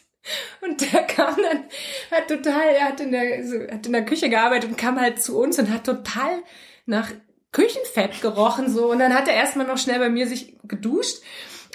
und 0.61 0.81
der 0.93 1.03
kam 1.03 1.37
dann, 1.37 1.65
hat 2.11 2.29
total, 2.29 2.69
er 2.75 2.89
hat 2.89 3.01
in 3.01 3.13
der, 3.13 3.47
so, 3.47 3.61
hat 3.61 3.87
in 3.87 3.93
der 3.93 4.05
Küche 4.05 4.29
gearbeitet 4.29 4.71
und 4.71 4.77
kam 4.77 5.01
halt 5.01 5.23
zu 5.23 5.39
uns 5.39 5.59
und 5.59 5.71
hat 5.71 5.85
total 5.85 6.43
nach 6.87 7.11
Küchenfett 7.53 8.21
gerochen 8.21 8.71
so. 8.71 8.91
Und 8.91 8.99
dann 8.99 9.15
hat 9.15 9.29
er 9.29 9.35
erstmal 9.35 9.67
noch 9.67 9.79
schnell 9.79 9.99
bei 9.99 10.09
mir 10.09 10.27
sich 10.27 10.57
geduscht 10.65 11.23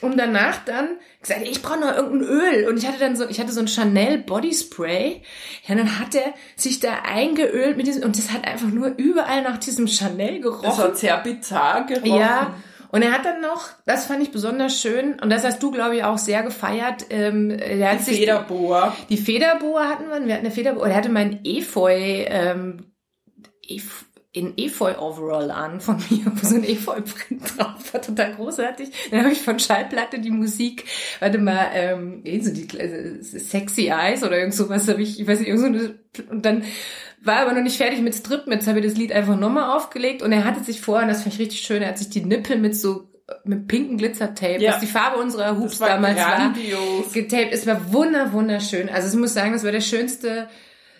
und 0.01 0.17
danach 0.17 0.63
dann 0.65 0.97
gesagt, 1.21 1.41
ich 1.47 1.62
brauche 1.62 1.79
noch 1.79 1.95
irgendein 1.95 2.29
Öl. 2.29 2.67
Und 2.67 2.77
ich 2.77 2.88
hatte 2.88 2.99
dann 2.99 3.15
so, 3.15 3.27
ich 3.27 3.39
hatte 3.39 3.51
so 3.51 3.62
ein 3.62 3.67
Chanel 3.67 4.19
Body 4.19 4.53
Spray. 4.53 5.23
Ja, 5.67 5.75
dann 5.75 5.99
hat 5.99 6.15
er 6.15 6.34
sich 6.55 6.79
da 6.79 7.01
eingeölt 7.03 7.77
mit 7.77 7.88
diesem, 7.88 8.03
und 8.03 8.17
das 8.17 8.31
hat 8.31 8.45
einfach 8.45 8.67
nur 8.67 8.93
überall 8.97 9.41
nach 9.41 9.58
diesem 9.58 9.88
Chanel 9.88 10.41
gerochen. 10.41 10.63
Das 10.63 10.77
hat 10.77 10.97
sehr 10.97 11.17
bizarr 11.17 11.86
gerochen. 11.86 12.19
Ja. 12.19 12.55
Und 12.95 13.01
er 13.01 13.12
hat 13.12 13.25
dann 13.25 13.41
noch, 13.41 13.71
das 13.86 14.05
fand 14.05 14.23
ich 14.23 14.31
besonders 14.31 14.79
schön, 14.79 15.19
und 15.19 15.29
das 15.29 15.43
hast 15.43 15.62
du, 15.62 15.69
glaube 15.69 15.97
ich, 15.97 16.05
auch 16.05 16.17
sehr 16.17 16.43
gefeiert. 16.43 17.08
Ähm, 17.10 17.49
er 17.49 17.91
hat 17.91 17.99
die 17.99 18.03
sich, 18.05 18.19
Federboa. 18.19 18.95
Die 19.10 19.17
Federboa 19.17 19.89
hatten 19.89 20.05
wir, 20.08 20.25
wir 20.25 20.34
hatten 20.34 20.45
eine 20.45 20.51
Federboa. 20.51 20.88
Er 20.88 20.95
hatte 20.95 21.10
mein 21.10 21.43
Efeu, 21.43 21.91
ähm, 21.93 22.86
Efeu 23.67 24.05
in 24.31 24.53
Efeu-Overall 24.58 25.51
an 25.51 25.81
von 25.81 25.97
mir, 26.10 26.25
wo 26.25 26.47
so 26.47 26.55
ein 26.55 26.63
Efeu-Print 26.63 27.58
drauf 27.58 27.93
war, 27.93 28.01
total 28.01 28.34
großartig. 28.36 28.89
Dann 29.12 29.23
habe 29.23 29.31
ich 29.34 29.41
von 29.41 29.60
Schallplatte 29.60 30.19
die 30.19 30.31
Musik, 30.31 30.86
warte 31.19 31.38
mal, 31.38 31.71
ähm, 31.73 32.23
so 32.41 32.53
die 32.53 32.77
äh, 32.77 33.21
Sexy 33.21 33.88
Eyes 33.88 34.23
oder 34.23 34.38
irgend 34.38 34.53
sowas 34.53 34.88
habe 34.88 35.01
ich, 35.01 35.19
ich 35.19 35.27
weiß 35.27 35.39
nicht, 35.39 35.49
irgend 35.49 35.62
so 35.62 35.67
eine, 35.67 36.29
und 36.29 36.45
dann 36.45 36.63
war 37.25 37.38
aber 37.38 37.53
noch 37.53 37.63
nicht 37.63 37.77
fertig 37.77 38.01
mit 38.01 38.15
Strippen, 38.15 38.51
jetzt 38.51 38.67
habe 38.67 38.79
ich 38.79 38.85
das 38.85 38.95
Lied 38.95 39.11
einfach 39.11 39.38
nochmal 39.38 39.75
aufgelegt 39.75 40.21
und 40.21 40.31
er 40.31 40.43
hatte 40.43 40.63
sich 40.63 40.81
vorher, 40.81 41.07
das 41.07 41.23
fand 41.23 41.33
ich 41.33 41.39
richtig 41.39 41.61
schön, 41.61 41.81
er 41.81 41.89
hat 41.89 41.97
sich 41.97 42.09
die 42.09 42.23
Nippel 42.23 42.57
mit 42.57 42.75
so 42.75 43.09
mit 43.43 43.67
pinken 43.67 43.97
Glitzertape, 43.97 44.61
ja. 44.61 44.73
was 44.73 44.79
die 44.79 44.88
Farbe 44.88 45.17
unserer 45.17 45.57
Hoops 45.57 45.79
damals 45.79 46.19
grandios. 46.19 46.79
war, 46.79 47.13
getaped. 47.13 47.53
Es 47.53 47.65
war 47.65 47.91
wunder, 47.91 48.33
wunderschön. 48.33 48.89
Also 48.89 49.09
ich 49.09 49.19
muss 49.19 49.33
sagen, 49.33 49.53
das 49.53 49.63
war 49.63 49.71
der 49.71 49.81
schönste 49.81 50.47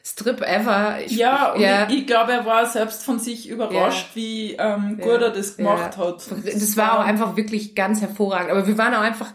Strip 0.04 0.42
ever. 0.42 1.00
Ich, 1.06 1.14
ja, 1.14 1.54
und 1.54 1.62
ja. 1.62 1.88
Ich, 1.88 2.00
ich, 2.00 2.08
glaube, 2.08 2.32
er 2.32 2.46
war 2.46 2.66
selbst 2.66 3.04
von 3.04 3.20
sich 3.20 3.50
überrascht, 3.50 4.10
ja. 4.14 4.16
wie 4.16 4.54
ähm, 4.54 5.00
gut 5.00 5.22
er 5.22 5.32
das 5.32 5.58
gemacht 5.58 5.98
hat. 5.98 6.26
Das, 6.44 6.54
das 6.54 6.78
war 6.78 7.00
auch 7.00 7.06
einfach 7.06 7.36
wirklich 7.38 7.76
ganz 7.76 8.02
hervorragend. 8.02 8.52
Aber 8.52 8.68
wir 8.68 8.78
waren 8.78 8.94
auch 8.96 9.02
einfach, 9.02 9.34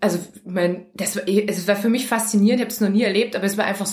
also 0.00 0.18
mein, 0.44 0.86
das 0.94 1.16
war, 1.16 1.22
es 1.26 1.68
war 1.68 1.76
für 1.76 1.88
mich 1.88 2.06
faszinierend. 2.06 2.60
Ich 2.60 2.64
habe 2.64 2.72
es 2.72 2.80
noch 2.80 2.90
nie 2.90 3.02
erlebt, 3.02 3.36
aber 3.36 3.44
es 3.44 3.56
war 3.56 3.64
einfach, 3.64 3.88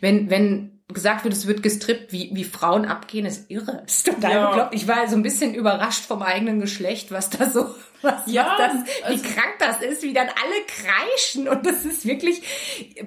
wenn 0.00 0.30
wenn 0.30 0.81
gesagt 0.92 1.24
wird, 1.24 1.34
es 1.34 1.46
wird 1.46 1.62
gestrippt, 1.62 2.12
wie, 2.12 2.30
wie 2.32 2.44
Frauen 2.44 2.84
abgehen, 2.84 3.26
ist 3.26 3.50
irre. 3.50 3.82
Ist 3.86 4.06
total 4.06 4.30
ja. 4.30 4.48
bekloppt. 4.48 4.74
Ich 4.74 4.88
war 4.88 5.08
so 5.08 5.16
ein 5.16 5.22
bisschen 5.22 5.54
überrascht 5.54 6.04
vom 6.04 6.22
eigenen 6.22 6.60
Geschlecht, 6.60 7.10
was 7.10 7.30
da 7.30 7.50
so, 7.50 7.74
was, 8.02 8.22
ja, 8.26 8.56
was 8.58 8.72
das, 8.72 8.84
wie 8.84 9.04
also, 9.04 9.24
krank 9.24 9.54
das 9.58 9.82
ist, 9.82 10.02
wie 10.02 10.12
dann 10.12 10.28
alle 10.28 10.64
kreischen 10.66 11.48
und 11.48 11.66
das 11.66 11.84
ist 11.84 12.06
wirklich 12.06 12.42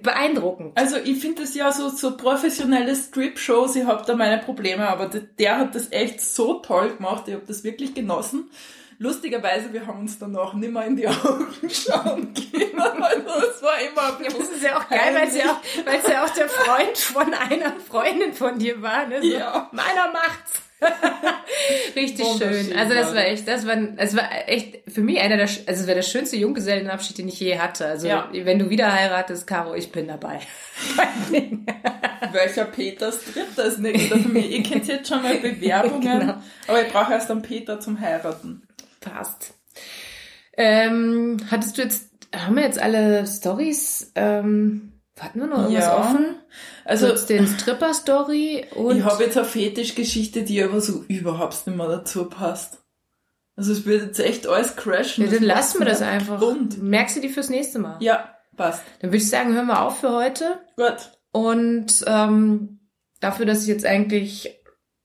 beeindruckend. 0.02 0.72
Also 0.76 0.98
ich 0.98 1.20
finde 1.20 1.42
das 1.44 1.56
ja 1.56 1.72
so, 1.72 1.90
so 1.90 2.16
professionelle 2.18 2.96
Strip-Shows, 2.96 3.76
ich 3.76 3.86
habe 3.86 4.04
da 4.06 4.16
meine 4.16 4.42
Probleme, 4.42 4.88
aber 4.88 5.08
der, 5.08 5.22
der 5.22 5.58
hat 5.58 5.76
das 5.76 5.92
echt 5.92 6.22
so 6.22 6.56
toll 6.56 6.96
gemacht, 6.96 7.24
ich 7.28 7.34
habe 7.34 7.46
das 7.46 7.64
wirklich 7.64 7.94
genossen. 7.94 8.50
Lustigerweise, 8.98 9.74
wir 9.74 9.86
haben 9.86 10.00
uns 10.00 10.18
danach 10.20 10.54
nicht 10.54 10.72
mehr 10.72 10.86
in 10.86 10.96
die 10.96 11.08
Augen 11.08 11.48
schauen 11.70 12.34
können. 12.34 12.80
Also 12.80 13.48
es 13.56 13.62
war 13.62 13.80
immer 13.80 14.18
ja, 14.24 14.30
Das 14.30 14.50
ist 14.50 14.64
ja 14.64 14.78
auch 14.78 14.90
geil, 14.90 15.14
weil 15.14 15.28
es 15.28 15.36
ja 15.38 15.46
auch, 15.52 15.86
weil 15.86 16.00
es 16.04 16.08
ja 16.10 16.24
auch 16.26 16.30
der 16.30 16.48
Freund 16.50 16.98
von 16.98 17.34
einer 17.34 17.74
Freundin 17.88 18.34
von 18.34 18.58
dir 18.58 18.82
war. 18.82 19.06
Ne? 19.08 19.22
So, 19.22 19.28
ja. 19.28 19.70
Meiner 19.72 20.12
macht's. 20.12 20.62
Richtig 21.96 22.26
schön. 22.38 22.76
Also 22.78 22.94
das 22.94 23.16
war 23.16 23.26
echt, 23.26 23.48
das 23.48 23.66
war, 23.66 23.76
das 23.76 24.16
war 24.16 24.24
echt 24.48 24.92
für 24.92 25.02
mich 25.02 25.20
einer 25.20 25.38
der, 25.38 25.46
also 25.48 25.64
es 25.66 25.88
war 25.88 25.96
der 25.96 26.02
schönste 26.02 26.36
Junggesellenabschied, 26.36 27.18
den 27.18 27.28
ich 27.30 27.40
je 27.40 27.58
hatte. 27.58 27.86
Also 27.86 28.08
Ja. 28.08 28.30
wenn 28.32 28.60
du 28.60 28.70
wieder 28.70 28.92
heiratest, 28.92 29.48
Caro, 29.48 29.74
ich 29.74 29.92
bin 29.92 30.08
dabei. 30.08 30.40
Welcher 32.32 32.66
Peters 32.66 33.20
Dritter 33.34 33.66
ist 33.66 33.80
nächster 33.80 34.18
für 34.18 34.30
mich? 34.30 34.50
Ihr 34.52 34.64
kennt 34.64 34.88
jetzt 34.88 35.08
schon 35.08 35.22
mal 35.24 35.36
Bewerbungen, 35.38 36.20
Genau. 36.20 36.36
aber 36.68 36.82
ich 36.86 36.92
brauche 36.92 37.14
erst 37.14 37.32
einen 37.32 37.42
Peter 37.42 37.80
zum 37.80 38.00
Heiraten. 38.00 38.65
Passt. 39.06 39.54
Ähm, 40.58 41.38
hattest 41.52 41.78
du 41.78 41.82
jetzt, 41.82 42.10
haben 42.36 42.56
wir 42.56 42.64
jetzt 42.64 42.80
alle 42.80 43.26
Stories, 43.28 44.12
ähm, 44.16 44.94
hatten 45.20 45.40
wir 45.40 45.48
noch 45.48 45.60
irgendwas 45.64 45.84
Ja. 45.86 45.98
offen? 46.00 46.36
Also, 46.86 47.08
Also 47.08 47.26
den 47.28 47.48
Stripper-Story 47.48 48.66
und 48.76 48.98
ich 48.98 49.04
habe 49.04 49.24
jetzt 49.24 49.38
eine 49.38 49.46
Fetischgeschichte, 49.46 50.44
die 50.44 50.62
aber 50.64 50.82
so 50.82 51.04
überhaupt 51.08 51.66
nicht 51.68 51.76
mehr 51.78 51.88
dazu 51.88 52.26
passt. 52.30 52.80
Also 53.58 53.72
es 53.72 53.86
wird 53.86 54.04
jetzt 54.04 54.20
echt 54.20 54.48
alles 54.48 54.76
crashen. 54.76 55.26
ja, 55.26 55.32
dann 55.32 55.44
lassen 55.44 55.80
wir 55.80 55.86
das 55.86 56.02
einfach. 56.02 56.42
Und? 56.42 56.82
Merkst 56.84 57.16
du 57.16 57.22
die 57.22 57.30
fürs 57.30 57.50
nächste 57.50 57.80
Mal? 57.80 57.98
Ja, 58.02 58.36
passt. 58.58 58.82
Dann 59.00 59.10
würde 59.12 59.18
ich 59.18 59.30
sagen, 59.30 59.54
hören 59.54 59.68
wir 59.68 59.82
auf 59.82 60.00
für 60.00 60.12
heute. 60.12 60.60
Gut. 60.76 61.12
Und 61.32 62.04
ähm, 62.08 62.80
dafür, 63.22 63.46
dass 63.46 63.62
ich 63.62 63.68
jetzt 63.68 63.86
eigentlich 63.86 64.58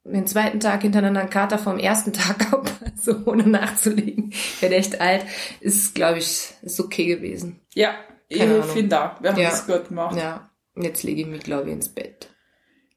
den 0.05 0.27
zweiten 0.27 0.61
Tag 0.61 0.83
hintereinander 0.83 1.21
einen 1.21 1.31
Kater 1.31 1.59
vom 1.59 1.79
ersten 1.79 2.13
Tag 2.13 2.51
habe, 2.53 2.71
so 3.01 3.17
ohne 3.27 3.47
nachzulegen, 3.47 4.31
ich 4.33 4.61
werde 4.63 4.77
echt 4.77 5.01
alt, 5.01 5.25
ist, 5.61 5.95
glaube 5.95 6.19
ich, 6.19 6.51
ist 6.63 6.81
okay 6.81 7.07
gewesen. 7.07 7.61
Ja, 7.75 7.95
ich 8.29 8.39
Keine 8.39 8.55
Ahnung. 8.57 8.69
finde 8.69 9.01
auch, 9.03 9.23
wir 9.23 9.31
haben 9.31 9.39
Ja. 9.41 9.51
das 9.51 9.67
gut 9.67 9.89
gemacht. 9.89 10.17
Ja, 10.17 10.51
jetzt 10.77 11.03
lege 11.03 11.23
ich 11.23 11.27
mich, 11.27 11.43
glaube 11.43 11.69
ich, 11.69 11.73
ins 11.75 11.89
Bett. 11.89 12.29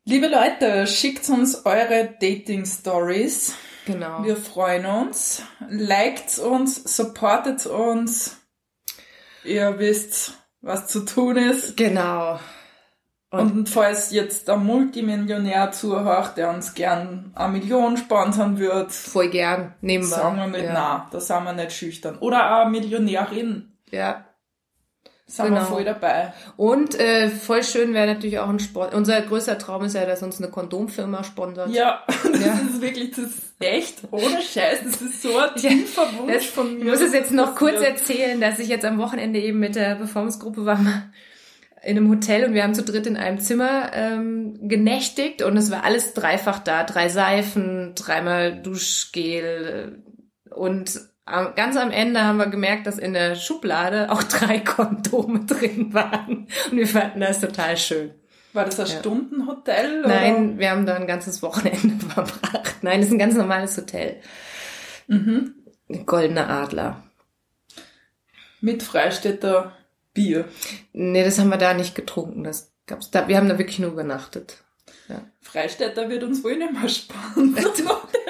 Liebe 0.06 0.28
Leute, 0.28 0.86
schickt 0.88 1.28
uns 1.30 1.66
eure 1.66 2.14
Dating-Stories. 2.20 3.56
Genau. 3.86 4.24
Wir 4.24 4.36
freuen 4.36 4.86
uns. 4.86 5.44
Liked 5.70 6.40
uns, 6.40 6.96
supportet 6.96 7.66
uns. 7.66 8.38
Ihr 9.46 9.80
wisst, 9.80 10.38
was 10.62 10.88
zu 10.88 11.02
tun 11.06 11.38
ist. 11.38 11.76
Genau. 11.78 12.40
Und, 13.40 13.68
falls 13.70 14.12
jetzt 14.12 14.50
ein 14.50 14.64
Multimillionär 14.66 15.72
zuhört, 15.72 16.38
der 16.38 16.50
uns 16.50 16.74
gern 16.74 17.32
eine 17.36 17.54
Million 17.54 17.98
sponsern 17.98 18.60
wird, 18.60 18.92
Voll 18.92 19.30
gern. 19.30 19.74
Nehmen 19.82 20.04
wir. 20.04 20.08
sagen 20.16 20.38
wir 20.38 20.48
nicht, 20.48 20.66
ja. 20.66 20.74
na, 20.74 21.08
da 21.12 21.20
sind 21.20 21.44
wir 21.44 21.54
nicht 21.54 21.72
schüchtern. 21.74 22.18
Oder 22.20 22.56
auch 22.58 22.62
eine 22.62 22.72
Millionärin, 22.72 23.72
Ja. 23.92 24.26
sind 25.26 25.46
wir 25.46 25.58
Genau. 25.60 25.66
voll 25.66 25.84
dabei. 25.84 26.34
Und 26.58 27.00
äh, 27.00 27.30
voll 27.30 27.64
schön 27.64 27.94
wäre 27.94 28.06
natürlich 28.08 28.38
auch 28.40 28.50
ein 28.50 28.60
Sport. 28.60 28.94
Unser 28.94 29.20
größter 29.22 29.58
Traum 29.58 29.84
ist 29.86 29.96
ja, 29.96 30.06
dass 30.06 30.22
uns 30.22 30.38
eine 30.40 30.52
Kondomfirma 30.52 31.24
sponsert. 31.24 31.70
Ja, 31.72 32.04
das 32.08 32.40
Ja. 32.46 32.54
ist 32.54 32.82
wirklich, 32.82 33.12
das 33.12 33.26
ist 33.26 33.54
echt, 33.60 33.96
ohne 34.12 34.42
Scheiß, 34.42 34.82
das 34.84 35.02
ist 35.02 35.22
so 35.24 35.36
ein 35.38 35.56
tiefer 35.56 36.08
Wunsch 36.20 36.48
von 36.50 36.72
mir. 36.78 36.86
ich 36.86 36.92
muss 36.92 37.02
es 37.02 37.14
jetzt 37.14 37.32
noch 37.32 37.56
kurz 37.56 37.82
erzählen, 37.82 38.40
dass 38.40 38.60
ich 38.60 38.68
jetzt 38.68 38.86
am 38.86 39.00
Wochenende 39.00 39.40
eben 39.40 39.60
mit 39.60 39.76
der 39.76 39.96
Performance-Gruppe 39.96 40.66
war 40.66 40.80
in 41.84 41.98
einem 41.98 42.10
Hotel 42.10 42.46
und 42.46 42.54
wir 42.54 42.64
haben 42.64 42.74
zu 42.74 42.84
dritt 42.84 43.08
in 43.08 43.18
einem 43.18 43.40
Zimmer 43.40 43.92
ähm, 43.94 44.58
genächtigt 44.70 45.42
und 45.42 45.58
es 45.58 45.70
war 45.70 45.84
alles 45.84 46.14
dreifach 46.14 46.60
da. 46.60 46.84
Drei 46.84 47.10
Seifen, 47.10 47.94
dreimal 47.96 48.62
Duschgel 48.62 50.02
äh, 50.50 50.54
und 50.54 51.00
ganz 51.56 51.78
am 51.78 51.92
Ende 51.92 52.22
haben 52.24 52.38
wir 52.38 52.48
gemerkt, 52.48 52.88
dass 52.88 52.98
in 52.98 53.14
der 53.14 53.36
Schublade 53.36 54.10
auch 54.12 54.24
drei 54.24 54.60
Kondome 54.60 55.46
drin 55.46 55.94
waren 55.94 56.48
und 56.72 56.78
wir 56.78 56.88
fanden 56.88 57.20
das 57.20 57.42
total 57.42 57.76
schön. 57.78 58.12
War 58.54 58.66
das 58.66 58.80
ein 58.80 58.86
Ja. 58.86 59.00
Stundenhotel? 59.00 60.06
Oder? 60.06 60.08
Nein, 60.08 60.60
wir 60.60 60.70
haben 60.70 60.86
da 60.86 60.96
ein 60.96 61.08
ganzes 61.08 61.42
Wochenende 61.42 62.06
verbracht. 62.14 62.78
Nein, 62.82 63.00
das 63.00 63.08
ist 63.08 63.14
ein 63.14 63.20
ganz 63.20 63.36
normales 63.36 63.76
Hotel. 63.76 64.22
Mhm. 65.08 65.56
Goldener 66.06 66.50
Adler. 66.50 67.04
Mit 68.62 68.84
Freistädter 68.84 69.74
Bier. 70.14 70.48
Nee, 70.92 71.24
das 71.24 71.40
haben 71.40 71.50
wir 71.50 71.58
da 71.58 71.74
nicht 71.74 71.96
getrunken. 71.96 72.44
Das 72.44 72.72
gab's 72.86 73.12
da. 73.12 73.28
Wir 73.28 73.38
haben 73.38 73.50
da 73.50 73.58
wirklich 73.58 73.80
nur 73.80 73.92
übernachtet. 73.92 74.64
Freistädter 75.42 76.10
wird 76.10 76.24
uns 76.24 76.44
wohl 76.44 76.58
nicht 76.58 76.74
mehr 76.74 76.90
spannend. 76.90 77.58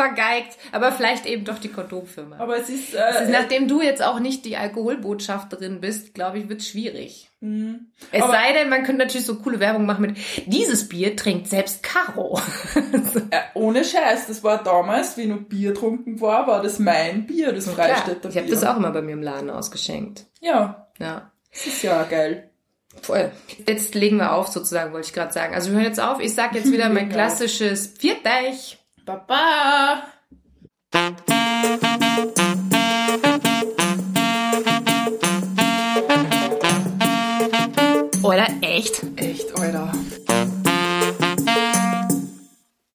Vergeigt. 0.00 0.56
Aber 0.72 0.92
vielleicht 0.92 1.26
eben 1.26 1.44
doch 1.44 1.58
die 1.58 1.68
Kondomfirma. 1.68 2.38
Aber 2.38 2.56
es 2.58 2.68
ist, 2.68 2.94
Es 2.94 3.16
äh, 3.16 3.24
ist, 3.24 3.30
nachdem 3.30 3.68
du 3.68 3.82
jetzt 3.82 4.02
auch 4.02 4.18
nicht 4.20 4.44
die 4.44 4.56
Alkoholbotschafterin 4.56 5.80
bist, 5.80 6.14
glaube 6.14 6.38
ich, 6.38 6.48
wird's 6.48 6.68
schwierig. 6.68 7.28
mh. 7.40 7.74
Es 8.12 8.22
Aber- 8.22 8.32
sei 8.32 8.52
denn, 8.52 8.68
man 8.68 8.82
könnte 8.84 9.04
natürlich 9.04 9.26
so 9.26 9.36
coole 9.36 9.60
Werbung 9.60 9.86
machen 9.86 10.02
mit 10.02 10.16
dieses 10.46 10.88
Bier 10.88 11.16
trinkt 11.16 11.48
selbst 11.48 11.82
Caro. 11.82 12.40
äh, 13.30 13.40
ohne 13.54 13.84
Scheiß, 13.84 14.26
das 14.28 14.42
war 14.44 14.62
damals, 14.62 15.16
wie 15.16 15.26
noch 15.26 15.38
Bier 15.42 15.74
trunken 15.74 16.20
war, 16.20 16.46
war 16.46 16.62
das 16.62 16.78
mein 16.78 17.26
Bier, 17.26 17.52
das 17.52 17.68
Freistädter 17.68 18.28
ich 18.28 18.36
habe 18.36 18.46
Bier. 18.46 18.54
das 18.54 18.64
auch 18.64 18.76
immer 18.76 18.90
bei 18.90 19.02
mir 19.02 19.12
im 19.12 19.22
Laden 19.22 19.50
ausgeschenkt. 19.50 20.24
Ja, 20.40 20.88
Ja. 20.98 21.30
das 21.52 21.66
ist 21.66 21.82
ja 21.82 22.02
geil. 22.04 22.46
Voll. 23.02 23.30
Jetzt 23.68 23.94
legen 23.94 24.16
wir 24.16 24.32
auf, 24.32 24.48
sozusagen, 24.48 24.92
wollte 24.92 25.06
ich 25.06 25.12
gerade 25.14 25.32
sagen. 25.32 25.54
Also 25.54 25.70
wir 25.70 25.76
hören 25.76 25.84
jetzt 25.86 26.00
auf. 26.00 26.18
Ich 26.20 26.34
sag 26.34 26.54
jetzt 26.56 26.72
wieder 26.72 26.88
mein 26.88 27.08
wir 27.08 27.14
klassisches 27.14 27.94
Vierteich. 27.98 28.78
Baba! 29.10 30.04
Oder 38.22 38.46
echt? 38.60 39.02